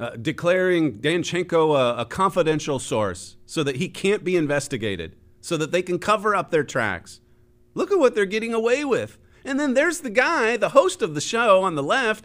uh, 0.00 0.16
declaring 0.16 0.98
Danchenko 0.98 1.76
a, 1.76 2.00
a 2.00 2.04
confidential 2.06 2.78
source 2.78 3.36
so 3.44 3.62
that 3.62 3.76
he 3.76 3.88
can't 3.88 4.24
be 4.24 4.34
investigated, 4.34 5.14
so 5.42 5.56
that 5.58 5.72
they 5.72 5.82
can 5.82 5.98
cover 5.98 6.34
up 6.34 6.50
their 6.50 6.64
tracks. 6.64 7.20
Look 7.74 7.92
at 7.92 7.98
what 7.98 8.14
they're 8.14 8.24
getting 8.24 8.54
away 8.54 8.84
with. 8.84 9.18
And 9.44 9.60
then 9.60 9.74
there's 9.74 10.00
the 10.00 10.10
guy, 10.10 10.56
the 10.56 10.70
host 10.70 11.02
of 11.02 11.14
the 11.14 11.20
show 11.20 11.62
on 11.62 11.74
the 11.74 11.82
left, 11.82 12.24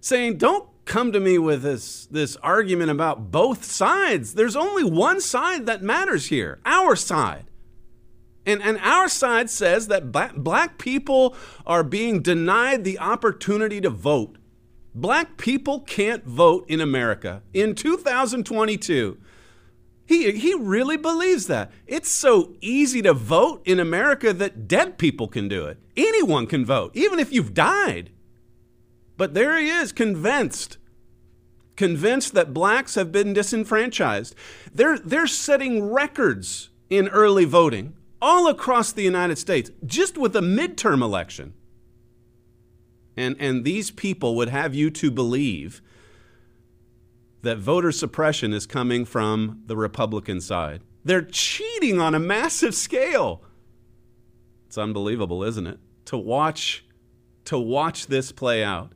saying, 0.00 0.38
Don't 0.38 0.68
come 0.84 1.12
to 1.12 1.20
me 1.20 1.38
with 1.38 1.62
this, 1.62 2.06
this 2.06 2.36
argument 2.36 2.90
about 2.90 3.30
both 3.30 3.64
sides. 3.64 4.34
There's 4.34 4.56
only 4.56 4.84
one 4.84 5.20
side 5.20 5.66
that 5.66 5.82
matters 5.82 6.26
here 6.26 6.60
our 6.64 6.96
side. 6.96 7.44
And, 8.44 8.60
and 8.60 8.78
our 8.78 9.08
side 9.08 9.48
says 9.48 9.86
that 9.88 10.10
black, 10.10 10.34
black 10.34 10.78
people 10.78 11.36
are 11.64 11.84
being 11.84 12.20
denied 12.20 12.82
the 12.82 12.98
opportunity 12.98 13.80
to 13.80 13.90
vote. 13.90 14.38
Black 14.94 15.38
people 15.38 15.80
can't 15.80 16.24
vote 16.24 16.66
in 16.68 16.80
America 16.80 17.42
in 17.54 17.74
2022. 17.74 19.18
He, 20.04 20.32
he 20.32 20.54
really 20.54 20.98
believes 20.98 21.46
that. 21.46 21.70
It's 21.86 22.10
so 22.10 22.54
easy 22.60 23.00
to 23.02 23.14
vote 23.14 23.62
in 23.64 23.80
America 23.80 24.32
that 24.34 24.68
dead 24.68 24.98
people 24.98 25.28
can 25.28 25.48
do 25.48 25.64
it. 25.64 25.78
Anyone 25.96 26.46
can 26.46 26.64
vote, 26.66 26.92
even 26.94 27.18
if 27.18 27.32
you've 27.32 27.54
died. 27.54 28.10
But 29.16 29.32
there 29.32 29.58
he 29.58 29.70
is, 29.70 29.92
convinced. 29.92 30.76
Convinced 31.76 32.34
that 32.34 32.52
blacks 32.52 32.96
have 32.96 33.10
been 33.10 33.32
disenfranchised. 33.32 34.34
They're, 34.74 34.98
they're 34.98 35.26
setting 35.26 35.90
records 35.90 36.68
in 36.90 37.08
early 37.08 37.46
voting 37.46 37.94
all 38.20 38.48
across 38.48 38.92
the 38.92 39.02
United 39.02 39.38
States, 39.38 39.70
just 39.86 40.18
with 40.18 40.36
a 40.36 40.40
midterm 40.40 41.02
election. 41.02 41.54
And, 43.16 43.36
and 43.38 43.64
these 43.64 43.90
people 43.90 44.34
would 44.36 44.48
have 44.48 44.74
you 44.74 44.90
to 44.90 45.10
believe 45.10 45.82
that 47.42 47.58
voter 47.58 47.92
suppression 47.92 48.52
is 48.52 48.66
coming 48.66 49.04
from 49.04 49.62
the 49.66 49.76
Republican 49.76 50.40
side. 50.40 50.82
They're 51.04 51.22
cheating 51.22 52.00
on 52.00 52.14
a 52.14 52.20
massive 52.20 52.74
scale. 52.74 53.42
It's 54.66 54.78
unbelievable, 54.78 55.42
isn't 55.42 55.66
it? 55.66 55.78
To 56.06 56.16
watch 56.16 56.84
to 57.44 57.58
watch 57.58 58.06
this 58.06 58.30
play 58.30 58.62
out. 58.62 58.92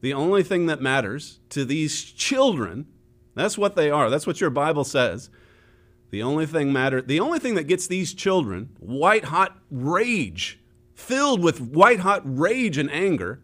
The 0.00 0.14
only 0.14 0.42
thing 0.42 0.66
that 0.66 0.80
matters 0.80 1.40
to 1.50 1.64
these 1.64 2.02
children, 2.04 2.86
that's 3.34 3.58
what 3.58 3.76
they 3.76 3.90
are. 3.90 4.10
That's 4.10 4.26
what 4.26 4.40
your 4.40 4.50
Bible 4.50 4.84
says. 4.84 5.30
The 6.10 6.22
only 6.22 6.46
thing 6.46 6.72
matter, 6.72 7.02
the 7.02 7.20
only 7.20 7.38
thing 7.38 7.54
that 7.56 7.64
gets 7.64 7.86
these 7.86 8.14
children 8.14 8.70
white 8.78 9.24
hot 9.24 9.58
rage, 9.70 10.60
filled 11.04 11.42
with 11.42 11.60
white 11.60 12.00
hot 12.00 12.22
rage 12.24 12.78
and 12.78 12.90
anger, 12.90 13.40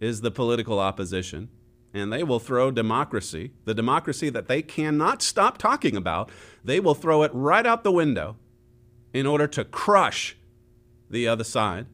is 0.00 0.20
the 0.20 0.30
political 0.30 0.78
opposition. 0.78 1.48
And 1.94 2.12
they 2.12 2.22
will 2.22 2.40
throw 2.40 2.70
democracy, 2.70 3.52
the 3.64 3.72
democracy 3.72 4.28
that 4.28 4.48
they 4.48 4.60
cannot 4.60 5.22
stop 5.22 5.56
talking 5.56 5.96
about, 5.96 6.30
they 6.62 6.78
will 6.78 6.94
throw 6.94 7.22
it 7.22 7.30
right 7.32 7.64
out 7.64 7.84
the 7.84 7.92
window 7.92 8.36
in 9.14 9.26
order 9.26 9.46
to 9.46 9.64
crush 9.64 10.36
the 11.08 11.26
other 11.26 11.44
side. 11.44 11.86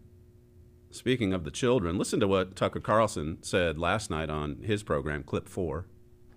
Speaking 0.91 1.33
of 1.33 1.45
the 1.45 1.51
children, 1.51 1.99
listen 1.99 2.19
to 2.19 2.27
what 2.27 2.57
Tucker 2.57 2.81
Carlson 2.81 3.39
said 3.43 3.79
last 3.79 4.11
night 4.11 4.29
on 4.29 4.57
his 4.63 4.83
program, 4.83 5.23
Clip 5.23 5.49
4. 5.49 5.87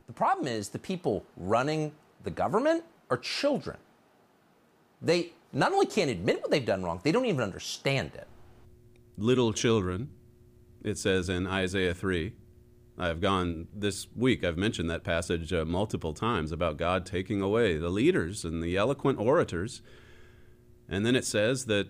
The 0.05 0.13
problem 0.13 0.47
is 0.47 0.69
the 0.69 0.79
people 0.79 1.25
running 1.35 1.91
the 2.23 2.29
government 2.29 2.83
are 3.09 3.17
children. 3.17 3.77
They 5.01 5.31
not 5.55 5.71
only 5.71 5.85
can't 5.85 6.11
admit 6.11 6.41
what 6.41 6.51
they've 6.51 6.65
done 6.65 6.83
wrong, 6.83 6.99
they 7.03 7.13
don't 7.13 7.25
even 7.25 7.41
understand 7.41 8.11
it. 8.13 8.27
Little 9.17 9.53
children, 9.53 10.09
it 10.83 10.97
says 10.97 11.29
in 11.29 11.47
Isaiah 11.47 11.93
3. 11.93 12.33
I've 12.97 13.21
gone 13.21 13.67
this 13.73 14.07
week, 14.15 14.43
I've 14.43 14.57
mentioned 14.57 14.89
that 14.89 15.03
passage 15.03 15.51
uh, 15.51 15.65
multiple 15.65 16.13
times 16.13 16.51
about 16.51 16.77
God 16.77 17.05
taking 17.05 17.41
away 17.41 17.77
the 17.77 17.89
leaders 17.89 18.45
and 18.45 18.61
the 18.61 18.77
eloquent 18.77 19.19
orators. 19.19 19.81
And 20.87 21.05
then 21.05 21.15
it 21.15 21.25
says 21.25 21.65
that 21.65 21.87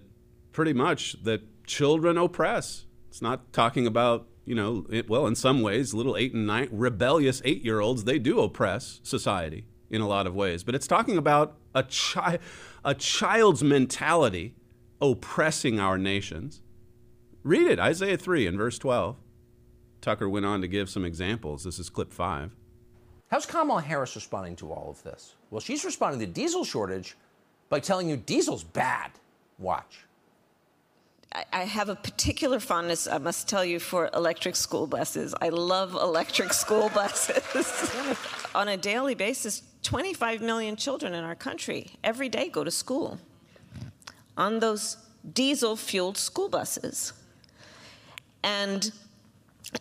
pretty 0.51 0.73
much 0.73 1.23
that 1.23 1.65
children 1.65 2.17
oppress. 2.17 2.86
It's 3.10 3.21
not 3.21 3.51
talking 3.51 3.86
about, 3.86 4.28
you 4.45 4.56
know, 4.56 4.86
it, 4.89 5.10
well, 5.10 5.28
in 5.28 5.36
some 5.36 5.62
ways, 5.62 5.93
little 5.93 6.15
eight 6.15 6.34
and 6.34 6.47
nine 6.47 6.69
rebellious 6.71 7.41
eight 7.45 7.63
year 7.63 7.80
olds, 7.80 8.04
they 8.04 8.19
do 8.19 8.39
oppress 8.39 8.99
society 9.04 9.65
in 9.89 10.01
a 10.01 10.08
lot 10.08 10.28
of 10.28 10.36
ways. 10.36 10.63
But 10.63 10.75
it's 10.75 10.88
talking 10.88 11.17
about 11.17 11.58
a, 11.75 11.83
chi- 11.83 12.39
a 12.83 12.95
child's 12.95 13.61
mentality 13.63 14.55
oppressing 15.01 15.79
our 15.79 15.97
nations. 15.97 16.61
Read 17.43 17.67
it, 17.67 17.79
Isaiah 17.79 18.17
3 18.17 18.47
and 18.47 18.57
verse 18.57 18.79
12. 18.79 19.17
Tucker 20.01 20.29
went 20.29 20.45
on 20.45 20.61
to 20.61 20.67
give 20.67 20.89
some 20.89 21.05
examples. 21.05 21.63
This 21.63 21.77
is 21.77 21.89
clip 21.89 22.13
five. 22.13 22.55
How's 23.29 23.45
Kamala 23.45 23.81
Harris 23.81 24.15
responding 24.15 24.55
to 24.57 24.71
all 24.71 24.89
of 24.89 25.01
this? 25.03 25.35
Well, 25.49 25.59
she's 25.59 25.83
responding 25.83 26.19
to 26.19 26.27
diesel 26.27 26.63
shortage 26.63 27.17
by 27.69 27.79
telling 27.79 28.07
you 28.09 28.15
diesel's 28.15 28.63
bad. 28.63 29.11
Watch. 29.57 30.05
I 31.51 31.63
have 31.63 31.89
a 31.89 31.95
particular 31.95 32.59
fondness, 32.59 33.07
I 33.07 33.17
must 33.17 33.49
tell 33.49 33.65
you, 33.65 33.79
for 33.79 34.09
electric 34.13 34.55
school 34.55 34.88
buses. 34.88 35.35
I 35.41 35.49
love 35.49 35.93
electric 35.93 36.53
school 36.53 36.89
buses. 36.95 37.91
On 38.53 38.69
a 38.69 38.77
daily 38.77 39.15
basis, 39.15 39.63
25 39.86 40.41
million 40.41 40.76
children 40.76 41.13
in 41.13 41.24
our 41.24 41.36
country 41.36 41.91
every 42.04 42.28
day 42.28 42.50
go 42.50 42.63
to 42.63 42.71
school 42.71 43.19
on 44.36 44.60
those 44.60 44.98
diesel 45.34 45.76
fueled 45.76 46.17
school 46.17 46.50
buses. 46.50 47.13
And 48.43 48.91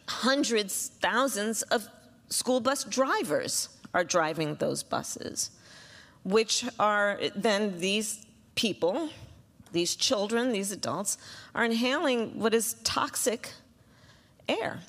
hundreds, 0.07 0.93
thousands 1.01 1.62
of 1.62 1.88
school 2.29 2.61
bus 2.61 2.85
drivers 2.85 3.69
are 3.93 4.05
driving 4.05 4.55
those 4.57 4.83
buses, 4.83 5.51
which 6.23 6.64
are 6.79 7.19
then 7.35 7.81
these 7.81 8.25
people 8.55 9.11
these 9.75 9.95
children, 9.97 10.53
these 10.53 10.73
adults, 10.73 11.19
are 11.55 11.64
inhaling 11.64 12.38
what 12.38 12.55
is 12.55 12.77
toxic 12.85 13.53
air. 14.49 14.81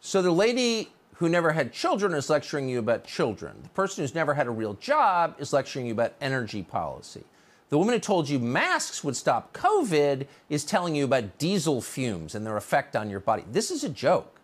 So 0.00 0.22
the 0.22 0.30
lady 0.30 0.90
who 1.18 1.28
never 1.28 1.52
had 1.52 1.72
children 1.72 2.12
is 2.12 2.28
lecturing 2.28 2.68
you 2.68 2.78
about 2.78 3.04
children. 3.04 3.56
The 3.62 3.68
person 3.70 4.02
who's 4.02 4.14
never 4.14 4.34
had 4.34 4.46
a 4.46 4.50
real 4.50 4.74
job 4.74 5.34
is 5.38 5.52
lecturing 5.52 5.86
you 5.86 5.92
about 5.92 6.14
energy 6.20 6.62
policy. 6.62 7.24
The 7.68 7.78
woman 7.78 7.94
who 7.94 8.00
told 8.00 8.28
you 8.28 8.38
masks 8.38 9.02
would 9.02 9.16
stop 9.16 9.52
COVID 9.52 10.26
is 10.48 10.64
telling 10.64 10.94
you 10.94 11.04
about 11.04 11.38
diesel 11.38 11.80
fumes 11.80 12.34
and 12.34 12.46
their 12.46 12.56
effect 12.56 12.94
on 12.94 13.10
your 13.10 13.20
body. 13.20 13.44
This 13.50 13.70
is 13.70 13.82
a 13.82 13.88
joke. 13.88 14.40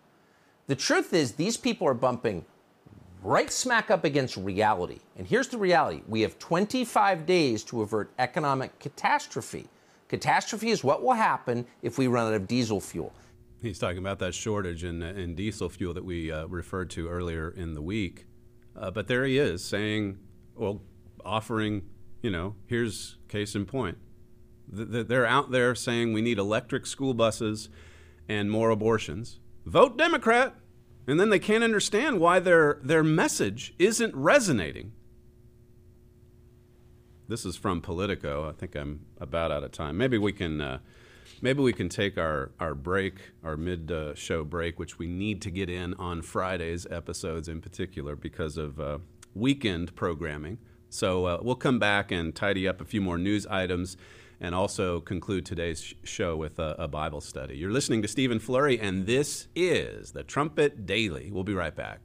The 0.67 0.75
truth 0.75 1.13
is, 1.13 1.33
these 1.33 1.57
people 1.57 1.87
are 1.87 1.93
bumping 1.93 2.43
right 3.21 3.51
smack 3.51 3.91
up 3.91 4.03
against 4.03 4.35
reality. 4.35 4.99
And 5.17 5.27
here's 5.27 5.47
the 5.47 5.57
reality 5.57 6.01
we 6.07 6.21
have 6.21 6.39
25 6.39 7.25
days 7.25 7.63
to 7.65 7.81
avert 7.81 8.11
economic 8.17 8.77
catastrophe. 8.79 9.67
Catastrophe 10.09 10.71
is 10.71 10.83
what 10.83 11.03
will 11.03 11.13
happen 11.13 11.65
if 11.81 11.97
we 11.97 12.07
run 12.07 12.27
out 12.27 12.33
of 12.33 12.47
diesel 12.47 12.81
fuel. 12.81 13.13
He's 13.63 13.79
talking 13.79 13.97
about 13.97 14.19
that 14.19 14.35
shortage 14.35 14.83
in, 14.83 15.01
in 15.01 15.33
diesel 15.35 15.69
fuel 15.69 15.93
that 15.95 16.05
we 16.05 16.31
uh, 16.31 16.45
referred 16.45 16.89
to 16.91 17.07
earlier 17.07 17.49
in 17.49 17.73
the 17.73 17.81
week. 17.81 18.27
Uh, 18.75 18.91
but 18.91 19.07
there 19.07 19.25
he 19.25 19.37
is 19.39 19.63
saying, 19.63 20.19
well, 20.55 20.81
offering, 21.25 21.83
you 22.21 22.29
know, 22.29 22.55
here's 22.67 23.17
case 23.27 23.55
in 23.55 23.65
point. 23.65 23.97
They're 24.67 25.25
out 25.25 25.51
there 25.51 25.75
saying 25.75 26.13
we 26.13 26.21
need 26.21 26.37
electric 26.37 26.85
school 26.85 27.13
buses 27.13 27.69
and 28.29 28.51
more 28.51 28.69
abortions. 28.69 29.39
Vote 29.65 29.97
Democrat 29.97 30.55
and 31.07 31.19
then 31.19 31.29
they 31.29 31.39
can't 31.39 31.63
understand 31.63 32.19
why 32.19 32.39
their 32.39 32.79
their 32.81 33.03
message 33.03 33.73
isn't 33.77 34.15
resonating. 34.15 34.93
This 37.27 37.45
is 37.45 37.55
from 37.55 37.81
Politico. 37.81 38.47
I 38.47 38.53
think 38.53 38.75
I'm 38.75 39.05
about 39.19 39.51
out 39.51 39.63
of 39.63 39.71
time. 39.71 39.97
Maybe 39.97 40.17
we 40.17 40.33
can 40.33 40.61
uh, 40.61 40.79
maybe 41.43 41.61
we 41.61 41.73
can 41.73 41.89
take 41.89 42.17
our 42.17 42.51
our 42.59 42.73
break, 42.73 43.15
our 43.43 43.55
mid 43.55 43.91
uh, 43.91 44.15
show 44.15 44.43
break, 44.43 44.79
which 44.79 44.97
we 44.97 45.05
need 45.05 45.41
to 45.43 45.51
get 45.51 45.69
in 45.69 45.93
on 45.95 46.23
Fridays 46.23 46.87
episodes 46.89 47.47
in 47.47 47.61
particular 47.61 48.15
because 48.15 48.57
of 48.57 48.79
uh, 48.79 48.97
weekend 49.35 49.93
programming. 49.95 50.57
So 50.89 51.25
uh, 51.25 51.39
we'll 51.41 51.55
come 51.55 51.79
back 51.79 52.11
and 52.11 52.33
tidy 52.33 52.67
up 52.67 52.79
a 52.79 52.85
few 52.85 53.01
more 53.01 53.17
news 53.17 53.45
items 53.47 53.97
and 54.39 54.55
also 54.55 54.99
conclude 54.99 55.45
today's 55.45 55.93
show 56.03 56.35
with 56.35 56.59
a, 56.59 56.75
a, 56.77 56.87
Bible 56.87 57.21
study. 57.21 57.55
You're 57.55 57.71
listening 57.71 58.01
to 58.01 58.07
Stephen 58.07 58.39
Flurry, 58.39 58.79
and 58.79 59.05
this 59.05 59.47
is 59.55 60.11
the 60.11 60.23
Trumpet 60.23 60.85
Daily. 60.85 61.31
We'll 61.31 61.45
be 61.45 61.53
right 61.53 61.75
back. 61.75 62.01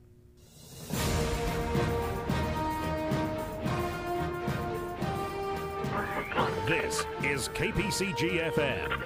This 6.68 7.06
is 7.24 7.48
KPCG 7.54 8.52
FM, 8.52 9.02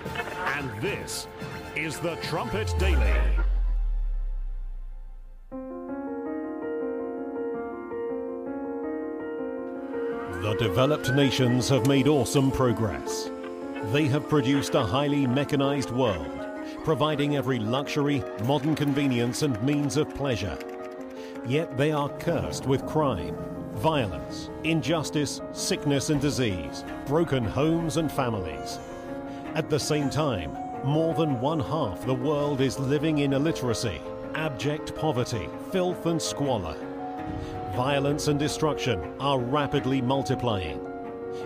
and 0.56 0.82
this 0.82 1.28
is 1.76 1.96
the 2.00 2.16
Trumpet 2.16 2.74
Daily. 2.76 3.12
The 10.42 10.56
developed 10.58 11.12
nations 11.12 11.68
have 11.68 11.86
made 11.86 12.08
awesome 12.08 12.50
progress. 12.50 13.30
They 13.92 14.06
have 14.06 14.28
produced 14.28 14.74
a 14.74 14.82
highly 14.82 15.24
mechanized 15.28 15.92
world, 15.92 16.44
providing 16.82 17.36
every 17.36 17.60
luxury, 17.60 18.24
modern 18.42 18.74
convenience, 18.74 19.42
and 19.42 19.62
means 19.62 19.96
of 19.96 20.12
pleasure. 20.16 20.58
Yet 21.46 21.76
they 21.76 21.92
are 21.92 22.08
cursed 22.08 22.66
with 22.66 22.84
crime, 22.86 23.36
violence, 23.82 24.48
injustice, 24.62 25.40
sickness, 25.50 26.10
and 26.10 26.20
disease, 26.20 26.84
broken 27.04 27.42
homes 27.42 27.96
and 27.96 28.10
families. 28.10 28.78
At 29.56 29.68
the 29.68 29.80
same 29.80 30.08
time, 30.08 30.56
more 30.84 31.14
than 31.14 31.40
one 31.40 31.58
half 31.58 32.06
the 32.06 32.14
world 32.14 32.60
is 32.60 32.78
living 32.78 33.18
in 33.18 33.32
illiteracy, 33.32 34.00
abject 34.34 34.94
poverty, 34.94 35.48
filth, 35.72 36.06
and 36.06 36.22
squalor. 36.22 36.76
Violence 37.74 38.28
and 38.28 38.38
destruction 38.38 39.00
are 39.18 39.40
rapidly 39.40 40.00
multiplying. 40.00 40.80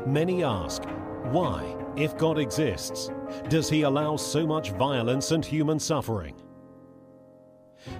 Many 0.04 0.44
ask, 0.44 0.84
why, 1.30 1.74
if 1.96 2.18
God 2.18 2.38
exists, 2.38 3.10
does 3.48 3.70
he 3.70 3.82
allow 3.82 4.16
so 4.16 4.46
much 4.46 4.72
violence 4.72 5.30
and 5.30 5.42
human 5.42 5.80
suffering? 5.80 6.34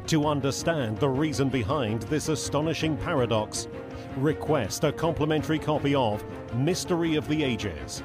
To 0.08 0.26
understand 0.26 0.98
the 0.98 1.08
reason 1.08 1.48
behind 1.48 2.02
this 2.02 2.28
astonishing 2.28 2.96
paradox, 2.98 3.68
request 4.16 4.84
a 4.84 4.92
complimentary 4.92 5.58
copy 5.58 5.94
of 5.94 6.24
Mystery 6.54 7.16
of 7.16 7.28
the 7.28 7.44
Ages. 7.44 8.02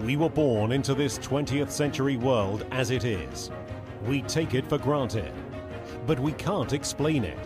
We 0.00 0.16
were 0.16 0.30
born 0.30 0.72
into 0.72 0.94
this 0.94 1.18
20th 1.18 1.70
century 1.70 2.16
world 2.16 2.64
as 2.70 2.90
it 2.90 3.04
is. 3.04 3.50
We 4.06 4.22
take 4.22 4.54
it 4.54 4.66
for 4.66 4.78
granted, 4.78 5.32
but 6.06 6.20
we 6.20 6.32
can't 6.32 6.72
explain 6.72 7.24
it. 7.24 7.38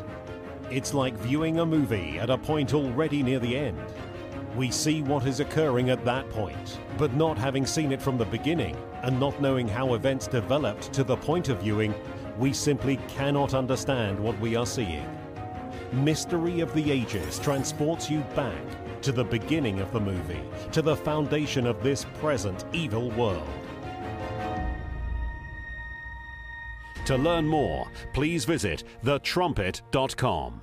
It's 0.71 0.95
like 0.95 1.17
viewing 1.19 1.59
a 1.59 1.67
movie 1.67 2.19
at 2.19 2.31
a 2.31 2.39
point 2.39 2.75
already 2.75 3.23
near 3.23 3.39
the 3.39 3.57
end. 3.57 3.81
We 4.57 4.71
see 4.71 5.03
what 5.03 5.27
is 5.27 5.41
occurring 5.41 5.91
at 5.91 6.05
that 6.05 6.29
point, 6.31 6.79
but 6.99 7.15
not 7.15 7.39
having 7.39 7.67
seen 7.67 7.93
it 7.93 8.03
from 8.03 8.19
the 8.19 8.27
beginning 8.27 8.77
and 9.03 9.19
not 9.19 9.41
knowing 9.41 9.69
how 9.69 9.95
events 9.95 10.27
developed 10.27 10.93
to 10.93 11.03
the 11.03 11.17
point 11.17 11.49
of 11.49 11.61
viewing, 11.61 11.95
we 12.39 12.53
simply 12.53 12.99
cannot 13.09 13.55
understand 13.55 14.19
what 14.19 14.39
we 14.39 14.55
are 14.55 14.67
seeing. 14.67 15.24
Mystery 15.95 16.59
of 16.59 16.75
the 16.75 16.91
Ages 16.91 17.39
transports 17.39 18.11
you 18.11 18.21
back 18.35 18.61
to 19.03 19.13
the 19.13 19.23
beginning 19.23 19.79
of 19.79 19.93
the 19.93 20.01
movie, 20.01 20.43
to 20.73 20.83
the 20.83 20.97
foundation 20.97 21.69
of 21.69 21.83
this 21.85 22.05
present 22.21 22.65
evil 22.73 23.11
world. 23.13 23.49
To 27.07 27.17
learn 27.17 27.47
more, 27.47 27.87
please 28.13 28.45
visit 28.45 28.83
thetrumpet.com. 29.05 30.63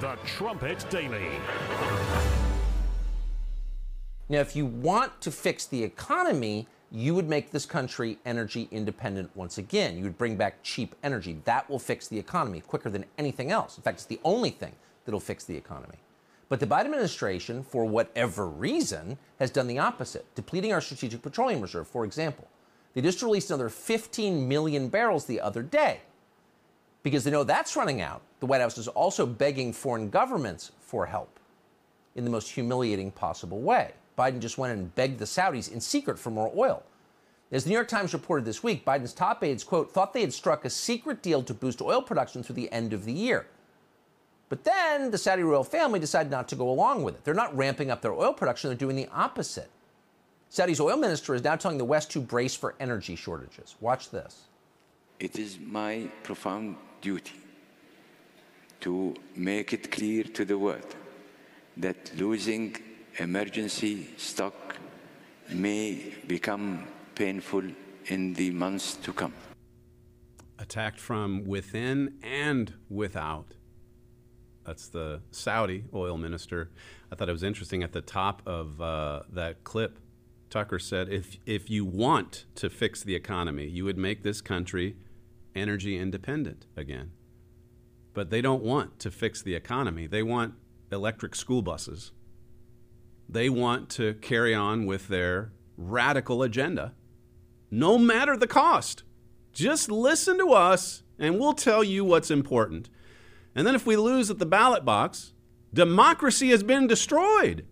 The 0.00 0.16
Trumpet 0.24 0.86
Daily. 0.88 1.28
Now, 4.28 4.40
if 4.40 4.56
you 4.56 4.64
want 4.64 5.20
to 5.20 5.30
fix 5.30 5.66
the 5.66 5.84
economy, 5.84 6.66
you 6.92 7.14
would 7.14 7.28
make 7.28 7.50
this 7.50 7.64
country 7.64 8.18
energy 8.26 8.68
independent 8.70 9.30
once 9.34 9.56
again. 9.56 9.96
You 9.96 10.04
would 10.04 10.18
bring 10.18 10.36
back 10.36 10.62
cheap 10.62 10.94
energy. 11.02 11.38
That 11.44 11.68
will 11.70 11.78
fix 11.78 12.06
the 12.06 12.18
economy 12.18 12.60
quicker 12.60 12.90
than 12.90 13.06
anything 13.16 13.50
else. 13.50 13.78
In 13.78 13.82
fact, 13.82 13.96
it's 13.96 14.04
the 14.04 14.20
only 14.24 14.50
thing 14.50 14.74
that'll 15.04 15.18
fix 15.18 15.44
the 15.44 15.56
economy. 15.56 15.96
But 16.50 16.60
the 16.60 16.66
Biden 16.66 16.86
administration, 16.86 17.62
for 17.62 17.86
whatever 17.86 18.46
reason, 18.46 19.16
has 19.38 19.50
done 19.50 19.68
the 19.68 19.78
opposite, 19.78 20.26
depleting 20.34 20.70
our 20.74 20.82
strategic 20.82 21.22
petroleum 21.22 21.62
reserve, 21.62 21.88
for 21.88 22.04
example. 22.04 22.46
They 22.92 23.00
just 23.00 23.22
released 23.22 23.50
another 23.50 23.70
15 23.70 24.46
million 24.46 24.88
barrels 24.88 25.24
the 25.24 25.40
other 25.40 25.62
day. 25.62 26.02
Because 27.02 27.24
they 27.24 27.30
know 27.30 27.42
that's 27.42 27.74
running 27.74 28.02
out, 28.02 28.20
the 28.40 28.46
White 28.46 28.60
House 28.60 28.76
is 28.76 28.86
also 28.86 29.24
begging 29.24 29.72
foreign 29.72 30.10
governments 30.10 30.72
for 30.78 31.06
help 31.06 31.40
in 32.16 32.24
the 32.24 32.30
most 32.30 32.50
humiliating 32.50 33.10
possible 33.10 33.62
way. 33.62 33.92
Biden 34.16 34.40
just 34.40 34.58
went 34.58 34.72
and 34.72 34.94
begged 34.94 35.18
the 35.18 35.24
Saudis 35.24 35.70
in 35.70 35.80
secret 35.80 36.18
for 36.18 36.30
more 36.30 36.52
oil. 36.56 36.82
As 37.50 37.64
the 37.64 37.70
New 37.70 37.74
York 37.74 37.88
Times 37.88 38.14
reported 38.14 38.46
this 38.46 38.62
week, 38.62 38.84
Biden's 38.84 39.12
top 39.12 39.44
aides, 39.44 39.62
quote, 39.62 39.92
thought 39.92 40.14
they 40.14 40.22
had 40.22 40.32
struck 40.32 40.64
a 40.64 40.70
secret 40.70 41.22
deal 41.22 41.42
to 41.42 41.52
boost 41.52 41.82
oil 41.82 42.00
production 42.00 42.42
through 42.42 42.54
the 42.54 42.72
end 42.72 42.92
of 42.92 43.04
the 43.04 43.12
year. 43.12 43.46
But 44.48 44.64
then 44.64 45.10
the 45.10 45.18
Saudi 45.18 45.42
royal 45.42 45.64
family 45.64 46.00
decided 46.00 46.30
not 46.30 46.48
to 46.48 46.56
go 46.56 46.68
along 46.68 47.02
with 47.02 47.14
it. 47.14 47.24
They're 47.24 47.34
not 47.34 47.54
ramping 47.56 47.90
up 47.90 48.00
their 48.00 48.12
oil 48.12 48.32
production, 48.32 48.68
they're 48.68 48.76
doing 48.76 48.96
the 48.96 49.08
opposite. 49.12 49.70
Saudi's 50.48 50.80
oil 50.80 50.96
minister 50.96 51.34
is 51.34 51.42
now 51.42 51.56
telling 51.56 51.78
the 51.78 51.84
West 51.84 52.10
to 52.10 52.20
brace 52.20 52.54
for 52.54 52.74
energy 52.78 53.16
shortages. 53.16 53.76
Watch 53.80 54.10
this. 54.10 54.42
It 55.20 55.38
is 55.38 55.58
my 55.58 56.10
profound 56.22 56.76
duty 57.00 57.32
to 58.80 59.14
make 59.36 59.72
it 59.72 59.90
clear 59.90 60.24
to 60.24 60.44
the 60.44 60.58
world 60.58 60.94
that 61.76 62.12
losing 62.18 62.76
emergency 63.18 64.08
stock 64.16 64.54
may 65.50 66.14
become 66.26 66.86
painful 67.14 67.62
in 68.06 68.34
the 68.34 68.50
months 68.50 68.96
to 68.96 69.12
come. 69.12 69.34
Attacked 70.58 71.00
from 71.00 71.44
within 71.44 72.14
and 72.22 72.74
without. 72.88 73.54
That's 74.64 74.88
the 74.88 75.20
Saudi 75.30 75.84
oil 75.92 76.16
minister. 76.16 76.70
I 77.10 77.14
thought 77.14 77.28
it 77.28 77.32
was 77.32 77.42
interesting 77.42 77.82
at 77.82 77.92
the 77.92 78.00
top 78.00 78.42
of 78.46 78.80
uh, 78.80 79.22
that 79.32 79.64
clip. 79.64 79.98
Tucker 80.50 80.78
said, 80.78 81.08
if, 81.08 81.38
if 81.46 81.68
you 81.68 81.84
want 81.84 82.44
to 82.56 82.70
fix 82.70 83.02
the 83.02 83.14
economy, 83.14 83.66
you 83.66 83.84
would 83.84 83.98
make 83.98 84.22
this 84.22 84.40
country 84.40 84.96
energy 85.54 85.98
independent 85.98 86.66
again. 86.76 87.12
But 88.14 88.30
they 88.30 88.40
don't 88.40 88.62
want 88.62 88.98
to 89.00 89.10
fix 89.10 89.42
the 89.42 89.54
economy. 89.54 90.06
They 90.06 90.22
want 90.22 90.54
electric 90.90 91.34
school 91.34 91.62
buses. 91.62 92.12
They 93.32 93.48
want 93.48 93.88
to 93.90 94.12
carry 94.14 94.54
on 94.54 94.84
with 94.84 95.08
their 95.08 95.52
radical 95.78 96.42
agenda, 96.42 96.92
no 97.70 97.96
matter 97.96 98.36
the 98.36 98.46
cost. 98.46 99.04
Just 99.54 99.90
listen 99.90 100.36
to 100.36 100.52
us, 100.52 101.02
and 101.18 101.40
we'll 101.40 101.54
tell 101.54 101.82
you 101.82 102.04
what's 102.04 102.30
important. 102.30 102.90
And 103.54 103.66
then 103.66 103.74
if 103.74 103.86
we 103.86 103.96
lose 103.96 104.30
at 104.30 104.38
the 104.38 104.44
ballot 104.44 104.84
box, 104.84 105.32
democracy 105.72 106.50
has 106.50 106.62
been 106.62 106.86
destroyed. 106.86 107.64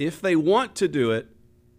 If 0.00 0.20
they 0.20 0.34
want 0.34 0.74
to 0.76 0.88
do 0.88 1.12
it, 1.12 1.28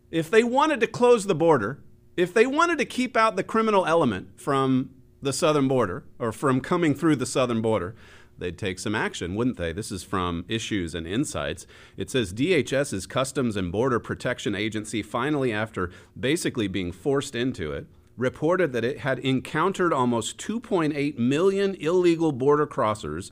if 0.10 0.32
they 0.32 0.46
wanted 0.46 0.80
to 0.80 0.88
close 0.88 1.26
the 1.26 1.36
border, 1.36 1.84
if 2.15 2.34
they 2.34 2.48
wanted 2.48 2.78
to 2.78 2.86
keep 2.86 3.17
out 3.17 3.36
the 3.36 3.43
criminal 3.43 3.86
element 3.86 4.39
from 4.39 4.91
the 5.22 5.34
southern 5.34 5.67
border 5.67 6.06
or 6.20 6.32
from 6.32 6.62
coming 6.62 6.96
through 6.96 7.17
the 7.17 7.26
southern 7.26 7.62
border, 7.62 7.96
they'd 8.38 8.58
take 8.58 8.80
some 8.80 8.95
action, 8.95 9.36
wouldn't 9.36 9.58
they? 9.58 9.71
This 9.71 9.91
is 9.91 10.04
from 10.04 10.45
Issues 10.47 10.93
and 10.95 11.08
Insights. 11.08 11.65
It 11.95 12.10
says 12.10 12.34
DHS's 12.34 13.06
Customs 13.08 13.56
and 13.56 13.71
Border 13.71 14.00
Protection 14.00 14.56
Agency, 14.56 15.02
finally, 15.02 15.52
after 15.52 15.91
basically 16.19 16.67
being 16.67 16.91
forced 16.91 17.36
into 17.36 17.71
it, 17.71 17.88
reported 18.15 18.73
that 18.73 18.84
it 18.84 19.00
had 19.00 19.19
encountered 19.19 19.93
almost 19.93 20.38
2.8 20.39 21.17
million 21.17 21.76
illegal 21.76 22.32
border 22.32 22.65
crossers 22.65 23.32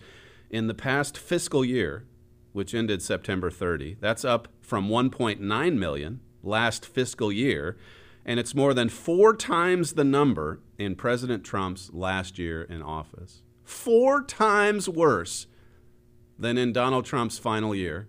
in 0.49 0.67
the 0.67 0.73
past 0.73 1.17
fiscal 1.17 1.65
year, 1.65 2.05
which 2.53 2.73
ended 2.73 3.01
September 3.01 3.49
30. 3.49 3.97
That's 3.99 4.23
up 4.23 4.47
from 4.61 4.87
1.9 4.87 5.77
million 5.77 6.21
last 6.43 6.85
fiscal 6.85 7.31
year, 7.31 7.77
and 8.25 8.39
it's 8.39 8.55
more 8.55 8.73
than 8.73 8.89
four 8.89 9.35
times 9.35 9.93
the 9.93 10.03
number 10.03 10.59
in 10.77 10.95
President 10.95 11.43
Trump's 11.43 11.91
last 11.91 12.37
year 12.39 12.61
in 12.63 12.81
office. 12.81 13.41
Four 13.65 14.23
times 14.23 14.87
worse 14.87 15.47
than 16.37 16.57
in 16.57 16.71
Donald 16.71 17.05
Trump's 17.05 17.39
final 17.39 17.73
year. 17.73 18.07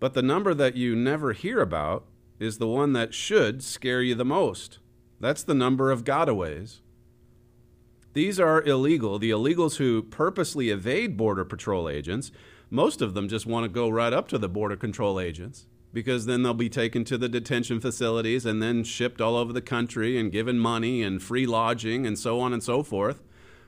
But 0.00 0.14
the 0.14 0.22
number 0.22 0.54
that 0.54 0.76
you 0.76 0.96
never 0.96 1.32
hear 1.32 1.60
about 1.60 2.06
is 2.40 2.58
the 2.58 2.66
one 2.66 2.94
that 2.94 3.14
should 3.14 3.62
scare 3.62 4.02
you 4.02 4.14
the 4.14 4.24
most. 4.24 4.78
That's 5.20 5.44
the 5.44 5.54
number 5.54 5.92
of 5.92 6.04
gotaways. 6.04 6.80
These 8.14 8.40
are 8.40 8.62
illegal. 8.62 9.18
The 9.18 9.30
illegals 9.30 9.76
who 9.76 10.02
purposely 10.02 10.70
evade 10.70 11.16
Border 11.16 11.44
Patrol 11.44 11.88
agents, 11.88 12.32
most 12.70 13.00
of 13.00 13.14
them 13.14 13.28
just 13.28 13.46
want 13.46 13.64
to 13.64 13.68
go 13.68 13.88
right 13.88 14.12
up 14.12 14.26
to 14.28 14.38
the 14.38 14.48
Border 14.48 14.76
Control 14.76 15.20
agents 15.20 15.66
because 15.92 16.26
then 16.26 16.42
they'll 16.42 16.54
be 16.54 16.68
taken 16.68 17.04
to 17.04 17.18
the 17.18 17.28
detention 17.28 17.80
facilities 17.80 18.46
and 18.46 18.62
then 18.62 18.82
shipped 18.82 19.20
all 19.20 19.36
over 19.36 19.52
the 19.52 19.60
country 19.60 20.18
and 20.18 20.32
given 20.32 20.58
money 20.58 21.02
and 21.02 21.22
free 21.22 21.46
lodging 21.46 22.06
and 22.06 22.18
so 22.18 22.40
on 22.40 22.52
and 22.52 22.62
so 22.62 22.82
forth. 22.82 23.22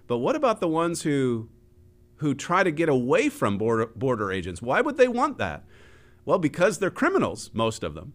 But 0.06 0.18
what 0.18 0.36
about 0.36 0.60
the 0.60 0.68
ones 0.68 1.02
who 1.02 1.48
who 2.18 2.34
try 2.34 2.62
to 2.62 2.70
get 2.70 2.88
away 2.88 3.28
from 3.28 3.58
border, 3.58 3.86
border 3.86 4.30
agents? 4.30 4.62
Why 4.62 4.80
would 4.80 4.96
they 4.96 5.08
want 5.08 5.36
that? 5.38 5.64
Well, 6.24 6.38
because 6.38 6.78
they're 6.78 6.90
criminals, 6.90 7.50
most 7.52 7.82
of 7.82 7.94
them. 7.94 8.14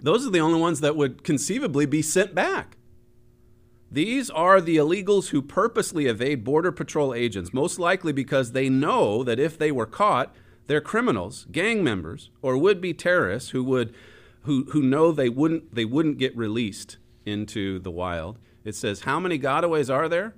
Those 0.00 0.26
are 0.26 0.30
the 0.30 0.40
only 0.40 0.60
ones 0.60 0.80
that 0.80 0.96
would 0.96 1.22
conceivably 1.22 1.86
be 1.86 2.02
sent 2.02 2.34
back. 2.34 2.76
These 3.90 4.28
are 4.30 4.60
the 4.60 4.76
illegals 4.76 5.28
who 5.28 5.40
purposely 5.40 6.06
evade 6.06 6.44
Border 6.44 6.72
Patrol 6.72 7.14
agents, 7.14 7.52
most 7.52 7.78
likely 7.78 8.12
because 8.12 8.52
they 8.52 8.68
know 8.68 9.22
that 9.22 9.38
if 9.38 9.56
they 9.56 9.70
were 9.70 9.86
caught, 9.86 10.34
they're 10.66 10.80
criminals, 10.80 11.46
gang 11.50 11.82
members, 11.82 12.30
or 12.40 12.56
would-be 12.56 12.94
terrorists 12.94 13.50
who 13.50 13.64
would 13.64 13.94
who 14.42 14.64
who 14.70 14.82
know 14.82 15.12
they 15.12 15.28
wouldn't 15.28 15.74
they 15.74 15.84
wouldn't 15.84 16.18
get 16.18 16.36
released 16.36 16.98
into 17.24 17.78
the 17.78 17.90
wild. 17.90 18.38
It 18.64 18.74
says 18.74 19.00
how 19.00 19.20
many 19.20 19.38
gotaways 19.38 19.92
are 19.92 20.08
there? 20.08 20.34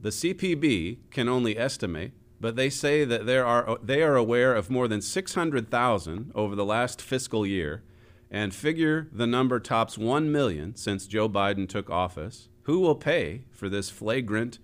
The 0.00 0.10
CPB 0.10 0.98
can 1.10 1.28
only 1.28 1.58
estimate, 1.58 2.12
but 2.40 2.56
they 2.56 2.70
say 2.70 3.04
that 3.04 3.26
there 3.26 3.46
are 3.46 3.78
they 3.82 4.02
are 4.02 4.16
aware 4.16 4.54
of 4.54 4.70
more 4.70 4.88
than 4.88 5.00
600,000 5.00 6.32
over 6.34 6.54
the 6.54 6.64
last 6.64 7.00
fiscal 7.00 7.46
year 7.46 7.82
and 8.30 8.54
figure 8.54 9.08
the 9.12 9.26
number 9.26 9.60
tops 9.60 9.96
1 9.96 10.30
million 10.30 10.74
since 10.74 11.06
Joe 11.06 11.28
Biden 11.28 11.68
took 11.68 11.88
office. 11.88 12.48
Who 12.62 12.80
will 12.80 12.96
pay 12.96 13.44
for 13.50 13.68
this 13.68 13.88
flagrant 13.90 14.58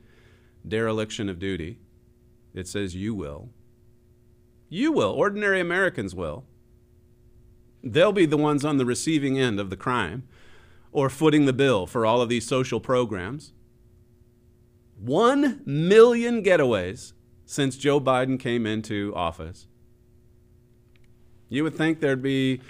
dereliction 0.66 1.28
of 1.28 1.38
duty? 1.38 1.78
It 2.52 2.66
says 2.66 2.96
you 2.96 3.14
will. 3.14 3.50
You 4.74 4.90
will. 4.90 5.10
Ordinary 5.10 5.60
Americans 5.60 6.14
will. 6.14 6.46
They'll 7.84 8.10
be 8.10 8.24
the 8.24 8.38
ones 8.38 8.64
on 8.64 8.78
the 8.78 8.86
receiving 8.86 9.38
end 9.38 9.60
of 9.60 9.68
the 9.68 9.76
crime 9.76 10.26
or 10.92 11.10
footing 11.10 11.44
the 11.44 11.52
bill 11.52 11.86
for 11.86 12.06
all 12.06 12.22
of 12.22 12.30
these 12.30 12.46
social 12.46 12.80
programs. 12.80 13.52
One 14.98 15.60
million 15.66 16.42
getaways 16.42 17.12
since 17.44 17.76
Joe 17.76 18.00
Biden 18.00 18.40
came 18.40 18.64
into 18.64 19.12
office. 19.14 19.66
You 21.50 21.64
would 21.64 21.76
think 21.76 22.00
there'd 22.00 22.22
be 22.22 22.62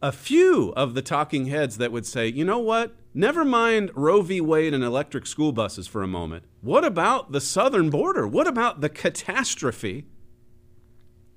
a 0.00 0.10
few 0.10 0.72
of 0.74 0.94
the 0.94 1.02
talking 1.02 1.48
heads 1.48 1.76
that 1.76 1.92
would 1.92 2.06
say, 2.06 2.28
you 2.28 2.46
know 2.46 2.60
what? 2.60 2.94
Never 3.12 3.44
mind 3.44 3.90
Roe 3.94 4.22
v. 4.22 4.40
Wade 4.40 4.72
and 4.72 4.82
electric 4.82 5.26
school 5.26 5.52
buses 5.52 5.86
for 5.86 6.02
a 6.02 6.08
moment. 6.08 6.44
What 6.62 6.82
about 6.82 7.32
the 7.32 7.42
southern 7.42 7.90
border? 7.90 8.26
What 8.26 8.46
about 8.46 8.80
the 8.80 8.88
catastrophe 8.88 10.06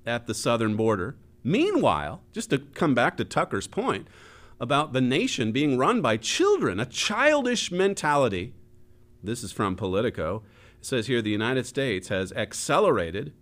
at 0.06 0.26
the 0.26 0.34
southern 0.34 0.76
border? 0.76 1.16
Meanwhile, 1.42 2.22
just 2.32 2.50
to 2.50 2.58
come 2.58 2.94
back 2.94 3.16
to 3.16 3.24
Tucker's 3.24 3.66
point 3.66 4.08
about 4.58 4.92
the 4.92 5.00
nation 5.00 5.52
being 5.52 5.76
run 5.76 6.00
by 6.00 6.16
children, 6.16 6.80
a 6.80 6.86
childish 6.86 7.70
mentality. 7.70 8.54
This 9.22 9.44
is 9.44 9.52
from 9.52 9.76
Politico. 9.76 10.42
It 10.80 10.86
says 10.86 11.06
here 11.06 11.20
the 11.20 11.30
United 11.30 11.66
States 11.66 12.08
has 12.08 12.32
accelerated 12.32 13.32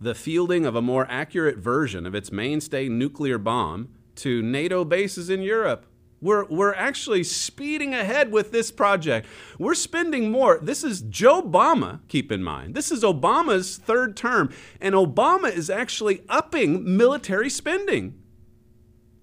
the 0.00 0.14
fielding 0.14 0.66
of 0.66 0.76
a 0.76 0.82
more 0.82 1.06
accurate 1.08 1.58
version 1.58 2.06
of 2.06 2.14
its 2.14 2.30
mainstay 2.30 2.88
nuclear 2.88 3.38
bomb 3.38 3.88
to 4.16 4.42
NATO 4.42 4.84
bases 4.84 5.30
in 5.30 5.42
Europe. 5.42 5.86
We're, 6.20 6.44
we're 6.46 6.74
actually 6.74 7.22
speeding 7.22 7.94
ahead 7.94 8.32
with 8.32 8.50
this 8.50 8.72
project. 8.72 9.26
We're 9.58 9.74
spending 9.74 10.32
more. 10.32 10.58
This 10.60 10.82
is 10.82 11.02
Joe 11.02 11.42
Obama, 11.42 12.00
keep 12.08 12.32
in 12.32 12.42
mind. 12.42 12.74
This 12.74 12.90
is 12.90 13.04
Obama's 13.04 13.76
third 13.76 14.16
term, 14.16 14.52
and 14.80 14.94
Obama 14.94 15.52
is 15.52 15.70
actually 15.70 16.22
upping 16.28 16.96
military 16.96 17.48
spending, 17.48 18.20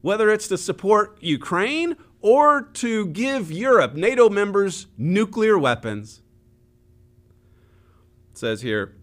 whether 0.02 0.30
it's 0.30 0.48
to 0.48 0.58
support 0.58 1.18
Ukraine 1.22 1.98
or 2.22 2.62
to 2.62 3.08
give 3.08 3.52
Europe, 3.52 3.94
NATO 3.94 4.30
members, 4.30 4.88
nuclear 4.98 5.60
weapons. 5.60 6.22
It 8.32 8.38
says 8.38 8.62
here, 8.62 8.96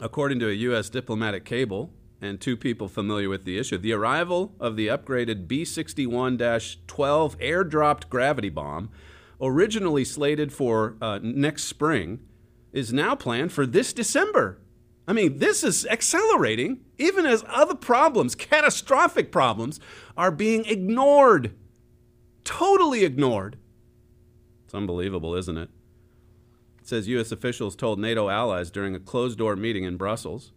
according 0.00 0.38
to 0.40 0.48
a 0.48 0.52
U.S. 0.52 0.88
diplomatic 0.88 1.44
cable, 1.44 1.92
and 2.20 2.40
two 2.40 2.56
people 2.56 2.88
familiar 2.88 3.28
with 3.28 3.44
the 3.44 3.58
issue. 3.58 3.78
The 3.78 3.92
arrival 3.92 4.54
of 4.60 4.76
the 4.76 4.88
upgraded 4.88 5.48
B 5.48 5.64
61 5.64 6.38
12 6.38 7.38
airdropped 7.38 8.08
gravity 8.08 8.50
bomb, 8.50 8.90
originally 9.40 10.04
slated 10.04 10.52
for 10.52 10.96
uh, 11.00 11.18
next 11.22 11.64
spring, 11.64 12.20
is 12.72 12.92
now 12.92 13.14
planned 13.14 13.52
for 13.52 13.66
this 13.66 13.92
December. 13.92 14.60
I 15.08 15.12
mean, 15.12 15.38
this 15.38 15.64
is 15.64 15.86
accelerating, 15.86 16.80
even 16.98 17.26
as 17.26 17.44
other 17.48 17.74
problems, 17.74 18.34
catastrophic 18.34 19.32
problems, 19.32 19.80
are 20.16 20.30
being 20.30 20.64
ignored. 20.66 21.52
Totally 22.44 23.04
ignored. 23.04 23.56
It's 24.64 24.74
unbelievable, 24.74 25.34
isn't 25.34 25.56
it? 25.56 25.70
It 26.80 26.86
says 26.86 27.08
U.S. 27.08 27.32
officials 27.32 27.74
told 27.74 27.98
NATO 27.98 28.28
allies 28.28 28.70
during 28.70 28.94
a 28.94 29.00
closed 29.00 29.38
door 29.38 29.56
meeting 29.56 29.84
in 29.84 29.96
Brussels 29.96 30.52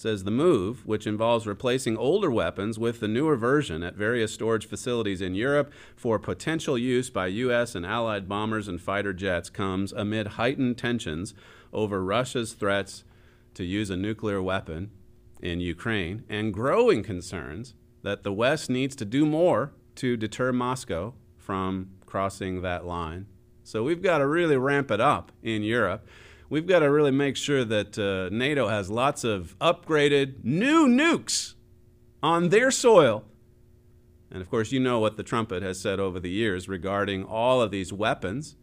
says 0.00 0.24
the 0.24 0.30
move, 0.30 0.86
which 0.86 1.06
involves 1.06 1.46
replacing 1.46 1.94
older 1.94 2.30
weapons 2.30 2.78
with 2.78 3.00
the 3.00 3.08
newer 3.08 3.36
version 3.36 3.82
at 3.82 3.94
various 3.94 4.32
storage 4.32 4.66
facilities 4.66 5.20
in 5.20 5.34
Europe 5.34 5.70
for 5.94 6.18
potential 6.18 6.78
use 6.78 7.10
by 7.10 7.26
U.S. 7.26 7.74
and 7.74 7.84
Allied 7.84 8.26
bombers 8.26 8.66
and 8.66 8.80
fighter 8.80 9.12
jets, 9.12 9.50
comes 9.50 9.92
amid 9.92 10.38
heightened 10.38 10.78
tensions 10.78 11.34
over 11.70 12.02
Russia's 12.02 12.54
threats 12.54 13.04
to 13.52 13.62
use 13.62 13.90
a 13.90 13.96
nuclear 13.96 14.40
weapon 14.40 14.90
in 15.42 15.60
Ukraine 15.60 16.24
and 16.30 16.54
growing 16.54 17.02
concerns 17.02 17.74
that 18.02 18.22
the 18.22 18.32
West 18.32 18.70
needs 18.70 18.96
to 18.96 19.04
do 19.04 19.26
more 19.26 19.72
to 19.96 20.16
deter 20.16 20.50
Moscow 20.50 21.12
from 21.36 21.90
crossing 22.06 22.62
that 22.62 22.86
line. 22.86 23.26
So 23.64 23.82
we've 23.82 24.02
got 24.02 24.18
to 24.18 24.26
really 24.26 24.56
ramp 24.56 24.90
it 24.90 25.00
up 25.00 25.30
in 25.42 25.62
Europe 25.62 26.06
we've 26.50 26.66
got 26.66 26.80
to 26.80 26.90
really 26.90 27.12
make 27.12 27.36
sure 27.36 27.64
that 27.64 27.98
uh, 27.98 28.28
NATO 28.34 28.68
has 28.68 28.90
lots 28.90 29.24
of 29.24 29.56
upgraded 29.60 30.44
new 30.44 30.86
nukes 30.86 31.54
on 32.22 32.50
their 32.50 32.70
soil. 32.70 33.24
And 34.30 34.42
of 34.42 34.50
course, 34.50 34.70
you 34.70 34.80
know 34.80 34.98
what 34.98 35.16
the 35.16 35.22
trumpet 35.22 35.62
has 35.62 35.80
said 35.80 35.98
over 35.98 36.20
the 36.20 36.30
years 36.30 36.68
regarding 36.68 37.24
all 37.24 37.62
of 37.62 37.70
these 37.70 37.92
weapons, 37.92 38.56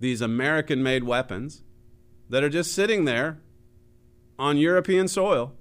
these 0.00 0.20
American 0.20 0.82
made 0.82 1.04
weapons 1.04 1.62
that 2.30 2.42
are 2.42 2.48
just 2.48 2.72
sitting 2.72 3.04
there 3.04 3.40
on 4.38 4.56
European 4.56 5.08
soil. 5.08 5.52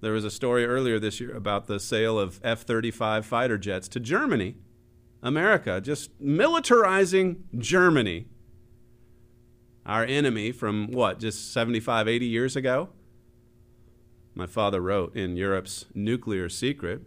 There 0.00 0.12
was 0.12 0.24
a 0.24 0.30
story 0.30 0.64
earlier 0.66 0.98
this 0.98 1.20
year 1.20 1.34
about 1.34 1.66
the 1.66 1.80
sale 1.80 2.18
of 2.18 2.40
F 2.44 2.62
35 2.62 3.24
fighter 3.24 3.58
jets 3.58 3.88
to 3.88 4.00
Germany. 4.00 4.56
America 5.22 5.80
just 5.80 6.10
militarizing 6.22 7.38
Germany 7.58 8.26
our 9.86 10.04
enemy 10.04 10.52
from 10.52 10.88
what, 10.90 11.20
just 11.20 11.52
75, 11.52 12.08
80 12.08 12.26
years 12.26 12.56
ago? 12.56 12.88
My 14.34 14.46
father 14.46 14.80
wrote 14.80 15.16
in 15.16 15.36
Europe's 15.36 15.86
Nuclear 15.94 16.48
Secret. 16.48 17.02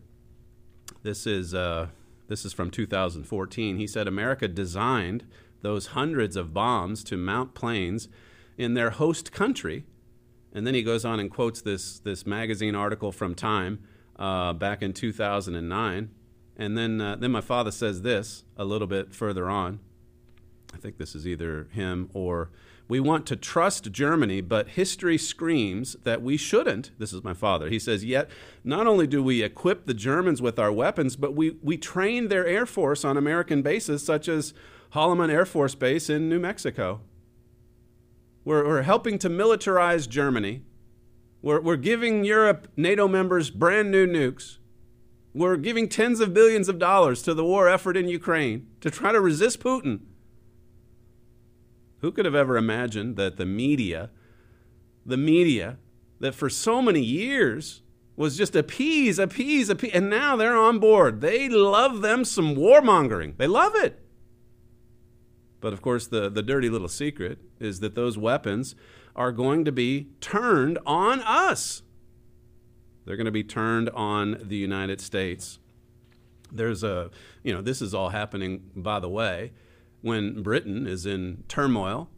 This 1.03 1.27
is, 1.27 1.53
uh, 1.53 1.89
this 2.27 2.45
is 2.45 2.53
from 2.53 2.71
2014. 2.71 3.77
He 3.77 3.85
said 3.85 4.07
America 4.07 4.47
designed 4.47 5.25
those 5.61 5.87
hundreds 5.87 6.35
of 6.35 6.53
bombs 6.53 7.03
to 7.03 7.17
mount 7.17 7.53
planes 7.53 8.07
in 8.57 8.73
their 8.73 8.91
host 8.91 9.31
country. 9.31 9.85
And 10.53 10.65
then 10.65 10.73
he 10.73 10.81
goes 10.81 11.05
on 11.05 11.19
and 11.19 11.29
quotes 11.29 11.61
this, 11.61 11.99
this 11.99 12.25
magazine 12.25 12.75
article 12.75 13.11
from 13.11 13.35
Time 13.35 13.83
uh, 14.17 14.53
back 14.53 14.81
in 14.81 14.93
2009. 14.93 16.09
And 16.57 16.77
then, 16.77 16.99
uh, 16.99 17.15
then 17.17 17.31
my 17.31 17.41
father 17.41 17.71
says 17.71 18.01
this 18.01 18.43
a 18.57 18.65
little 18.65 18.87
bit 18.87 19.13
further 19.13 19.49
on. 19.49 19.79
I 20.73 20.77
think 20.77 20.97
this 20.97 21.15
is 21.15 21.27
either 21.27 21.67
him 21.71 22.09
or 22.13 22.49
we 22.89 22.99
want 22.99 23.27
to 23.27 23.35
trust 23.35 23.91
Germany, 23.91 24.41
but 24.41 24.69
history 24.69 25.17
screams 25.17 25.95
that 26.03 26.23
we 26.23 26.37
shouldn't. 26.37 26.91
This 26.97 27.13
is 27.13 27.23
my 27.23 27.35
father. 27.35 27.69
He 27.69 27.77
says, 27.77 28.03
Yet, 28.03 28.29
not 28.63 28.87
only 28.87 29.05
do 29.05 29.21
we 29.21 29.43
equip 29.43 29.85
the 29.85 29.93
Germans 29.93 30.41
with 30.41 30.57
our 30.57 30.71
weapons, 30.71 31.15
but 31.15 31.35
we, 31.35 31.57
we 31.61 31.77
train 31.77 32.29
their 32.29 32.47
Air 32.47 32.65
Force 32.65 33.05
on 33.05 33.15
American 33.15 33.61
bases, 33.61 34.03
such 34.03 34.27
as 34.27 34.55
Holloman 34.93 35.29
Air 35.29 35.45
Force 35.45 35.75
Base 35.75 36.09
in 36.09 36.29
New 36.29 36.39
Mexico. 36.39 37.01
We're, 38.43 38.65
we're 38.65 38.81
helping 38.81 39.19
to 39.19 39.29
militarize 39.29 40.09
Germany. 40.09 40.63
We're, 41.43 41.61
we're 41.61 41.75
giving 41.75 42.23
Europe, 42.23 42.69
NATO 42.75 43.07
members, 43.07 43.51
brand 43.51 43.91
new 43.91 44.07
nukes. 44.07 44.57
We're 45.35 45.57
giving 45.57 45.87
tens 45.87 46.19
of 46.19 46.33
billions 46.33 46.67
of 46.67 46.79
dollars 46.79 47.21
to 47.21 47.35
the 47.35 47.45
war 47.45 47.69
effort 47.69 47.95
in 47.95 48.07
Ukraine 48.07 48.65
to 48.81 48.89
try 48.89 49.11
to 49.11 49.21
resist 49.21 49.59
Putin. 49.59 49.99
Who 52.01 52.11
could 52.11 52.25
have 52.25 52.35
ever 52.35 52.57
imagined 52.57 53.15
that 53.17 53.37
the 53.37 53.45
media, 53.45 54.09
the 55.05 55.17
media 55.17 55.77
that 56.19 56.35
for 56.35 56.49
so 56.49 56.81
many 56.81 57.01
years 57.01 57.81
was 58.15 58.37
just 58.37 58.55
appease, 58.55 59.17
appease, 59.17 59.69
appease, 59.69 59.91
and 59.93 60.09
now 60.09 60.35
they're 60.35 60.57
on 60.57 60.79
board. 60.79 61.21
They 61.21 61.47
love 61.47 62.01
them 62.01 62.25
some 62.25 62.55
warmongering. 62.55 63.37
They 63.37 63.47
love 63.47 63.75
it. 63.75 64.01
But 65.61 65.73
of 65.73 65.81
course, 65.81 66.07
the, 66.07 66.29
the 66.29 66.43
dirty 66.43 66.69
little 66.69 66.87
secret 66.87 67.39
is 67.59 67.79
that 67.79 67.95
those 67.95 68.17
weapons 68.17 68.75
are 69.15 69.31
going 69.31 69.65
to 69.65 69.71
be 69.71 70.09
turned 70.21 70.79
on 70.85 71.21
us. 71.21 71.81
They're 73.05 73.17
going 73.17 73.25
to 73.25 73.31
be 73.31 73.43
turned 73.43 73.89
on 73.89 74.37
the 74.41 74.55
United 74.55 75.01
States. 75.01 75.59
There's 76.51 76.83
a, 76.83 77.09
you 77.43 77.53
know, 77.53 77.61
this 77.61 77.81
is 77.81 77.93
all 77.93 78.09
happening, 78.09 78.69
by 78.75 78.99
the 78.99 79.09
way, 79.09 79.51
when 80.01 80.41
Britain 80.41 80.87
is 80.87 81.05
in 81.05 81.43
turmoil. 81.47 82.09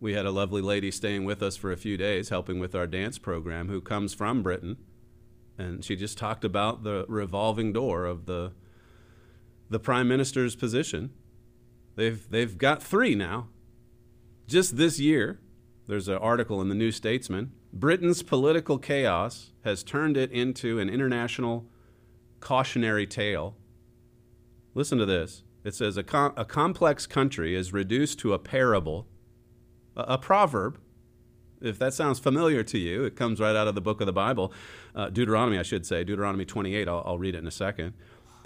We 0.00 0.14
had 0.14 0.26
a 0.26 0.30
lovely 0.30 0.62
lady 0.62 0.90
staying 0.90 1.24
with 1.24 1.42
us 1.42 1.56
for 1.56 1.72
a 1.72 1.76
few 1.76 1.96
days, 1.96 2.28
helping 2.28 2.58
with 2.58 2.74
our 2.74 2.86
dance 2.86 3.18
program, 3.18 3.68
who 3.68 3.80
comes 3.80 4.12
from 4.12 4.42
Britain, 4.42 4.76
and 5.58 5.84
she 5.84 5.96
just 5.96 6.18
talked 6.18 6.44
about 6.44 6.82
the 6.82 7.06
revolving 7.08 7.72
door 7.72 8.04
of 8.04 8.26
the 8.26 8.52
the 9.68 9.80
prime 9.80 10.06
minister's 10.06 10.54
position. 10.54 11.10
They've 11.96 12.28
they've 12.30 12.56
got 12.56 12.82
three 12.82 13.14
now. 13.14 13.48
Just 14.46 14.76
this 14.76 15.00
year, 15.00 15.40
there's 15.86 16.08
an 16.08 16.18
article 16.18 16.60
in 16.60 16.68
the 16.68 16.74
New 16.74 16.92
Statesman. 16.92 17.52
Britain's 17.72 18.22
political 18.22 18.78
chaos 18.78 19.52
has 19.64 19.82
turned 19.82 20.16
it 20.16 20.30
into 20.30 20.78
an 20.78 20.88
international 20.88 21.66
cautionary 22.40 23.06
tale. 23.06 23.56
Listen 24.74 24.98
to 24.98 25.06
this. 25.06 25.42
It 25.66 25.74
says 25.74 25.96
a, 25.96 26.04
com- 26.04 26.32
a 26.36 26.44
complex 26.44 27.08
country 27.08 27.56
is 27.56 27.72
reduced 27.72 28.20
to 28.20 28.32
a 28.32 28.38
parable, 28.38 29.08
a, 29.96 30.02
a, 30.02 30.18
proverb. 30.18 30.78
If 31.60 31.76
that 31.80 31.92
sounds 31.92 32.20
familiar 32.20 32.62
to 32.62 32.78
you, 32.78 33.02
it 33.02 33.16
comes 33.16 33.40
right 33.40 33.56
out 33.56 33.66
of 33.66 33.74
the 33.74 33.80
book 33.80 34.00
of 34.00 34.06
the 34.06 34.12
Bible, 34.12 34.52
uh, 34.94 35.08
Deuteronomy, 35.10 35.58
I 35.58 35.64
should 35.64 35.84
say, 35.84 36.04
Deuteronomy 36.04 36.44
28. 36.44 36.86
I'll, 36.86 37.02
I'll 37.04 37.18
read 37.18 37.34
it 37.34 37.38
in 37.38 37.48
a 37.48 37.50
second. 37.50 37.94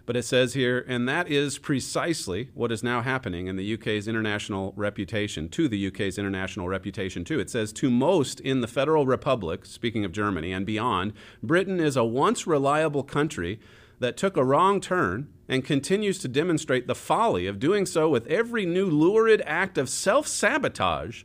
But 0.07 0.16
it 0.16 0.23
says 0.23 0.55
here, 0.55 0.83
and 0.89 1.07
that 1.11 1.29
is 1.29 1.59
precisely 1.59 2.49
what 2.55 2.73
is 2.73 2.83
now 2.83 3.03
happening 3.03 3.49
in 3.49 3.57
the 3.57 3.75
UK's 3.75 4.09
international 4.09 4.73
reputation, 4.75 5.51
to 5.51 5.68
the 5.68 5.89
UK's 5.89 6.16
international 6.16 6.68
reputation, 6.68 7.23
too. 7.23 7.39
It 7.39 7.51
says, 7.51 7.71
to 7.75 7.91
most 7.91 8.41
in 8.41 8.62
the 8.62 8.66
Federal 8.66 9.05
Republic, 9.05 9.66
speaking 9.66 10.07
of 10.07 10.12
Germany 10.12 10.53
and 10.53 10.64
beyond, 10.64 11.12
Britain 11.43 11.81
is 11.81 11.97
a 11.97 12.05
once 12.05 12.47
reliable 12.47 13.03
country 13.03 13.61
that 14.01 14.16
took 14.16 14.36
a 14.36 14.44
wrong 14.44 14.80
turn 14.80 15.28
and 15.48 15.64
continues 15.64 16.18
to 16.18 16.28
demonstrate 16.28 16.86
the 16.86 16.94
folly 16.94 17.46
of 17.46 17.61
doing 17.61 17.86
so 17.86 18.09
with 18.09 18.26
every 18.26 18.66
new 18.66 18.86
lurid 18.86 19.42
act 19.46 19.78
of 19.78 19.88
self 19.88 20.26
sabotage. 20.26 21.22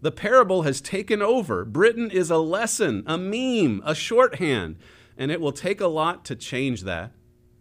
The 0.00 0.12
parable 0.12 0.62
has 0.62 0.80
taken 0.80 1.22
over. 1.22 1.64
Britain 1.64 2.10
is 2.10 2.30
a 2.30 2.38
lesson, 2.38 3.04
a 3.06 3.16
meme, 3.16 3.82
a 3.84 3.94
shorthand, 3.94 4.76
and 5.16 5.30
it 5.30 5.40
will 5.40 5.52
take 5.52 5.80
a 5.80 5.86
lot 5.86 6.24
to 6.26 6.36
change 6.36 6.82
that. 6.82 7.12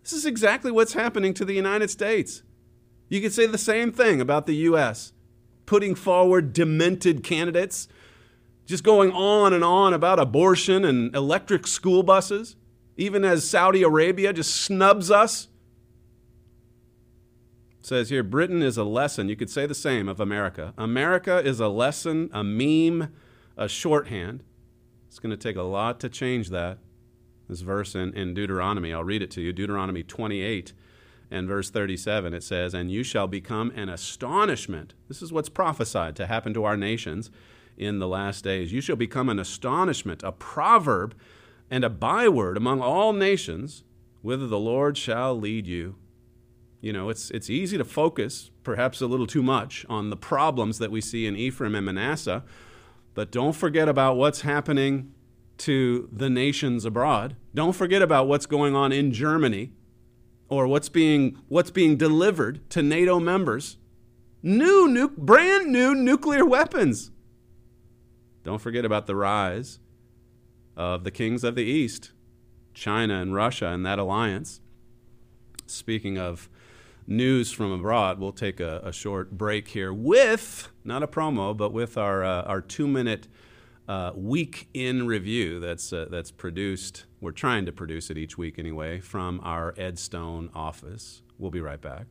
This 0.02 0.14
is 0.14 0.26
exactly 0.26 0.72
what's 0.72 0.94
happening 0.94 1.34
to 1.36 1.46
the 1.46 1.54
United 1.54 1.90
States. 1.90 2.44
You 3.08 3.22
could 3.22 3.34
say 3.34 3.46
the 3.46 3.58
same 3.58 3.92
thing 3.92 4.20
about 4.20 4.46
the 4.46 4.56
U.S., 4.56 5.14
putting 5.66 5.96
forward 5.96 6.52
demented 6.52 7.24
candidates, 7.24 7.88
just 8.66 8.84
going 8.84 9.12
on 9.12 9.54
and 9.54 9.64
on 9.64 9.94
about 9.94 10.20
abortion 10.20 10.84
and 10.84 11.16
electric 11.16 11.66
school 11.68 12.04
buses, 12.04 12.58
even 12.98 13.24
as 13.24 13.48
Saudi 13.48 13.84
Arabia 13.84 14.34
just 14.34 14.56
snubs 14.56 15.10
us. 15.10 15.48
It 17.80 17.88
says 17.88 18.10
here 18.10 18.24
Britain 18.24 18.62
is 18.62 18.78
a 18.78 18.84
lesson. 18.84 19.30
You 19.30 19.36
could 19.36 19.50
say 19.50 19.66
the 19.66 19.76
same 19.76 20.08
of 20.08 20.20
America. 20.20 20.74
America 20.78 21.40
is 21.40 21.60
a 21.60 21.68
lesson, 21.68 22.30
a 22.32 22.44
meme, 22.44 23.14
a 23.58 23.68
shorthand. 23.68 24.44
It's 25.08 25.20
going 25.20 25.32
to 25.32 25.38
take 25.38 25.58
a 25.58 25.64
lot 25.64 26.00
to 26.00 26.10
change 26.10 26.50
that 26.50 26.80
this 27.48 27.62
verse 27.62 27.96
in, 27.96 28.14
in 28.14 28.34
Deuteronomy. 28.34 28.94
I'll 28.94 29.04
read 29.04 29.22
it 29.22 29.32
to 29.32 29.42
you 29.42 29.54
Deuteronomy 29.54 30.04
28 30.04 30.74
and 31.30 31.48
verse 31.48 31.70
37. 31.70 32.34
It 32.34 32.44
says, 32.44 32.74
And 32.74 32.92
you 32.92 33.04
shall 33.04 33.28
become 33.28 33.72
an 33.76 33.90
astonishment. 33.90 34.94
This 35.08 35.22
is 35.22 35.32
what's 35.32 35.50
prophesied 35.50 36.16
to 36.18 36.28
happen 36.28 36.54
to 36.54 36.64
our 36.64 36.78
nations 36.78 37.30
in 37.78 38.00
the 38.00 38.08
last 38.08 38.44
days. 38.44 38.72
You 38.72 38.82
shall 38.82 38.96
become 38.96 39.30
an 39.30 39.40
astonishment, 39.40 40.24
a 40.24 40.32
proverb, 40.32 41.16
and 41.70 41.84
a 41.84 41.90
byword 41.90 42.58
among 42.58 42.82
all 42.82 43.14
nations, 43.14 43.84
whither 44.22 44.48
the 44.48 44.60
Lord 44.60 44.98
shall 44.98 45.38
lead 45.38 45.68
you. 45.68 45.96
You 46.82 46.92
know, 46.94 47.10
it's, 47.10 47.32
it's 47.32 47.50
easy 47.50 47.78
to 47.78 47.86
focus, 47.86 48.52
perhaps 48.64 49.02
a 49.02 49.08
little 49.08 49.28
too 49.28 49.44
much, 49.44 49.86
on 49.88 50.10
the 50.10 50.18
problems 50.18 50.80
that 50.80 50.92
we 50.92 51.02
see 51.02 51.26
in 51.26 51.36
Ephraim 51.36 51.76
and 51.76 51.86
Manasseh, 51.86 52.44
but 53.14 53.32
don't 53.32 53.56
forget 53.56 53.88
about 53.88 54.18
what's 54.18 54.42
happening 54.42 55.14
to 55.60 56.10
the 56.12 56.30
nations 56.30 56.84
abroad. 56.84 57.36
Don't 57.54 57.74
forget 57.74 58.02
about 58.02 58.28
what's 58.28 58.46
going 58.46 58.76
on 58.76 58.92
in 58.92 59.12
Germany 59.12 59.72
or 60.50 60.68
what's 60.68 60.90
being, 60.90 61.38
what's 61.48 61.72
being 61.72 61.96
delivered 61.96 62.70
to 62.72 62.82
NATO 62.82 63.20
members. 63.20 63.78
New, 64.42 64.88
new, 64.88 65.10
brand 65.10 65.72
new 65.72 65.96
nuclear 65.96 66.44
weapons. 66.44 67.12
Don't 68.44 68.60
forget 68.60 68.84
about 68.84 69.08
the 69.08 69.16
rise 69.16 69.80
of 70.76 71.04
the 71.04 71.12
kings 71.12 71.44
of 71.44 71.56
the 71.56 71.64
East, 71.64 72.12
China 72.74 73.22
and 73.22 73.34
Russia 73.34 73.68
and 73.68 73.86
that 73.86 74.00
alliance. 74.00 74.62
Speaking 75.66 76.18
of 76.18 76.50
news 77.08 77.52
from 77.52 77.72
abroad, 77.72 78.20
we'll 78.20 78.32
take 78.32 78.60
a, 78.60 78.82
a 78.84 78.92
short 78.92 79.32
break 79.32 79.70
here 79.70 79.94
with, 79.94 80.70
not 80.84 81.04
a 81.04 81.08
promo, 81.08 81.56
but 81.56 81.72
with 81.72 81.98
our, 81.98 82.24
uh, 82.24 82.44
our 82.44 82.62
two 82.62 82.88
minute 82.88 83.28
uh, 83.88 84.12
week 84.16 84.70
in 84.74 85.06
review 85.06 85.60
that's, 85.60 85.92
uh, 85.92 86.08
that's 86.10 86.32
produced. 86.32 87.06
We're 87.20 87.32
trying 87.32 87.66
to 87.66 87.72
produce 87.72 88.10
it 88.10 88.18
each 88.18 88.38
week 88.38 88.58
anyway 88.58 89.00
from 89.00 89.42
our 89.44 89.74
Edstone 89.74 90.50
office. 90.56 91.22
We'll 91.38 91.52
be 91.52 91.62
right 91.62 91.82
back. 91.82 92.06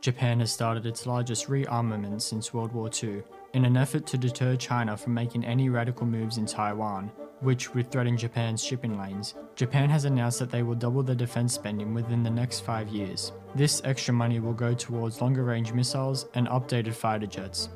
Japan 0.00 0.40
has 0.40 0.52
started 0.52 0.86
its 0.86 1.06
largest 1.06 1.48
rearmament 1.48 2.22
since 2.22 2.54
World 2.54 2.72
War 2.72 2.88
II 3.02 3.22
in 3.54 3.64
an 3.64 3.76
effort 3.76 4.06
to 4.06 4.18
deter 4.18 4.56
China 4.56 4.96
from 4.96 5.14
making 5.14 5.44
any 5.44 5.68
radical 5.68 6.06
moves 6.06 6.38
in 6.38 6.46
Taiwan, 6.46 7.10
which 7.40 7.74
would 7.74 7.90
threaten 7.90 8.16
Japan's 8.16 8.62
shipping 8.62 8.98
lanes. 8.98 9.34
Japan 9.54 9.88
has 9.90 10.04
announced 10.04 10.38
that 10.38 10.50
they 10.50 10.62
will 10.62 10.74
double 10.74 11.02
their 11.02 11.14
defense 11.14 11.54
spending 11.54 11.94
within 11.94 12.22
the 12.22 12.30
next 12.30 12.60
five 12.60 12.88
years. 12.88 13.32
This 13.54 13.80
extra 13.84 14.12
money 14.14 14.40
will 14.40 14.52
go 14.54 14.74
towards 14.74 15.20
longer 15.20 15.44
range 15.44 15.72
missiles 15.72 16.26
and 16.34 16.48
updated 16.48 16.94
fighter 16.94 17.26
jets, 17.26 17.68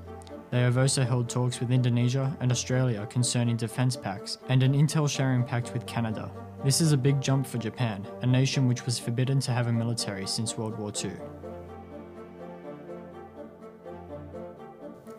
they 0.53 0.61
have 0.61 0.77
also 0.77 1.03
held 1.03 1.31
talks 1.31 1.61
with 1.61 1.71
Indonesia 1.71 2.37
and 2.41 2.53
Australia 2.53 3.07
concerning 3.07 3.57
defence 3.57 3.97
pacts 3.97 4.37
and 4.51 4.63
an 4.63 4.75
intel 4.75 5.09
sharing 5.09 5.43
pact 5.43 5.73
with 5.73 5.87
Canada. 5.87 6.31
This 6.63 6.83
is 6.83 6.93
a 6.93 6.97
big 6.99 7.23
jump 7.23 7.47
for 7.47 7.57
Japan, 7.57 8.07
a 8.21 8.27
nation 8.27 8.69
which 8.69 8.85
was 8.85 8.99
forbidden 8.99 9.41
to 9.41 9.51
have 9.51 9.69
a 9.69 9.73
military 9.73 10.27
since 10.27 10.59
World 10.59 10.79
War 10.79 10.93
II. 10.95 11.13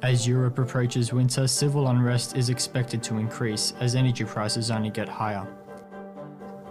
As 0.03 0.27
Europe 0.27 0.59
approaches 0.59 1.13
winter, 1.13 1.47
civil 1.47 1.87
unrest 1.87 2.35
is 2.35 2.49
expected 2.49 3.01
to 3.03 3.19
increase 3.19 3.73
as 3.79 3.95
energy 3.95 4.25
prices 4.25 4.69
only 4.69 4.89
get 4.89 5.07
higher. 5.07 5.47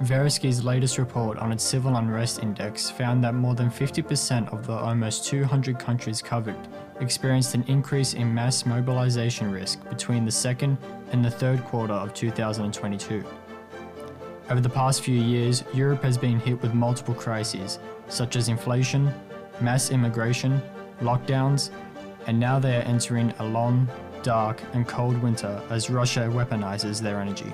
Verisk's 0.02 0.62
latest 0.62 0.98
report 0.98 1.38
on 1.38 1.50
its 1.50 1.64
civil 1.64 1.96
unrest 1.96 2.42
index 2.42 2.90
found 2.90 3.24
that 3.24 3.32
more 3.32 3.54
than 3.54 3.70
50% 3.70 4.52
of 4.52 4.66
the 4.66 4.74
almost 4.74 5.24
200 5.24 5.78
countries 5.78 6.20
covered 6.20 6.58
experienced 7.00 7.54
an 7.54 7.64
increase 7.68 8.12
in 8.12 8.34
mass 8.34 8.66
mobilization 8.66 9.50
risk 9.50 9.82
between 9.88 10.26
the 10.26 10.30
second 10.30 10.76
and 11.12 11.24
the 11.24 11.30
third 11.30 11.64
quarter 11.64 11.94
of 11.94 12.12
2022. 12.12 13.24
Over 14.50 14.60
the 14.60 14.68
past 14.68 15.00
few 15.00 15.18
years, 15.18 15.64
Europe 15.72 16.02
has 16.02 16.18
been 16.18 16.38
hit 16.38 16.60
with 16.60 16.74
multiple 16.74 17.14
crises, 17.14 17.78
such 18.08 18.36
as 18.36 18.50
inflation, 18.50 19.10
mass 19.62 19.90
immigration, 19.90 20.60
lockdowns, 21.00 21.70
and 22.26 22.38
now 22.38 22.58
they 22.58 22.76
are 22.76 22.82
entering 22.82 23.32
a 23.38 23.44
long, 23.44 23.88
dark, 24.22 24.62
and 24.72 24.86
cold 24.86 25.20
winter 25.22 25.60
as 25.70 25.90
Russia 25.90 26.28
weaponizes 26.32 27.00
their 27.00 27.20
energy. 27.20 27.52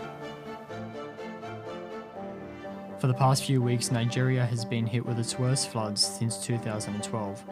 For 2.99 3.07
the 3.07 3.14
past 3.14 3.45
few 3.45 3.62
weeks, 3.62 3.93
Nigeria 3.93 4.45
has 4.45 4.64
been 4.64 4.87
hit 4.87 5.07
with 5.07 5.19
its 5.19 5.39
worst 5.39 5.71
floods 5.71 6.05
since 6.05 6.37
2012. 6.45 7.45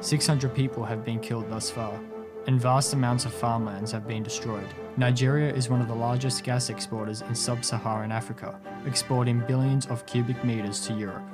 600 0.00 0.54
people 0.54 0.84
have 0.84 1.04
been 1.04 1.20
killed 1.20 1.50
thus 1.50 1.70
far, 1.70 2.00
and 2.46 2.60
vast 2.60 2.94
amounts 2.94 3.24
of 3.24 3.34
farmlands 3.34 3.92
have 3.92 4.06
been 4.06 4.22
destroyed. 4.22 4.66
Nigeria 4.96 5.52
is 5.52 5.68
one 5.68 5.82
of 5.82 5.88
the 5.88 5.94
largest 5.94 6.44
gas 6.44 6.70
exporters 6.70 7.20
in 7.22 7.34
sub 7.34 7.64
Saharan 7.64 8.10
Africa, 8.10 8.58
exporting 8.86 9.40
billions 9.40 9.86
of 9.86 10.06
cubic 10.06 10.42
meters 10.44 10.86
to 10.86 10.94
Europe. 10.94 11.24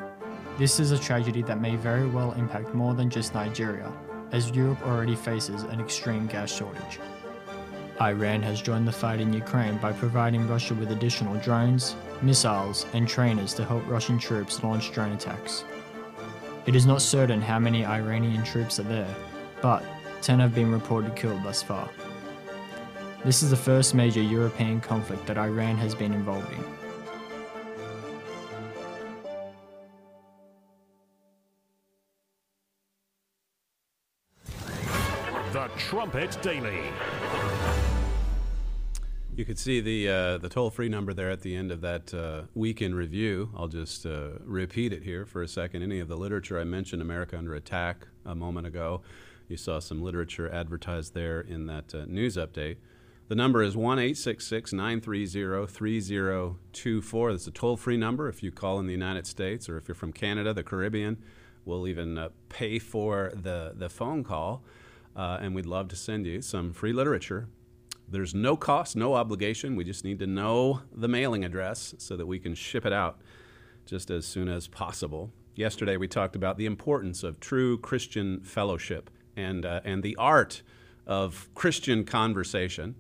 This 0.59 0.81
is 0.81 0.91
a 0.91 0.99
tragedy 0.99 1.43
that 1.43 1.61
may 1.61 1.77
very 1.77 2.07
well 2.07 2.33
impact 2.33 2.75
more 2.75 2.95
than 2.95 3.09
just 3.09 3.35
Nigeria, 3.35 3.93
as 4.33 4.51
Europe 4.51 4.83
already 4.87 5.15
faces 5.15 5.63
an 5.63 5.81
extreme 5.81 6.27
gas 6.27 6.53
shortage. 6.53 6.99
Iran 8.01 8.43
has 8.43 8.61
joined 8.61 8.89
the 8.89 8.93
fight 8.93 9.21
in 9.21 9.33
Ukraine 9.33 9.77
by 9.77 9.93
providing 9.93 10.49
Russia 10.49 10.75
with 10.75 10.91
additional 10.91 11.37
drones, 11.37 11.95
missiles, 12.21 12.87
and 12.95 13.07
trainers 13.07 13.55
to 13.55 13.65
help 13.65 13.87
Russian 13.87 14.19
troops 14.19 14.63
launch 14.65 14.93
drone 14.93 15.13
attacks. 15.13 15.65
It 16.67 16.75
is 16.75 16.87
not 16.87 17.03
certain 17.03 17.41
how 17.41 17.59
many 17.59 17.85
Iranian 17.85 18.43
troops 18.43 18.81
are 18.81 18.85
there, 18.85 19.15
but 19.61 19.85
10 20.23 20.41
have 20.41 20.55
been 20.55 20.73
reported 20.73 21.15
killed 21.15 21.43
thus 21.43 21.63
far. 21.63 21.89
This 23.25 23.43
is 23.43 23.51
the 23.51 23.57
first 23.57 23.95
major 23.95 24.23
European 24.23 24.81
conflict 24.81 25.27
that 25.27 25.39
Iran 25.39 25.77
has 25.77 25.95
been 25.95 26.13
involved 26.13 26.53
in. 26.53 26.82
Trumpet 35.93 36.39
Daily. 36.41 36.85
You 39.37 39.45
could 39.45 39.59
see 39.59 39.83
the 39.83 40.09
uh, 40.09 40.39
the 40.39 40.49
toll 40.49 40.71
free 40.71 40.89
number 40.89 41.13
there 41.13 41.31
at 41.31 41.43
the 41.43 41.55
end 41.55 41.71
of 41.71 41.83
that 41.83 42.15
uh, 42.15 42.45
week 42.55 42.81
in 42.81 42.95
review. 42.95 43.51
I'll 43.55 43.69
just 43.69 44.07
uh, 44.07 44.39
repeat 44.43 44.95
it 44.95 45.03
here 45.03 45.27
for 45.27 45.43
a 45.43 45.49
second. 45.49 45.83
Any 45.83 46.01
of 46.01 46.09
the 46.09 46.17
literature 46.17 46.59
I 46.59 46.65
mentioned, 46.65 47.03
America 47.03 47.37
Under 47.37 47.55
Attack, 47.55 48.07
a 48.25 48.35
moment 48.35 48.67
ago, 48.67 49.03
you 49.49 49.59
saw 49.59 49.81
some 49.81 50.01
literature 50.01 50.51
advertised 50.51 51.13
there 51.13 51.43
in 51.43 51.67
that 51.67 51.95
uh, 51.95 52.07
news 52.07 52.39
update. 52.39 52.77
The 53.29 53.35
number 53.35 53.63
is 53.63 53.77
1 53.77 53.99
930 53.99 55.67
3024. 55.67 57.33
That's 57.33 57.47
a 57.47 57.51
toll 57.51 57.77
free 57.77 57.99
number 57.99 58.31
if 58.31 58.43
you 58.43 58.51
call 58.51 58.79
in 58.79 58.87
the 58.87 58.93
United 58.93 59.27
States 59.27 59.69
or 59.69 59.77
if 59.77 59.89
you're 59.89 59.95
from 59.95 60.15
Canada, 60.15 60.55
the 60.55 60.63
Caribbean. 60.63 61.23
We'll 61.67 61.87
even 61.87 62.17
uh, 62.17 62.31
pay 62.49 62.79
for 62.79 63.31
the, 63.35 63.75
the 63.77 63.91
phone 63.91 64.25
call, 64.25 64.65
uh, 65.17 65.39
and 65.41 65.55
we'd 65.55 65.67
love 65.67 65.89
to 65.89 65.97
send 65.97 66.27
you 66.27 66.43
some 66.43 66.73
free 66.73 66.93
literature 66.93 67.49
there's 68.13 68.35
no 68.35 68.57
cost, 68.57 68.95
no 68.95 69.15
obligation. 69.15 69.75
We 69.75 69.85
just 69.85 70.05
need 70.05 70.19
to 70.19 70.27
know 70.27 70.83
the 70.95 71.09
mailing 71.09 71.45
address 71.45 71.95
so 71.97 72.15
that 72.17 72.27
we 72.27 72.39
can 72.39 72.55
ship 72.55 72.85
it 72.85 72.93
out 72.93 73.21
just 73.87 74.11
as 74.11 74.27
soon 74.27 74.49
as 74.49 74.69
possible. 74.69 75.33
Yesterday, 75.55 75.97
we 75.97 76.09
talked 76.09 76.37
about 76.37 76.59
the 76.59 76.67
importance 76.67 77.23
of 77.23 77.41
true 77.41 77.79
Christian 77.79 78.41
fellowship 78.41 79.11
and, 79.35 79.65
uh, 79.65 79.81
and 79.85 80.03
the 80.03 80.15
art 80.17 80.63
of 81.07 81.49
Christian 81.55 82.05
conversation. 82.05 82.97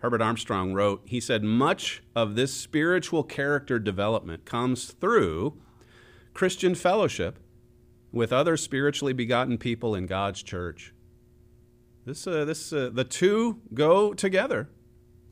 Herbert 0.00 0.20
Armstrong 0.20 0.74
wrote, 0.74 1.02
he 1.06 1.18
said, 1.18 1.42
much 1.42 2.02
of 2.14 2.34
this 2.34 2.52
spiritual 2.52 3.22
character 3.22 3.78
development 3.78 4.44
comes 4.44 4.92
through 4.92 5.54
Christian 6.34 6.74
fellowship 6.74 7.38
with 8.10 8.32
other 8.32 8.58
spiritually 8.58 9.14
begotten 9.14 9.56
people 9.56 9.94
in 9.94 10.06
God's 10.06 10.42
church. 10.42 10.92
This, 12.04 12.26
uh, 12.26 12.44
this, 12.44 12.72
uh, 12.72 12.90
the 12.92 13.04
two 13.04 13.60
go 13.74 14.12
together 14.12 14.68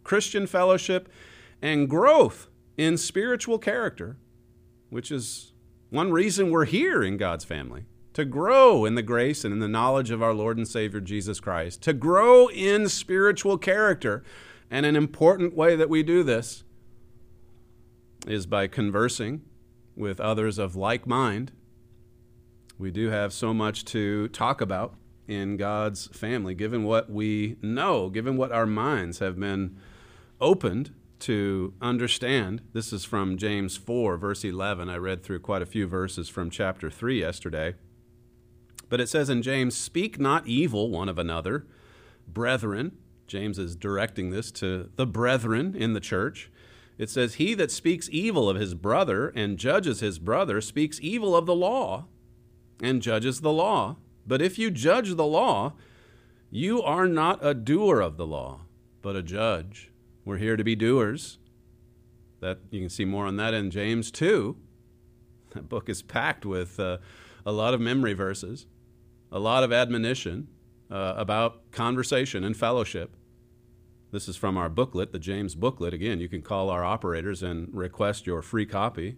Christian 0.04 0.46
fellowship 0.46 1.08
and 1.60 1.88
growth 1.88 2.48
in 2.76 2.96
spiritual 2.96 3.58
character, 3.58 4.16
which 4.88 5.10
is 5.10 5.52
one 5.90 6.12
reason 6.12 6.50
we're 6.50 6.64
here 6.64 7.02
in 7.02 7.16
God's 7.16 7.44
family 7.44 7.84
to 8.12 8.24
grow 8.24 8.84
in 8.84 8.94
the 8.94 9.02
grace 9.02 9.44
and 9.44 9.52
in 9.52 9.60
the 9.60 9.68
knowledge 9.68 10.10
of 10.10 10.22
our 10.22 10.34
Lord 10.34 10.56
and 10.56 10.66
Savior 10.66 11.00
Jesus 11.00 11.40
Christ, 11.40 11.82
to 11.82 11.92
grow 11.92 12.48
in 12.48 12.88
spiritual 12.88 13.58
character. 13.58 14.22
And 14.70 14.86
an 14.86 14.96
important 14.96 15.54
way 15.56 15.76
that 15.76 15.88
we 15.88 16.02
do 16.02 16.22
this 16.22 16.64
is 18.26 18.46
by 18.46 18.66
conversing 18.66 19.42
with 19.96 20.20
others 20.20 20.58
of 20.58 20.76
like 20.76 21.06
mind. 21.06 21.52
We 22.78 22.90
do 22.90 23.10
have 23.10 23.32
so 23.32 23.52
much 23.52 23.84
to 23.86 24.28
talk 24.28 24.60
about 24.60 24.94
in 25.30 25.56
God's 25.56 26.08
family, 26.08 26.56
given 26.56 26.82
what 26.82 27.08
we 27.08 27.56
know, 27.62 28.10
given 28.10 28.36
what 28.36 28.50
our 28.50 28.66
minds 28.66 29.20
have 29.20 29.38
been 29.38 29.76
opened 30.40 30.92
to 31.20 31.72
understand. 31.80 32.62
This 32.72 32.92
is 32.92 33.04
from 33.04 33.38
James 33.38 33.76
4, 33.76 34.16
verse 34.16 34.44
11. 34.44 34.88
I 34.88 34.96
read 34.96 35.22
through 35.22 35.38
quite 35.38 35.62
a 35.62 35.66
few 35.66 35.86
verses 35.86 36.28
from 36.28 36.50
chapter 36.50 36.90
3 36.90 37.20
yesterday. 37.20 37.74
But 38.88 39.00
it 39.00 39.08
says 39.08 39.30
in 39.30 39.42
James, 39.42 39.76
Speak 39.76 40.18
not 40.18 40.48
evil 40.48 40.90
one 40.90 41.08
of 41.08 41.18
another, 41.18 41.64
brethren. 42.26 42.96
James 43.28 43.56
is 43.56 43.76
directing 43.76 44.30
this 44.30 44.50
to 44.50 44.90
the 44.96 45.06
brethren 45.06 45.76
in 45.76 45.92
the 45.92 46.00
church. 46.00 46.50
It 46.98 47.08
says, 47.08 47.34
He 47.34 47.54
that 47.54 47.70
speaks 47.70 48.08
evil 48.10 48.50
of 48.50 48.56
his 48.56 48.74
brother 48.74 49.28
and 49.28 49.58
judges 49.58 50.00
his 50.00 50.18
brother 50.18 50.60
speaks 50.60 50.98
evil 51.00 51.36
of 51.36 51.46
the 51.46 51.54
law 51.54 52.06
and 52.82 53.00
judges 53.00 53.42
the 53.42 53.52
law. 53.52 53.96
But 54.30 54.40
if 54.40 54.60
you 54.60 54.70
judge 54.70 55.16
the 55.16 55.26
law, 55.26 55.72
you 56.52 56.80
are 56.82 57.08
not 57.08 57.44
a 57.44 57.52
doer 57.52 57.98
of 57.98 58.16
the 58.16 58.24
law, 58.24 58.60
but 59.02 59.16
a 59.16 59.24
judge. 59.24 59.90
We're 60.24 60.36
here 60.36 60.56
to 60.56 60.62
be 60.62 60.76
doers. 60.76 61.38
That 62.38 62.60
you 62.70 62.78
can 62.78 62.90
see 62.90 63.04
more 63.04 63.26
on 63.26 63.38
that 63.38 63.54
in 63.54 63.72
James 63.72 64.12
2. 64.12 64.56
That 65.54 65.68
book 65.68 65.88
is 65.88 66.00
packed 66.00 66.46
with 66.46 66.78
uh, 66.78 66.98
a 67.44 67.50
lot 67.50 67.74
of 67.74 67.80
memory 67.80 68.12
verses, 68.12 68.68
a 69.32 69.40
lot 69.40 69.64
of 69.64 69.72
admonition 69.72 70.46
uh, 70.92 71.14
about 71.16 71.72
conversation 71.72 72.44
and 72.44 72.56
fellowship. 72.56 73.16
This 74.12 74.28
is 74.28 74.36
from 74.36 74.56
our 74.56 74.68
booklet, 74.68 75.10
the 75.10 75.18
James 75.18 75.56
booklet. 75.56 75.92
Again, 75.92 76.20
you 76.20 76.28
can 76.28 76.40
call 76.40 76.70
our 76.70 76.84
operators 76.84 77.42
and 77.42 77.68
request 77.74 78.28
your 78.28 78.42
free 78.42 78.64
copy. 78.64 79.16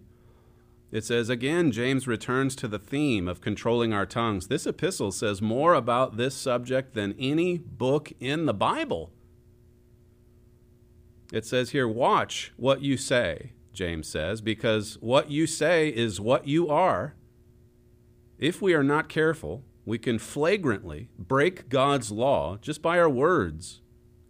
It 0.93 1.03
says, 1.03 1.27
again, 1.27 1.71
James 1.71 2.07
returns 2.07 2.55
to 2.55 2.67
the 2.67 2.77
theme 2.77 3.27
of 3.27 3.41
controlling 3.41 3.93
our 3.93 4.05
tongues. 4.05 4.47
This 4.47 4.67
epistle 4.67 5.11
says 5.11 5.41
more 5.41 5.73
about 5.73 6.17
this 6.17 6.35
subject 6.35 6.93
than 6.93 7.15
any 7.17 7.57
book 7.57 8.13
in 8.19 8.45
the 8.45 8.53
Bible. 8.53 9.11
It 11.31 11.47
says 11.47 11.71
here, 11.71 11.87
watch 11.87 12.53
what 12.57 12.83
you 12.83 12.95
say, 12.95 13.53
James 13.73 14.07
says, 14.07 14.39
because 14.39 14.99
what 15.01 15.31
you 15.31 15.47
say 15.47 15.89
is 15.89 16.21
what 16.21 16.47
you 16.47 16.69
are. 16.69 17.15
If 18.37 18.61
we 18.61 18.75
are 18.75 18.83
not 18.83 19.09
careful, 19.09 19.63
we 19.85 19.97
can 19.97 20.19
flagrantly 20.19 21.09
break 21.17 21.69
God's 21.69 22.11
law 22.11 22.57
just 22.61 22.83
by 22.83 22.99
our 22.99 23.09
words. 23.09 23.81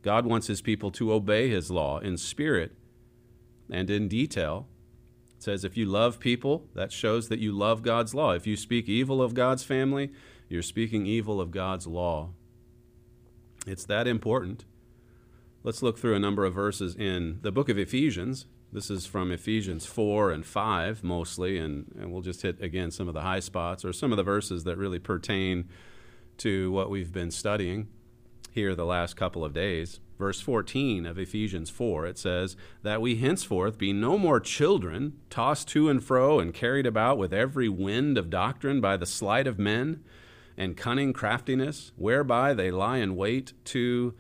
God 0.02 0.26
wants 0.26 0.48
his 0.48 0.62
people 0.62 0.92
to 0.92 1.12
obey 1.12 1.50
his 1.50 1.70
law 1.70 2.00
in 2.00 2.16
spirit 2.16 2.72
and 3.70 3.90
in 3.90 4.08
detail. 4.08 4.70
It 5.44 5.52
says 5.52 5.66
if 5.66 5.76
you 5.76 5.86
love 5.86 6.22
people, 6.22 6.70
that 6.74 6.94
shows 6.94 7.28
that 7.28 7.40
you 7.40 7.52
love 7.52 7.84
God's 7.84 8.16
law. 8.16 8.32
If 8.32 8.48
you 8.48 8.56
speak 8.56 8.88
evil 8.88 9.22
of 9.22 9.34
God's 9.34 9.62
family, 9.62 10.10
you're 10.48 10.62
speaking 10.62 11.06
evil 11.06 11.42
of 11.42 11.52
God's 11.52 11.86
law. 11.86 12.30
It's 13.68 13.84
that 13.88 14.08
important. 14.08 14.64
Let's 15.62 15.84
look 15.84 16.00
through 16.00 16.16
a 16.16 16.20
number 16.20 16.46
of 16.46 16.54
verses 16.54 16.96
in 16.96 17.40
the 17.42 17.52
book 17.52 17.68
of 17.68 17.78
Ephesians. 17.78 18.46
This 18.72 18.90
is 18.90 19.06
from 19.06 19.34
Ephesians 19.34 19.86
4 19.86 20.32
and 20.32 20.46
5 20.46 21.04
mostly, 21.04 21.58
and, 21.58 21.94
and 22.00 22.14
we'll 22.14 22.22
just 22.22 22.44
hit 22.44 22.62
again 22.62 22.90
some 22.90 23.10
of 23.10 23.14
the 23.14 23.20
high 23.24 23.42
spots 23.42 23.84
or 23.84 23.92
some 23.92 24.14
of 24.14 24.18
the 24.18 24.24
verses 24.24 24.64
that 24.64 24.78
really 24.78 25.00
pertain 25.00 25.68
to 26.38 26.72
what 26.72 26.90
we've 26.90 27.12
been 27.12 27.32
studying 27.32 27.90
here 28.54 28.76
the 28.76 28.86
last 28.86 29.18
couple 29.18 29.44
of 29.44 29.54
days. 29.54 30.00
Verse 30.24 30.40
14 30.40 31.06
of 31.06 31.20
Ephesians 31.20 31.70
4, 31.70 32.06
it 32.06 32.18
says, 32.18 32.56
That 32.82 33.02
we 33.02 33.18
henceforth 33.18 33.78
be 33.78 33.92
no 33.92 34.18
more 34.18 34.40
children, 34.40 35.20
tossed 35.30 35.68
to 35.68 35.90
and 35.90 36.02
fro 36.02 36.40
and 36.40 36.54
carried 36.54 36.86
about 36.86 37.18
with 37.18 37.34
every 37.34 37.68
wind 37.68 38.18
of 38.18 38.30
doctrine 38.30 38.80
by 38.80 38.96
the 38.96 39.06
sleight 39.06 39.48
of 39.48 39.60
men 39.60 40.02
and 40.56 40.78
cunning 40.78 41.12
craftiness, 41.12 41.92
whereby 41.98 42.54
they 42.54 42.72
lie 42.72 43.00
in 43.00 43.18
wait 43.18 43.52
to 43.66 44.14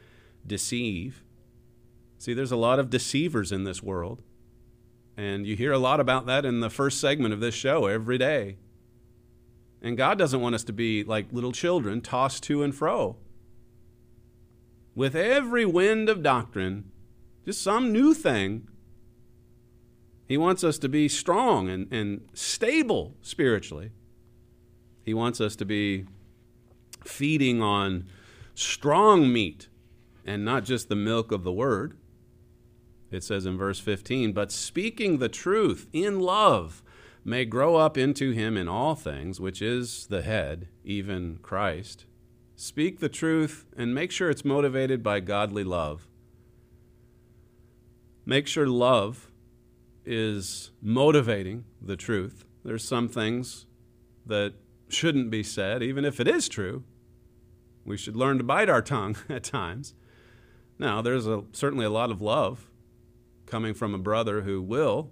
deceive. 0.45 1.24
See, 2.18 2.34
there's 2.34 2.51
a 2.51 2.58
lot 2.58 2.80
of 2.80 2.89
deceivers 2.89 3.54
in 3.54 3.64
this 3.64 3.82
world. 3.82 4.22
And 5.16 5.47
you 5.47 5.56
hear 5.56 5.72
a 5.72 5.78
lot 5.78 6.01
about 6.01 6.26
that 6.26 6.43
in 6.43 6.60
the 6.60 6.70
first 6.70 6.99
segment 6.99 7.34
of 7.34 7.39
this 7.39 7.56
show 7.56 7.86
every 7.86 8.18
day. 8.18 8.58
And 9.82 9.95
God 9.95 10.18
doesn't 10.18 10.41
want 10.41 10.54
us 10.54 10.66
to 10.66 10.74
be 10.74 11.06
like 11.06 11.32
little 11.32 11.54
children 11.54 12.01
tossed 12.01 12.43
to 12.43 12.62
and 12.62 12.76
fro. 12.76 13.16
With 14.95 15.15
every 15.15 15.65
wind 15.65 16.09
of 16.09 16.21
doctrine, 16.21 16.91
just 17.45 17.61
some 17.61 17.91
new 17.91 18.13
thing. 18.13 18.67
He 20.27 20.37
wants 20.37 20.63
us 20.63 20.77
to 20.79 20.89
be 20.89 21.09
strong 21.09 21.69
and, 21.69 21.91
and 21.91 22.21
stable 22.33 23.15
spiritually. 23.21 23.91
He 25.03 25.13
wants 25.13 25.41
us 25.41 25.55
to 25.57 25.65
be 25.65 26.05
feeding 27.03 27.61
on 27.61 28.05
strong 28.55 29.31
meat 29.31 29.67
and 30.25 30.45
not 30.45 30.63
just 30.63 30.87
the 30.87 30.95
milk 30.95 31.31
of 31.31 31.43
the 31.43 31.51
word. 31.51 31.97
It 33.11 33.23
says 33.23 33.45
in 33.45 33.57
verse 33.57 33.79
15, 33.79 34.31
but 34.31 34.51
speaking 34.51 35.17
the 35.17 35.29
truth 35.29 35.87
in 35.91 36.19
love 36.19 36.81
may 37.25 37.45
grow 37.45 37.75
up 37.75 37.97
into 37.97 38.31
him 38.31 38.57
in 38.57 38.67
all 38.67 38.95
things, 38.95 39.39
which 39.39 39.61
is 39.61 40.07
the 40.07 40.21
head, 40.21 40.67
even 40.83 41.37
Christ. 41.41 42.05
Speak 42.64 43.01
the 43.01 43.09
truth 43.09 43.66
and 43.76 43.93
make 43.93 44.09
sure 44.09 44.30
it's 44.30 44.45
motivated 44.45 45.03
by 45.03 45.20
godly 45.20 45.66
love. 45.66 46.07
Make 48.26 48.47
sure 48.47 48.66
love 48.66 49.34
is 50.05 50.72
motivating 50.82 51.66
the 51.82 51.97
truth. 51.97 52.45
There's 52.64 52.88
some 52.88 53.09
things 53.09 53.66
that 54.26 54.53
shouldn't 54.88 55.30
be 55.30 55.43
said, 55.43 55.84
even 55.84 56.05
if 56.05 56.22
it 56.22 56.28
is 56.30 56.47
true. 56.47 56.86
We 57.84 57.97
should 57.97 58.16
learn 58.16 58.38
to 58.38 58.45
bite 58.45 58.70
our 58.70 58.82
tongue 58.82 59.18
at 59.30 59.43
times. 59.43 59.93
Now, 60.80 61.01
there's 61.01 61.28
a, 61.28 61.43
certainly 61.51 61.86
a 61.86 61.89
lot 61.89 62.11
of 62.11 62.22
love 62.22 62.70
coming 63.45 63.74
from 63.74 63.93
a 63.93 63.99
brother 63.99 64.43
who 64.43 64.61
will 64.61 65.11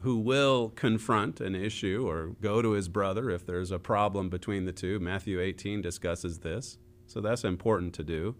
who 0.00 0.16
will 0.16 0.70
confront 0.70 1.40
an 1.40 1.54
issue 1.54 2.04
or 2.08 2.34
go 2.40 2.60
to 2.60 2.72
his 2.72 2.88
brother 2.88 3.30
if 3.30 3.46
there's 3.46 3.70
a 3.70 3.78
problem 3.78 4.28
between 4.28 4.64
the 4.64 4.72
two. 4.72 4.98
Matthew 4.98 5.40
18 5.40 5.80
discusses 5.80 6.40
this. 6.40 6.76
So 7.08 7.20
that's 7.20 7.42
important 7.42 7.92
to 7.94 8.04
do. 8.04 8.36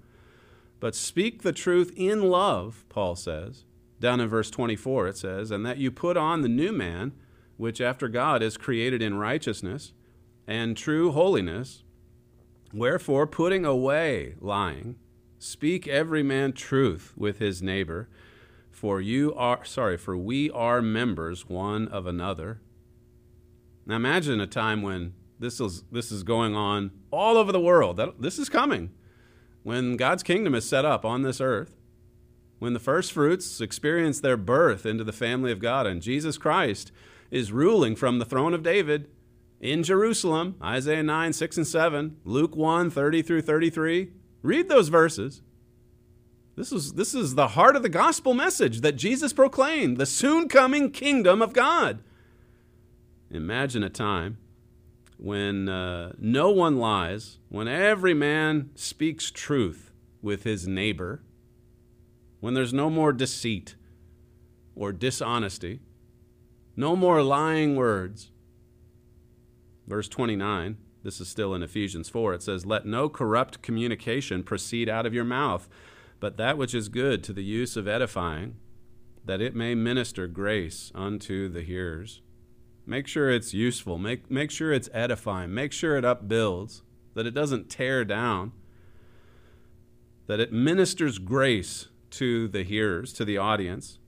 But 0.78 0.94
speak 0.94 1.42
the 1.42 1.52
truth 1.52 1.92
in 1.96 2.22
love, 2.22 2.84
Paul 2.88 3.16
says. 3.16 3.64
Down 3.98 4.20
in 4.20 4.28
verse 4.28 4.48
24 4.50 5.08
it 5.08 5.16
says, 5.16 5.50
"And 5.50 5.66
that 5.66 5.78
you 5.78 5.90
put 5.90 6.16
on 6.16 6.42
the 6.42 6.48
new 6.48 6.70
man, 6.70 7.12
which 7.56 7.80
after 7.80 8.08
God 8.08 8.44
is 8.44 8.56
created 8.56 9.02
in 9.02 9.14
righteousness 9.14 9.92
and 10.46 10.76
true 10.76 11.10
holiness. 11.10 11.82
Wherefore, 12.72 13.26
putting 13.26 13.64
away 13.64 14.36
lying, 14.40 14.96
speak 15.38 15.88
every 15.88 16.22
man 16.22 16.52
truth 16.52 17.12
with 17.16 17.40
his 17.40 17.60
neighbor." 17.60 18.08
For 18.70 19.00
you 19.00 19.34
are, 19.34 19.64
sorry, 19.64 19.96
for 19.96 20.16
we 20.16 20.48
are 20.52 20.80
members 20.80 21.48
one 21.48 21.88
of 21.88 22.06
another. 22.06 22.60
Now 23.86 23.96
imagine 23.96 24.40
a 24.40 24.46
time 24.46 24.82
when 24.82 25.14
this 25.38 25.60
is, 25.60 25.82
this 25.92 26.10
is 26.10 26.22
going 26.22 26.54
on 26.54 26.90
all 27.10 27.36
over 27.36 27.52
the 27.52 27.60
world. 27.60 27.96
That, 27.96 28.20
this 28.20 28.38
is 28.38 28.48
coming. 28.48 28.90
When 29.62 29.96
God's 29.96 30.22
kingdom 30.22 30.54
is 30.54 30.68
set 30.68 30.84
up 30.84 31.04
on 31.04 31.22
this 31.22 31.40
earth, 31.40 31.76
when 32.58 32.72
the 32.72 32.80
first 32.80 33.12
fruits 33.12 33.60
experience 33.60 34.20
their 34.20 34.36
birth 34.36 34.84
into 34.84 35.04
the 35.04 35.12
family 35.12 35.52
of 35.52 35.60
God, 35.60 35.86
and 35.86 36.02
Jesus 36.02 36.38
Christ 36.38 36.90
is 37.30 37.52
ruling 37.52 37.94
from 37.94 38.18
the 38.18 38.24
throne 38.24 38.54
of 38.54 38.62
David 38.62 39.08
in 39.60 39.82
Jerusalem, 39.82 40.56
Isaiah 40.62 41.02
9, 41.02 41.32
6, 41.32 41.56
and 41.56 41.66
7, 41.66 42.16
Luke 42.24 42.56
1, 42.56 42.90
30 42.90 43.22
through 43.22 43.42
33. 43.42 44.10
Read 44.42 44.68
those 44.68 44.88
verses. 44.88 45.42
This 46.56 46.72
is, 46.72 46.94
this 46.94 47.14
is 47.14 47.34
the 47.34 47.48
heart 47.48 47.76
of 47.76 47.82
the 47.82 47.88
gospel 47.88 48.34
message 48.34 48.80
that 48.80 48.96
Jesus 48.96 49.32
proclaimed 49.32 49.96
the 49.96 50.06
soon 50.06 50.48
coming 50.48 50.90
kingdom 50.90 51.40
of 51.40 51.52
God. 51.52 52.02
Imagine 53.30 53.84
a 53.84 53.90
time 53.90 54.38
when 55.18 55.68
uh, 55.68 56.12
no 56.18 56.50
one 56.50 56.78
lies, 56.78 57.38
when 57.50 57.68
every 57.68 58.14
man 58.14 58.70
speaks 58.74 59.30
truth 59.30 59.90
with 60.22 60.44
his 60.44 60.66
neighbor, 60.66 61.22
when 62.40 62.54
there's 62.54 62.72
no 62.72 62.88
more 62.88 63.12
deceit 63.12 63.76
or 64.74 64.92
dishonesty, 64.92 65.80
no 66.76 66.96
more 66.96 67.22
lying 67.22 67.76
words, 67.76 68.30
Verse 69.88 70.08
29, 70.08 70.76
this 71.02 71.18
is 71.18 71.28
still 71.28 71.54
in 71.54 71.62
Ephesians 71.62 72.10
4. 72.10 72.34
It 72.34 72.42
says, 72.42 72.66
Let 72.66 72.84
no 72.84 73.08
corrupt 73.08 73.62
communication 73.62 74.42
proceed 74.42 74.86
out 74.86 75.06
of 75.06 75.14
your 75.14 75.24
mouth, 75.24 75.66
but 76.20 76.36
that 76.36 76.58
which 76.58 76.74
is 76.74 76.90
good 76.90 77.24
to 77.24 77.32
the 77.32 77.42
use 77.42 77.74
of 77.74 77.88
edifying, 77.88 78.56
that 79.24 79.40
it 79.40 79.54
may 79.54 79.74
minister 79.74 80.26
grace 80.26 80.92
unto 80.94 81.48
the 81.48 81.62
hearers. 81.62 82.20
Make 82.88 83.06
sure 83.06 83.28
it's 83.28 83.52
useful. 83.52 83.98
Make, 83.98 84.30
make 84.30 84.50
sure 84.50 84.72
it's 84.72 84.88
edifying. 84.94 85.52
Make 85.52 85.72
sure 85.72 85.98
it 85.98 86.06
upbuilds, 86.06 86.80
that 87.12 87.26
it 87.26 87.32
doesn't 87.32 87.68
tear 87.68 88.02
down, 88.02 88.52
that 90.26 90.40
it 90.40 90.54
ministers 90.54 91.18
grace 91.18 91.88
to 92.12 92.48
the 92.48 92.62
hearers, 92.62 93.12
to 93.12 93.26
the 93.26 93.36
audience. 93.36 93.98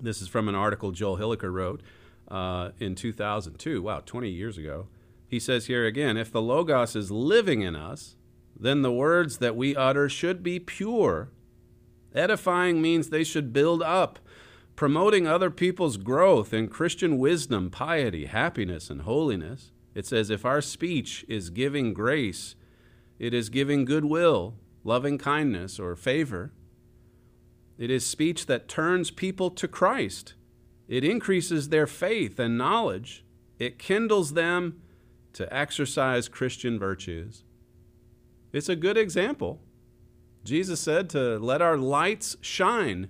This 0.00 0.20
is 0.20 0.26
from 0.26 0.48
an 0.48 0.56
article 0.56 0.90
Joel 0.90 1.16
Hilliker 1.16 1.52
wrote 1.52 1.80
uh, 2.26 2.70
in 2.80 2.96
2002. 2.96 3.80
Wow, 3.80 4.02
20 4.04 4.30
years 4.30 4.58
ago. 4.58 4.88
He 5.28 5.38
says 5.38 5.66
here 5.66 5.86
again 5.86 6.16
if 6.16 6.32
the 6.32 6.42
Logos 6.42 6.96
is 6.96 7.12
living 7.12 7.62
in 7.62 7.76
us, 7.76 8.16
then 8.58 8.82
the 8.82 8.92
words 8.92 9.38
that 9.38 9.54
we 9.54 9.76
utter 9.76 10.08
should 10.08 10.42
be 10.42 10.58
pure. 10.58 11.30
Edifying 12.16 12.82
means 12.82 13.10
they 13.10 13.22
should 13.22 13.52
build 13.52 13.80
up, 13.80 14.18
promoting 14.76 15.26
other 15.26 15.50
people's 15.50 15.96
growth 15.96 16.52
in 16.52 16.68
Christian 16.68 17.18
wisdom, 17.18 17.70
piety, 17.70 18.26
happiness, 18.26 18.90
and 18.90 19.02
holiness. 19.02 19.72
It 19.94 20.06
says 20.06 20.28
if 20.28 20.44
our 20.44 20.60
speech 20.60 21.24
is 21.28 21.48
giving 21.48 21.94
grace, 21.94 22.54
it 23.18 23.32
is 23.32 23.48
giving 23.48 23.86
goodwill, 23.86 24.54
loving 24.84 25.16
kindness, 25.16 25.80
or 25.80 25.96
favor. 25.96 26.52
It 27.78 27.90
is 27.90 28.06
speech 28.06 28.46
that 28.46 28.68
turns 28.68 29.10
people 29.10 29.50
to 29.50 29.66
Christ. 29.66 30.34
It 30.86 31.02
increases 31.04 31.70
their 31.70 31.86
faith 31.86 32.38
and 32.38 32.58
knowledge. 32.58 33.24
It 33.58 33.78
kindles 33.78 34.34
them 34.34 34.82
to 35.32 35.52
exercise 35.54 36.28
Christian 36.28 36.78
virtues. 36.78 37.44
It's 38.52 38.68
a 38.68 38.76
good 38.76 38.96
example. 38.96 39.60
Jesus 40.44 40.80
said 40.80 41.10
to 41.10 41.38
let 41.38 41.60
our 41.60 41.76
lights 41.76 42.36
shine. 42.40 43.08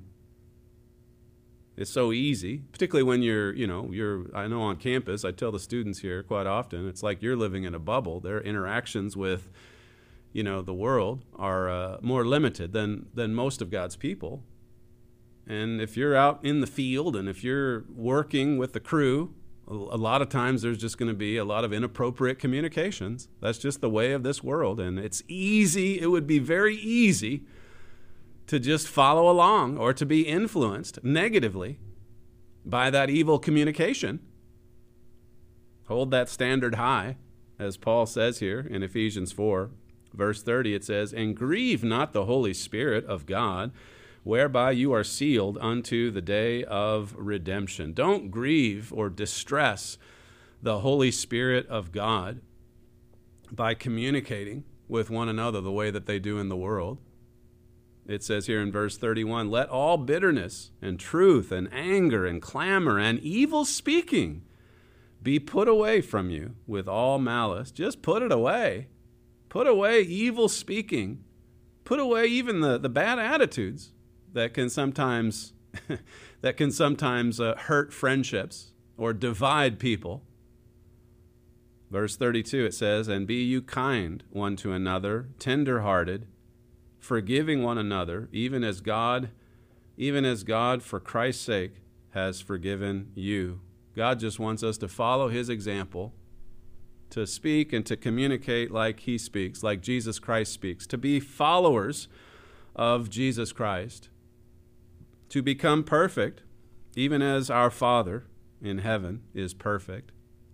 It's 1.76 1.90
so 1.90 2.10
easy, 2.10 2.62
particularly 2.72 3.02
when 3.02 3.22
you're, 3.22 3.52
you 3.52 3.66
know, 3.66 3.90
you're, 3.92 4.26
I 4.34 4.46
know 4.48 4.62
on 4.62 4.76
campus, 4.76 5.24
I 5.24 5.30
tell 5.30 5.52
the 5.52 5.60
students 5.60 5.98
here 5.98 6.22
quite 6.22 6.46
often, 6.46 6.88
it's 6.88 7.02
like 7.02 7.20
you're 7.20 7.36
living 7.36 7.64
in 7.64 7.74
a 7.74 7.78
bubble. 7.78 8.18
Their 8.18 8.40
interactions 8.40 9.14
with, 9.14 9.50
you 10.32 10.42
know, 10.42 10.62
the 10.62 10.72
world 10.72 11.24
are 11.36 11.68
uh, 11.68 11.98
more 12.00 12.24
limited 12.24 12.72
than, 12.72 13.06
than 13.12 13.34
most 13.34 13.60
of 13.60 13.70
God's 13.70 13.94
people. 13.94 14.42
And 15.46 15.80
if 15.80 15.96
you're 15.96 16.16
out 16.16 16.40
in 16.42 16.60
the 16.60 16.66
field 16.66 17.14
and 17.14 17.28
if 17.28 17.44
you're 17.44 17.84
working 17.94 18.56
with 18.56 18.72
the 18.72 18.80
crew, 18.80 19.34
a 19.68 19.96
lot 19.96 20.22
of 20.22 20.28
times 20.28 20.62
there's 20.62 20.78
just 20.78 20.96
going 20.96 21.08
to 21.08 21.14
be 21.14 21.36
a 21.36 21.44
lot 21.44 21.64
of 21.64 21.72
inappropriate 21.72 22.38
communications. 22.38 23.28
That's 23.40 23.58
just 23.58 23.80
the 23.80 23.90
way 23.90 24.12
of 24.12 24.22
this 24.22 24.42
world. 24.42 24.80
And 24.80 24.98
it's 24.98 25.22
easy, 25.28 26.00
it 26.00 26.06
would 26.06 26.26
be 26.26 26.38
very 26.38 26.76
easy 26.76 27.42
to 28.47 28.59
just 28.59 28.88
follow 28.88 29.30
along 29.30 29.78
or 29.78 29.92
to 29.92 30.07
be 30.07 30.22
influenced 30.22 31.03
negatively 31.03 31.78
by 32.64 32.90
that 32.90 33.11
evil 33.11 33.38
communication. 33.38 34.20
Hold 35.88 36.11
that 36.11 36.28
standard 36.28 36.76
high, 36.76 37.16
as 37.59 37.76
Paul 37.76 38.07
says 38.07 38.40
here 38.40 38.61
in 38.61 38.82
Ephesians 38.82 39.32
4, 39.32 39.70
verse 40.12 40.42
30. 40.42 40.74
It 40.74 40.84
says, 40.84 41.12
And 41.12 41.36
grieve 41.36 41.84
not 41.84 42.12
the 42.12 42.24
Holy 42.24 42.55
Spirit 42.55 43.05
of 43.07 43.26
God 43.26 43.72
whereby 44.26 44.72
you 44.72 44.92
are 44.92 45.05
sealed 45.05 45.57
unto 45.59 46.11
the 46.11 46.20
day 46.20 46.64
of 46.64 47.14
redemption. 47.16 47.92
Don't 47.92 48.28
grieve 48.28 48.92
or 48.92 49.09
distress 49.09 49.99
the 50.61 50.80
Holy 50.80 51.12
Spirit 51.12 51.64
of 51.68 51.92
God 51.92 52.40
by 53.53 53.72
communicating 53.72 54.64
with 54.88 55.11
one 55.11 55.28
another 55.28 55.61
the 55.61 55.70
way 55.70 55.92
that 55.92 56.07
they 56.07 56.18
do 56.18 56.40
in 56.40 56.49
the 56.49 56.57
world. 56.57 56.99
It 58.09 58.22
says 58.22 58.46
here 58.46 58.61
in 58.61 58.70
verse 58.70 58.96
31 58.96 59.50
Let 59.50 59.68
all 59.68 59.96
bitterness 59.96 60.70
and 60.80 60.98
truth 60.98 61.50
and 61.50 61.68
anger 61.72 62.24
and 62.26 62.40
clamor 62.40 62.98
and 62.98 63.18
evil 63.20 63.64
speaking 63.64 64.42
be 65.22 65.40
put 65.40 65.66
away 65.66 66.00
from 66.00 66.30
you 66.30 66.54
with 66.66 66.86
all 66.86 67.18
malice. 67.18 67.72
Just 67.72 68.02
put 68.02 68.22
it 68.22 68.30
away. 68.30 68.88
Put 69.48 69.66
away 69.66 70.02
evil 70.02 70.48
speaking. 70.48 71.24
Put 71.84 71.98
away 71.98 72.26
even 72.26 72.61
the, 72.61 72.78
the 72.78 72.88
bad 72.88 73.18
attitudes 73.18 73.92
that 74.32 74.54
can 74.54 74.70
sometimes 74.70 75.52
that 76.42 76.57
can 76.57 76.70
sometimes 76.70 77.40
uh, 77.40 77.54
hurt 77.57 77.92
friendships 77.92 78.72
or 78.96 79.12
divide 79.12 79.78
people. 79.78 80.22
Verse 81.90 82.16
32 82.16 82.66
it 82.66 82.74
says, 82.74 83.09
"And 83.09 83.26
be 83.26 83.42
you 83.42 83.62
kind 83.62 84.22
one 84.30 84.57
to 84.57 84.72
another, 84.72 85.28
tender-hearted, 85.38 86.26
forgiving 87.07 87.62
one 87.62 87.78
another, 87.78 88.28
even 88.32 88.64
as 88.64 88.80
God 88.80 89.30
even 89.98 90.26
as 90.26 90.44
God 90.44 90.82
for 90.82 91.00
Christ's 91.00 91.42
sake 91.42 91.76
has 92.11 92.42
forgiven 92.42 93.12
you." 93.14 93.61
God 93.94 94.20
just 94.20 94.38
wants 94.38 94.62
us 94.62 94.76
to 94.78 94.88
follow 94.88 95.28
his 95.28 95.48
example, 95.48 96.12
to 97.09 97.26
speak 97.26 97.72
and 97.72 97.86
to 97.86 97.96
communicate 97.96 98.70
like 98.70 99.00
he 99.00 99.16
speaks, 99.16 99.62
like 99.62 99.80
Jesus 99.80 100.18
Christ 100.18 100.52
speaks, 100.52 100.86
to 100.88 100.98
be 100.98 101.18
followers 101.18 102.09
of 102.74 103.09
Jesus 103.09 103.52
Christ 103.52 104.11
to 105.28 105.42
become 105.42 105.82
perfect, 105.82 106.42
even 106.94 107.22
as 107.22 107.48
our 107.50 107.70
Father 107.70 108.26
in 108.61 108.78
heaven 108.78 109.22
is 109.34 109.54
perfect. 109.54 110.12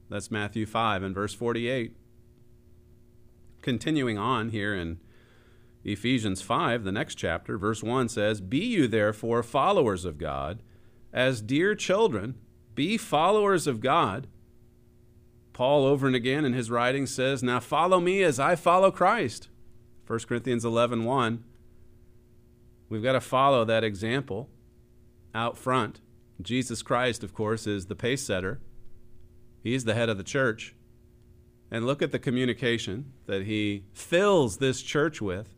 That's 0.08 0.30
Matthew 0.30 0.66
5 0.66 1.02
and 1.02 1.14
verse 1.14 1.34
48. 1.34 1.96
Continuing 3.60 4.18
on 4.18 4.50
here 4.50 4.74
in 4.74 5.00
Ephesians 5.84 6.42
5, 6.42 6.84
the 6.84 6.92
next 6.92 7.16
chapter, 7.16 7.58
verse 7.58 7.82
1 7.82 8.08
says, 8.08 8.40
Be 8.40 8.64
you 8.64 8.86
therefore 8.86 9.42
followers 9.42 10.04
of 10.04 10.18
God, 10.18 10.62
as 11.12 11.42
dear 11.42 11.74
children, 11.74 12.36
be 12.74 12.96
followers 12.96 13.66
of 13.66 13.80
God. 13.80 14.28
Paul, 15.52 15.84
over 15.84 16.06
and 16.06 16.16
again 16.16 16.44
in 16.44 16.52
his 16.52 16.70
writings, 16.70 17.12
says, 17.12 17.42
Now 17.42 17.60
follow 17.60 18.00
me 18.00 18.22
as 18.22 18.38
I 18.38 18.54
follow 18.54 18.90
Christ. 18.90 19.48
1 20.06 20.20
Corinthians 20.20 20.64
11 20.64 21.04
1. 21.04 21.44
We've 22.88 23.02
got 23.02 23.12
to 23.12 23.20
follow 23.20 23.64
that 23.64 23.84
example 23.84 24.48
out 25.34 25.56
front. 25.56 26.00
Jesus 26.40 26.82
Christ, 26.82 27.22
of 27.22 27.34
course, 27.34 27.66
is 27.66 27.86
the 27.86 27.94
pace 27.94 28.22
setter. 28.22 28.60
He's 29.62 29.84
the 29.84 29.94
head 29.94 30.08
of 30.08 30.18
the 30.18 30.24
church. 30.24 30.74
And 31.70 31.86
look 31.86 32.02
at 32.02 32.12
the 32.12 32.18
communication 32.18 33.12
that 33.26 33.44
he 33.44 33.84
fills 33.92 34.58
this 34.58 34.82
church 34.82 35.22
with. 35.22 35.54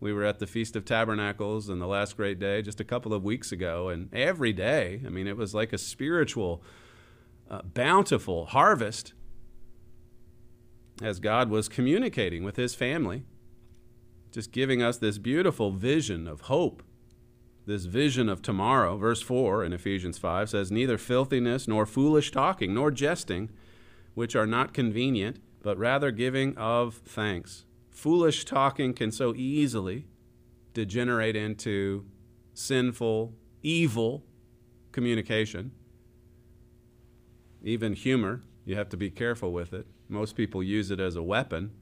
We 0.00 0.12
were 0.12 0.24
at 0.24 0.38
the 0.38 0.46
Feast 0.46 0.76
of 0.76 0.84
Tabernacles 0.84 1.68
and 1.68 1.80
the 1.80 1.86
last 1.86 2.16
great 2.16 2.38
day 2.38 2.62
just 2.62 2.80
a 2.80 2.84
couple 2.84 3.12
of 3.12 3.22
weeks 3.22 3.52
ago, 3.52 3.88
and 3.88 4.12
every 4.14 4.52
day, 4.52 5.02
I 5.06 5.10
mean, 5.10 5.26
it 5.26 5.36
was 5.36 5.54
like 5.54 5.72
a 5.72 5.78
spiritual, 5.78 6.62
uh, 7.50 7.62
bountiful 7.62 8.46
harvest 8.46 9.12
as 11.02 11.20
God 11.20 11.50
was 11.50 11.68
communicating 11.68 12.44
with 12.44 12.56
his 12.56 12.74
family, 12.74 13.24
just 14.32 14.52
giving 14.52 14.82
us 14.82 14.96
this 14.96 15.18
beautiful 15.18 15.70
vision 15.70 16.26
of 16.26 16.42
hope 16.42 16.82
this 17.70 17.84
vision 17.84 18.28
of 18.28 18.42
tomorrow, 18.42 18.96
verse 18.96 19.22
4 19.22 19.64
in 19.64 19.72
Ephesians 19.72 20.18
5 20.18 20.50
says, 20.50 20.72
Neither 20.72 20.98
filthiness, 20.98 21.68
nor 21.68 21.86
foolish 21.86 22.32
talking, 22.32 22.74
nor 22.74 22.90
jesting, 22.90 23.50
which 24.14 24.34
are 24.34 24.46
not 24.46 24.74
convenient, 24.74 25.40
but 25.62 25.78
rather 25.78 26.10
giving 26.10 26.56
of 26.56 26.96
thanks. 27.04 27.64
Foolish 28.00 28.46
talking 28.46 28.94
can 28.94 29.12
so 29.12 29.34
easily 29.34 30.06
degenerate 30.72 31.36
into 31.36 32.06
sinful, 32.54 33.34
evil 33.62 34.24
communication. 34.90 35.72
Even 37.62 37.92
humor, 37.92 38.40
you 38.64 38.74
have 38.74 38.88
to 38.88 38.96
be 38.96 39.10
careful 39.10 39.52
with 39.52 39.74
it. 39.74 39.86
Most 40.08 40.34
people 40.34 40.62
use 40.62 40.90
it 40.90 40.98
as 40.98 41.14
a 41.14 41.22
weapon 41.22 41.72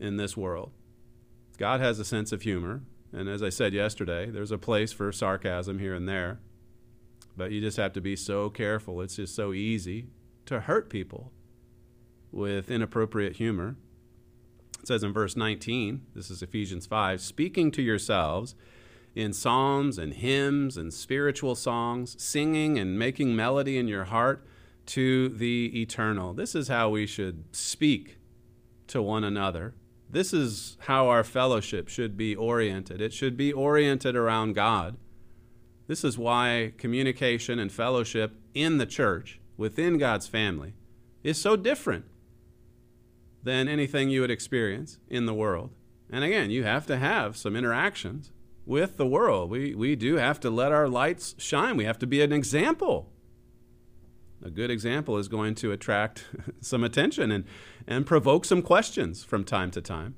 in 0.00 0.16
this 0.16 0.36
world. 0.36 0.72
God 1.58 1.80
has 1.80 2.00
a 2.00 2.04
sense 2.04 2.32
of 2.32 2.42
humor. 2.42 2.82
And 3.12 3.28
as 3.28 3.40
I 3.40 3.50
said 3.50 3.72
yesterday, 3.72 4.30
there's 4.30 4.50
a 4.50 4.58
place 4.58 4.92
for 4.92 5.12
sarcasm 5.12 5.78
here 5.78 5.94
and 5.94 6.08
there. 6.08 6.40
But 7.36 7.52
you 7.52 7.60
just 7.60 7.76
have 7.76 7.92
to 7.92 8.00
be 8.00 8.16
so 8.16 8.50
careful. 8.50 9.00
It's 9.00 9.14
just 9.14 9.36
so 9.36 9.52
easy 9.52 10.08
to 10.46 10.58
hurt 10.58 10.90
people 10.90 11.30
with 12.32 12.68
inappropriate 12.68 13.36
humor. 13.36 13.76
It 14.84 14.88
says 14.88 15.02
in 15.02 15.14
verse 15.14 15.34
19, 15.34 16.02
this 16.14 16.30
is 16.30 16.42
Ephesians 16.42 16.84
5, 16.86 17.18
speaking 17.22 17.70
to 17.70 17.80
yourselves 17.80 18.54
in 19.14 19.32
psalms 19.32 19.96
and 19.96 20.12
hymns 20.12 20.76
and 20.76 20.92
spiritual 20.92 21.54
songs, 21.54 22.22
singing 22.22 22.78
and 22.78 22.98
making 22.98 23.34
melody 23.34 23.78
in 23.78 23.88
your 23.88 24.04
heart 24.04 24.46
to 24.86 25.30
the 25.30 25.80
eternal. 25.80 26.34
This 26.34 26.54
is 26.54 26.68
how 26.68 26.90
we 26.90 27.06
should 27.06 27.44
speak 27.56 28.18
to 28.88 29.00
one 29.00 29.24
another 29.24 29.72
this 30.10 30.32
is 30.32 30.76
how 30.82 31.08
our 31.08 31.24
fellowship 31.24 31.88
should 31.88 32.16
be 32.16 32.36
oriented. 32.36 33.00
It 33.00 33.12
should 33.12 33.36
be 33.36 33.52
oriented 33.52 34.14
around 34.14 34.54
God. 34.54 34.96
This 35.88 36.04
is 36.04 36.16
why 36.16 36.72
communication 36.78 37.58
and 37.58 37.72
fellowship 37.72 38.36
in 38.54 38.78
the 38.78 38.86
church, 38.86 39.40
within 39.56 39.98
God's 39.98 40.28
family, 40.28 40.74
is 41.24 41.40
so 41.40 41.56
different 41.56 42.04
than 43.44 43.68
anything 43.68 44.10
you 44.10 44.22
would 44.22 44.30
experience 44.30 44.98
in 45.08 45.26
the 45.26 45.34
world. 45.34 45.70
And 46.10 46.24
again, 46.24 46.50
you 46.50 46.64
have 46.64 46.86
to 46.86 46.96
have 46.96 47.36
some 47.36 47.54
interactions 47.54 48.32
with 48.66 48.96
the 48.96 49.06
world. 49.06 49.50
We, 49.50 49.74
we 49.74 49.94
do 49.94 50.16
have 50.16 50.40
to 50.40 50.50
let 50.50 50.72
our 50.72 50.88
lights 50.88 51.34
shine. 51.38 51.76
We 51.76 51.84
have 51.84 51.98
to 51.98 52.06
be 52.06 52.22
an 52.22 52.32
example. 52.32 53.10
A 54.42 54.50
good 54.50 54.70
example 54.70 55.18
is 55.18 55.28
going 55.28 55.54
to 55.56 55.72
attract 55.72 56.24
some 56.60 56.82
attention 56.82 57.30
and, 57.30 57.44
and 57.86 58.06
provoke 58.06 58.44
some 58.44 58.62
questions 58.62 59.22
from 59.22 59.44
time 59.44 59.70
to 59.72 59.80
time. 59.80 60.16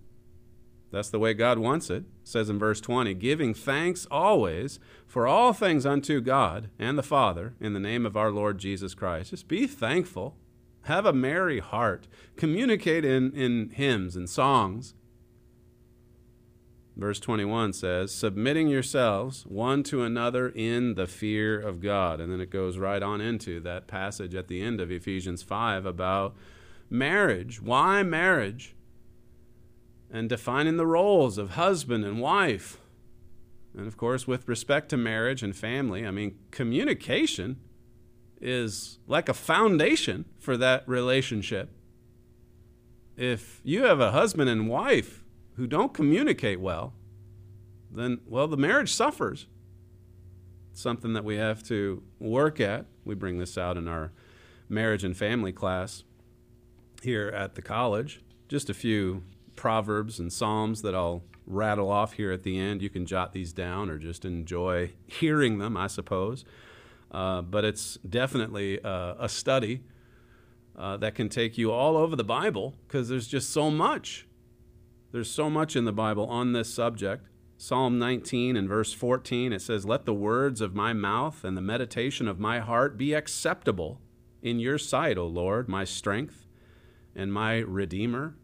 That's 0.93 1.11
the 1.11 1.19
way 1.19 1.35
God 1.35 1.59
wants 1.59 1.91
it. 1.91 1.97
it. 1.97 2.05
says 2.25 2.49
in 2.49 2.59
verse 2.59 2.81
20, 2.81 3.13
giving 3.15 3.55
thanks 3.55 4.07
always 4.11 4.79
for 5.07 5.27
all 5.27 5.53
things 5.53 5.85
unto 5.85 6.21
God 6.21 6.71
and 6.79 6.97
the 6.97 7.03
Father 7.03 7.55
in 7.61 7.73
the 7.73 7.81
name 7.81 8.07
of 8.07 8.17
our 8.17 8.31
Lord 8.31 8.59
Jesus 8.59 8.95
Christ. 8.95 9.31
Just 9.31 9.49
be 9.49 9.67
thankful. 9.67 10.37
Have 10.87 11.07
a 11.07 11.13
merry 11.13 11.61
heart. 11.61 12.09
Communicate 12.37 13.05
in, 13.05 13.33
in 13.33 13.71
hymns 13.71 14.17
and 14.17 14.29
songs 14.29 14.95
Verse 16.97 17.21
21 17.21 17.75
says, 17.75 18.11
submitting 18.11 18.69
yourselves 18.69 19.45
one 19.47 19.83
to 19.83 20.03
another 20.03 20.49
in 20.49 20.95
the 20.95 21.07
fear 21.07 21.61
of 21.61 21.83
God. 21.83 22.21
And 22.21 22.33
then 22.33 22.41
it 22.41 22.49
goes 22.49 22.79
right 22.79 23.03
on 23.03 23.21
into 23.21 23.61
that 23.61 23.87
passage 23.87 24.35
at 24.35 24.49
the 24.49 24.63
end 24.63 24.81
of 24.81 24.91
Ephesians 24.91 25.43
5 25.43 25.85
about 25.85 26.35
marriage. 26.89 27.61
Why 27.61 28.03
marriage? 28.03 28.75
And 30.11 30.27
defining 30.27 30.79
the 30.79 30.87
roles 30.87 31.37
of 31.37 31.51
husband 31.51 32.03
and 32.03 32.19
wife. 32.19 32.79
And 33.77 33.87
of 33.87 33.99
course, 33.99 34.27
with 34.27 34.49
respect 34.49 34.89
to 34.89 34.97
marriage 34.97 35.43
and 35.43 35.55
family, 35.55 36.07
I 36.07 36.11
mean, 36.11 36.39
communication 36.51 37.61
is 38.41 38.99
like 39.07 39.29
a 39.29 39.35
foundation 39.35 40.25
for 40.39 40.57
that 40.57 40.87
relationship. 40.89 41.71
If 43.17 43.61
you 43.65 43.85
have 43.85 44.01
a 44.01 44.13
husband 44.13 44.51
and 44.51 44.69
wife 44.69 45.25
who 45.55 45.67
don't 45.67 45.95
communicate 45.95 46.61
well, 46.61 46.93
then, 47.91 48.21
well, 48.27 48.47
the 48.47 48.57
marriage 48.57 48.93
suffers. 48.93 49.47
It's 50.73 50.83
something 50.83 51.15
that 51.15 51.25
we 51.25 51.37
have 51.37 51.63
to 51.65 52.03
work 52.19 52.61
at. 52.61 52.87
We 53.05 53.15
bring 53.15 53.39
this 53.39 53.57
out 53.57 53.79
in 53.79 53.89
our 53.89 54.13
marriage 54.69 55.05
and 55.05 55.17
family 55.17 55.53
class 55.53 56.05
here 57.03 57.29
at 57.29 57.55
the 57.55 57.63
college. 57.63 58.21
Just 58.49 58.69
a 58.69 58.75
few 58.75 59.23
proverbs 59.55 60.19
and 60.19 60.33
psalms 60.33 60.83
that 60.83 60.95
I'll 60.95 61.23
rattle 61.47 61.91
off 61.91 62.15
here 62.15 62.33
at 62.33 62.43
the 62.43 62.59
end. 62.59 62.83
You 62.83 62.91
can 62.91 63.07
jot 63.07 63.33
these 63.33 63.53
down 63.53 63.89
or 63.89 63.99
just 63.99 64.25
enjoy 64.25 64.93
hearing 65.07 65.59
them, 65.59 65.77
I 65.77 65.87
suppose. 65.87 66.45
Uh, 67.11 67.43
but 67.43 67.65
it's 67.65 67.99
definitely 68.09 68.83
uh, 68.83 69.15
a 69.19 69.29
study 69.29 69.83
uh, 70.77 70.97
that 70.99 71.15
can 71.15 71.29
take 71.29 71.57
you 71.57 71.73
all 71.73 71.97
over 71.97 72.17
the 72.17 72.25
Bible 72.25 72.75
because 72.87 73.09
there's 73.09 73.29
just 73.29 73.51
so 73.51 73.71
much. 73.71 74.27
There's 75.13 75.31
so 75.31 75.49
much 75.49 75.77
in 75.77 75.85
the 75.85 75.93
Bible 75.93 76.27
on 76.27 76.53
this 76.53 76.73
subject. 76.73 77.29
Psalm 77.59 77.99
19 77.99 78.55
and 78.57 78.69
verse 78.69 78.93
14, 78.93 79.53
it 79.53 79.63
says, 79.63 79.87
Let 79.87 80.05
the 80.05 80.13
words 80.13 80.61
of 80.61 80.75
my 80.75 80.93
mouth 80.93 81.43
and 81.43 81.57
the 81.57 81.63
meditation 81.63 82.29
of 82.29 82.39
my 82.39 82.61
heart 82.61 82.99
be 82.99 83.15
acceptable 83.15 84.01
in 84.43 84.61
your 84.61 84.77
sight, 84.77 85.17
O 85.17 85.27
Lord, 85.27 85.69
my 85.69 85.85
strength 85.85 86.45
and 87.15 87.33
my 87.33 87.59
Redeemer. 87.59 88.37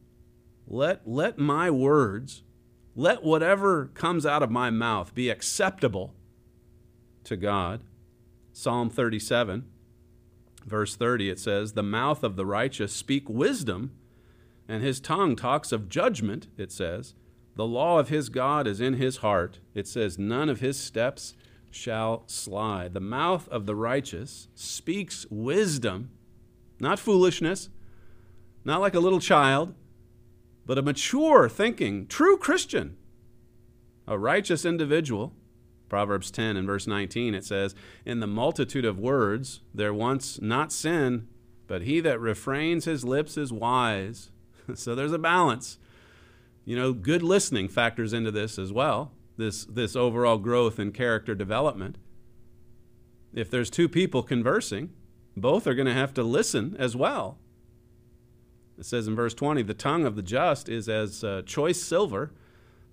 Let, 0.67 1.07
let 1.07 1.39
my 1.39 1.71
words, 1.71 2.43
let 2.97 3.23
whatever 3.23 3.87
comes 3.93 4.25
out 4.25 4.43
of 4.43 4.51
my 4.51 4.71
mouth 4.71 5.15
be 5.15 5.29
acceptable 5.29 6.15
to 7.25 7.37
God. 7.37 7.83
Psalm 8.53 8.91
37, 8.91 9.65
verse 10.67 10.97
30, 10.97 11.31
it 11.31 11.39
says, 11.39 11.73
The 11.73 11.83
mouth 11.83 12.23
of 12.23 12.37
the 12.37 12.47
righteous 12.47 12.93
speak 12.93 13.29
wisdom 13.29 13.93
and 14.69 14.83
his 14.83 15.01
tongue 15.01 15.37
talks 15.37 15.73
of 15.73 15.89
judgment, 15.89 16.49
it 16.57 16.73
says. 16.73 17.15
The 17.57 17.67
law 17.67 17.99
of 17.99 18.09
his 18.09 18.29
God 18.29 18.67
is 18.67 18.81
in 18.81 18.95
his 18.95 19.19
heart. 19.19 19.59
It 19.75 19.87
says, 19.87 20.19
None 20.19 20.49
of 20.49 20.61
his 20.61 20.79
steps 20.79 21.35
shall 21.71 22.25
slide. 22.27 22.95
The 22.95 23.01
mouth 23.01 23.49
of 23.49 23.67
the 23.67 23.75
righteous 23.75 24.49
speaks 24.55 25.27
wisdom, 25.31 26.11
not 26.81 26.99
foolishness, 26.99 27.69
not 28.65 28.81
like 28.81 28.95
a 28.95 29.01
little 29.01 29.21
child, 29.21 29.75
but 30.65 30.79
a 30.79 30.83
mature 30.83 31.49
thinking, 31.49 32.07
true 32.07 32.37
Christian, 32.37 32.97
a 34.07 34.19
righteous 34.19 34.65
individual. 34.65 35.35
Proverbs 35.93 36.31
10 36.31 36.57
and 36.57 36.67
verse 36.67 36.87
19, 36.87 37.35
it 37.35 37.45
says, 37.45 37.75
In 38.07 38.21
the 38.21 38.27
multitude 38.27 38.87
of 38.87 38.99
words 38.99 39.61
there 39.75 39.93
wants 39.93 40.41
not 40.41 40.73
sin, 40.73 41.29
but 41.67 41.83
he 41.83 42.01
that 42.01 42.19
refrains 42.19 42.87
his 42.87 43.05
lips 43.05 43.37
is 43.37 43.53
wise. 43.53 44.31
so 44.75 44.95
there's 44.95 45.13
a 45.13 45.19
balance. 45.19 45.77
You 46.65 46.77
know, 46.77 46.95
good 46.95 47.23
listening 47.23 47.69
factors 47.69 48.15
into 48.15 48.31
this 48.31 48.59
as 48.59 48.73
well. 48.73 49.13
This 49.37 49.67
this 49.67 49.95
overall 49.95 50.39
growth 50.39 50.79
and 50.79 50.95
character 50.95 51.35
development. 51.35 51.99
If 53.35 53.51
there's 53.51 53.69
two 53.69 53.87
people 53.87 54.23
conversing, 54.23 54.95
both 55.37 55.67
are 55.67 55.75
going 55.75 55.89
to 55.89 55.93
have 55.93 56.15
to 56.15 56.23
listen 56.23 56.75
as 56.79 56.97
well. 56.97 57.37
It 58.79 58.87
says 58.87 59.07
in 59.07 59.15
verse 59.15 59.35
20, 59.35 59.61
the 59.61 59.75
tongue 59.75 60.07
of 60.07 60.17
the 60.17 60.23
just 60.23 60.71
is 60.71 60.89
as 60.89 61.23
uh, 61.23 61.43
choice 61.45 61.83
silver, 61.83 62.33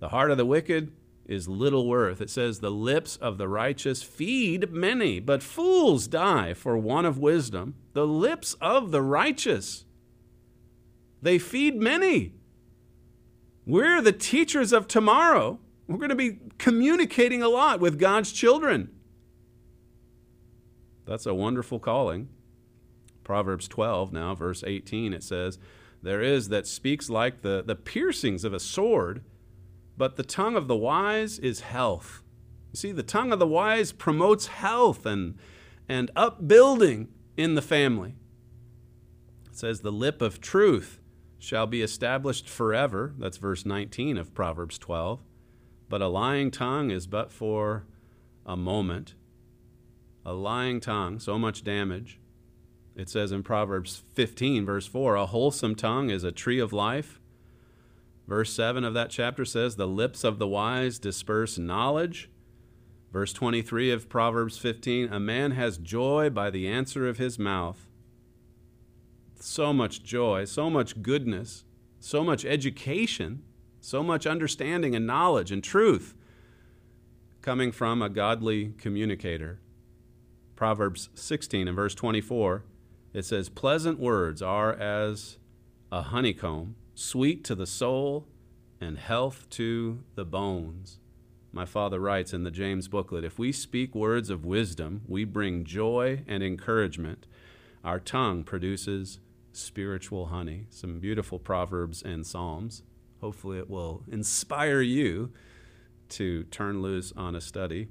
the 0.00 0.10
heart 0.10 0.30
of 0.30 0.36
the 0.36 0.44
wicked 0.44 0.92
is 1.26 1.48
little 1.48 1.86
worth. 1.86 2.20
It 2.20 2.30
says, 2.30 2.60
The 2.60 2.70
lips 2.70 3.16
of 3.16 3.38
the 3.38 3.48
righteous 3.48 4.02
feed 4.02 4.72
many, 4.72 5.20
but 5.20 5.42
fools 5.42 6.06
die 6.06 6.54
for 6.54 6.76
want 6.76 7.06
of 7.06 7.18
wisdom. 7.18 7.74
The 7.92 8.06
lips 8.06 8.54
of 8.60 8.90
the 8.90 9.02
righteous 9.02 9.84
they 11.22 11.38
feed 11.38 11.76
many. 11.76 12.32
We're 13.66 14.00
the 14.00 14.12
teachers 14.12 14.72
of 14.72 14.88
tomorrow. 14.88 15.58
We're 15.86 15.98
going 15.98 16.10
to 16.10 16.14
be 16.14 16.38
communicating 16.58 17.42
a 17.42 17.48
lot 17.48 17.80
with 17.80 17.98
God's 17.98 18.32
children. 18.32 18.90
That's 21.06 21.26
a 21.26 21.34
wonderful 21.34 21.78
calling. 21.78 22.28
Proverbs 23.24 23.68
12, 23.68 24.12
now, 24.12 24.34
verse 24.34 24.64
18, 24.66 25.12
it 25.12 25.22
says, 25.22 25.58
There 26.02 26.22
is 26.22 26.48
that 26.48 26.66
speaks 26.66 27.10
like 27.10 27.42
the, 27.42 27.62
the 27.64 27.76
piercings 27.76 28.44
of 28.44 28.52
a 28.52 28.60
sword, 28.60 29.22
but 30.00 30.16
the 30.16 30.22
tongue 30.22 30.56
of 30.56 30.66
the 30.66 30.74
wise 30.74 31.38
is 31.38 31.60
health. 31.60 32.22
You 32.72 32.78
see, 32.78 32.90
the 32.90 33.02
tongue 33.02 33.34
of 33.34 33.38
the 33.38 33.46
wise 33.46 33.92
promotes 33.92 34.46
health 34.46 35.04
and, 35.04 35.34
and 35.90 36.10
upbuilding 36.16 37.08
in 37.36 37.54
the 37.54 37.60
family. 37.60 38.14
It 39.44 39.58
says, 39.58 39.80
The 39.80 39.92
lip 39.92 40.22
of 40.22 40.40
truth 40.40 41.00
shall 41.38 41.66
be 41.66 41.82
established 41.82 42.48
forever. 42.48 43.12
That's 43.18 43.36
verse 43.36 43.66
19 43.66 44.16
of 44.16 44.32
Proverbs 44.32 44.78
12. 44.78 45.22
But 45.90 46.00
a 46.00 46.08
lying 46.08 46.50
tongue 46.50 46.90
is 46.90 47.06
but 47.06 47.30
for 47.30 47.84
a 48.46 48.56
moment. 48.56 49.12
A 50.24 50.32
lying 50.32 50.80
tongue, 50.80 51.18
so 51.18 51.38
much 51.38 51.62
damage. 51.62 52.18
It 52.96 53.10
says 53.10 53.32
in 53.32 53.42
Proverbs 53.42 54.02
15, 54.14 54.64
verse 54.64 54.86
4, 54.86 55.16
a 55.16 55.26
wholesome 55.26 55.74
tongue 55.74 56.08
is 56.08 56.24
a 56.24 56.32
tree 56.32 56.58
of 56.58 56.72
life. 56.72 57.19
Verse 58.30 58.52
7 58.52 58.84
of 58.84 58.94
that 58.94 59.10
chapter 59.10 59.44
says, 59.44 59.74
The 59.74 59.88
lips 59.88 60.22
of 60.22 60.38
the 60.38 60.46
wise 60.46 61.00
disperse 61.00 61.58
knowledge. 61.58 62.30
Verse 63.12 63.32
23 63.32 63.90
of 63.90 64.08
Proverbs 64.08 64.56
15, 64.56 65.12
a 65.12 65.18
man 65.18 65.50
has 65.50 65.78
joy 65.78 66.30
by 66.30 66.48
the 66.48 66.68
answer 66.68 67.08
of 67.08 67.18
his 67.18 67.40
mouth 67.40 67.88
so 69.40 69.72
much 69.72 70.04
joy, 70.04 70.44
so 70.44 70.70
much 70.70 71.02
goodness, 71.02 71.64
so 71.98 72.22
much 72.22 72.44
education, 72.44 73.42
so 73.80 74.00
much 74.00 74.28
understanding 74.28 74.94
and 74.94 75.08
knowledge 75.08 75.50
and 75.50 75.64
truth 75.64 76.14
coming 77.42 77.72
from 77.72 78.00
a 78.00 78.08
godly 78.08 78.74
communicator. 78.78 79.58
Proverbs 80.54 81.08
16 81.14 81.66
and 81.66 81.74
verse 81.74 81.96
24, 81.96 82.62
it 83.12 83.24
says, 83.24 83.48
Pleasant 83.48 83.98
words 83.98 84.40
are 84.40 84.72
as 84.74 85.38
a 85.90 86.02
honeycomb, 86.02 86.76
sweet 87.00 87.42
to 87.42 87.54
the 87.54 87.66
soul 87.66 88.26
and 88.78 88.98
health 88.98 89.48
to 89.48 90.00
the 90.16 90.24
bones. 90.24 90.98
My 91.50 91.64
father 91.64 91.98
writes 91.98 92.34
in 92.34 92.44
the 92.44 92.50
James 92.50 92.88
booklet 92.88 93.24
if 93.24 93.38
we 93.38 93.52
speak 93.52 93.94
words 93.94 94.28
of 94.28 94.44
wisdom, 94.44 95.00
we 95.08 95.24
bring 95.24 95.64
joy 95.64 96.22
and 96.28 96.42
encouragement. 96.42 97.26
Our 97.82 97.98
tongue 97.98 98.44
produces 98.44 99.18
spiritual 99.52 100.26
honey, 100.26 100.66
some 100.68 101.00
beautiful 101.00 101.38
proverbs 101.38 102.02
and 102.02 102.26
psalms. 102.26 102.82
Hopefully, 103.22 103.58
it 103.58 103.70
will 103.70 104.02
inspire 104.06 104.82
you 104.82 105.32
to 106.10 106.44
turn 106.44 106.82
loose 106.82 107.14
on 107.16 107.34
a 107.34 107.40
study 107.40 107.88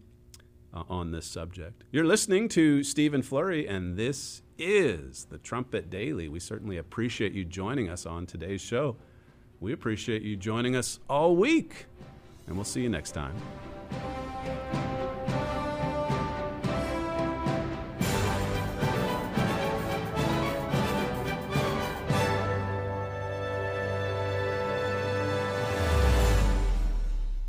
uh, 0.71 0.83
on 0.87 1.11
this 1.11 1.25
subject. 1.25 1.83
You're 1.91 2.05
listening 2.05 2.47
to 2.49 2.83
Stephen 2.83 3.23
Flurry, 3.23 3.67
and 3.67 3.97
this 3.97 4.43
is 4.59 5.25
the 5.29 5.37
Trumpet 5.37 5.89
Daily. 5.89 6.27
We 6.27 6.39
certainly 6.39 6.77
appreciate 6.77 7.33
you 7.33 7.45
joining 7.45 7.89
us 7.89 8.05
on 8.05 8.25
today's 8.25 8.61
show. 8.61 8.97
We 9.59 9.73
appreciate 9.73 10.21
you 10.21 10.35
joining 10.35 10.75
us 10.75 10.99
all 11.09 11.35
week, 11.35 11.85
and 12.45 12.55
we'll 12.55 12.65
see 12.65 12.81
you 12.81 12.89
next 12.89 13.11
time. 13.11 13.35